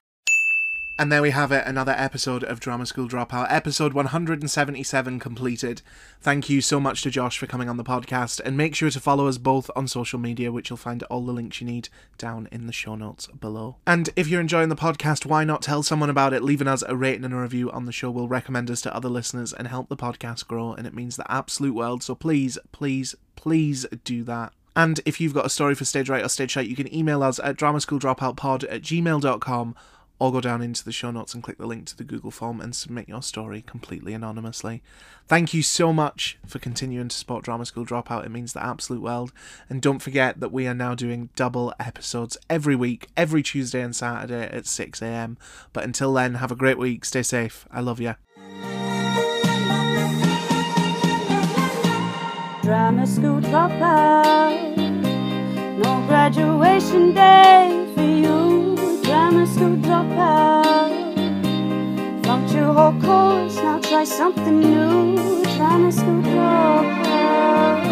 And 0.99 1.09
there 1.09 1.21
we 1.21 1.29
have 1.29 1.53
it, 1.53 1.65
another 1.65 1.95
episode 1.97 2.43
of 2.43 2.59
Drama 2.59 2.85
School 2.85 3.07
Dropout, 3.07 3.47
episode 3.49 3.93
177 3.93 5.17
completed. 5.17 5.81
Thank 6.19 6.49
you 6.49 6.59
so 6.59 6.81
much 6.81 7.03
to 7.03 7.09
Josh 7.09 7.37
for 7.37 7.47
coming 7.47 7.69
on 7.69 7.77
the 7.77 7.85
podcast, 7.85 8.41
and 8.43 8.57
make 8.57 8.75
sure 8.75 8.89
to 8.89 8.99
follow 8.99 9.29
us 9.29 9.37
both 9.37 9.71
on 9.77 9.87
social 9.87 10.19
media, 10.19 10.51
which 10.51 10.69
you'll 10.69 10.75
find 10.75 11.03
all 11.03 11.25
the 11.25 11.31
links 11.31 11.61
you 11.61 11.67
need 11.67 11.87
down 12.17 12.49
in 12.51 12.67
the 12.67 12.73
show 12.73 12.95
notes 12.95 13.27
below. 13.27 13.77
And 13.87 14.09
if 14.17 14.27
you're 14.27 14.41
enjoying 14.41 14.67
the 14.67 14.75
podcast, 14.75 15.25
why 15.25 15.45
not 15.45 15.61
tell 15.61 15.83
someone 15.83 16.09
about 16.09 16.33
it? 16.33 16.43
Leaving 16.43 16.67
us 16.67 16.83
a 16.85 16.97
rating 16.97 17.23
and 17.23 17.33
a 17.33 17.37
review 17.37 17.71
on 17.71 17.85
the 17.85 17.93
show 17.93 18.11
will 18.11 18.27
recommend 18.27 18.69
us 18.69 18.81
to 18.81 18.93
other 18.93 19.07
listeners 19.07 19.53
and 19.53 19.69
help 19.69 19.87
the 19.87 19.95
podcast 19.95 20.47
grow, 20.47 20.73
and 20.73 20.85
it 20.85 20.93
means 20.93 21.15
the 21.15 21.31
absolute 21.31 21.75
world. 21.75 22.03
So 22.03 22.13
please, 22.13 22.57
please, 22.73 23.15
please 23.37 23.85
do 24.03 24.25
that. 24.25 24.51
And 24.75 24.99
if 25.05 25.21
you've 25.21 25.33
got 25.33 25.45
a 25.45 25.49
story 25.49 25.75
for 25.75 25.85
Stage 25.85 26.09
Right 26.09 26.25
or 26.25 26.29
Stage 26.29 26.51
Shite, 26.51 26.67
you 26.67 26.75
can 26.75 26.93
email 26.93 27.23
us 27.23 27.39
at 27.39 27.55
dramasschooldropoutpod 27.55 28.65
at 28.69 28.81
gmail.com 28.81 29.75
or 30.19 30.31
go 30.31 30.41
down 30.41 30.61
into 30.61 30.83
the 30.83 30.91
show 30.91 31.09
notes 31.09 31.33
and 31.33 31.41
click 31.41 31.57
the 31.57 31.65
link 31.65 31.85
to 31.87 31.97
the 31.97 32.03
Google 32.03 32.29
form 32.29 32.59
and 32.59 32.75
submit 32.75 33.07
your 33.07 33.23
story 33.23 33.61
completely 33.61 34.13
anonymously. 34.13 34.83
Thank 35.27 35.53
you 35.53 35.63
so 35.63 35.93
much 35.93 36.37
for 36.45 36.59
continuing 36.59 37.07
to 37.07 37.15
support 37.15 37.45
Drama 37.45 37.65
School 37.65 37.85
Dropout. 37.85 38.25
It 38.25 38.31
means 38.31 38.53
the 38.53 38.63
absolute 38.63 39.01
world. 39.01 39.31
And 39.69 39.81
don't 39.81 39.99
forget 39.99 40.39
that 40.41 40.51
we 40.51 40.67
are 40.67 40.73
now 40.73 40.93
doing 40.93 41.29
double 41.35 41.73
episodes 41.79 42.37
every 42.49 42.75
week, 42.75 43.07
every 43.15 43.41
Tuesday 43.41 43.81
and 43.81 43.95
Saturday 43.95 44.49
at 44.51 44.67
6 44.67 45.01
a.m. 45.01 45.37
But 45.71 45.85
until 45.85 46.13
then, 46.13 46.35
have 46.35 46.51
a 46.51 46.55
great 46.55 46.77
week. 46.77 47.05
Stay 47.05 47.23
safe. 47.23 47.67
I 47.71 47.79
love 47.79 48.01
you. 48.01 48.15
Drama 52.63 53.07
school 53.07 53.39
dropout. 53.39 54.77
No 55.77 56.05
graduation 56.07 57.13
day 57.13 57.87
for 57.95 58.03
you. 58.03 58.88
Drama 59.29 59.45
school 59.45 59.77
dropout. 59.85 60.89
Flunked 62.23 62.51
your 62.51 62.73
whole 62.73 62.99
course, 62.99 63.57
now 63.57 63.77
try 63.79 64.03
something 64.03 64.59
new. 64.59 65.43
Drama 65.55 65.91
school 65.91 66.23
dropout. 66.23 67.88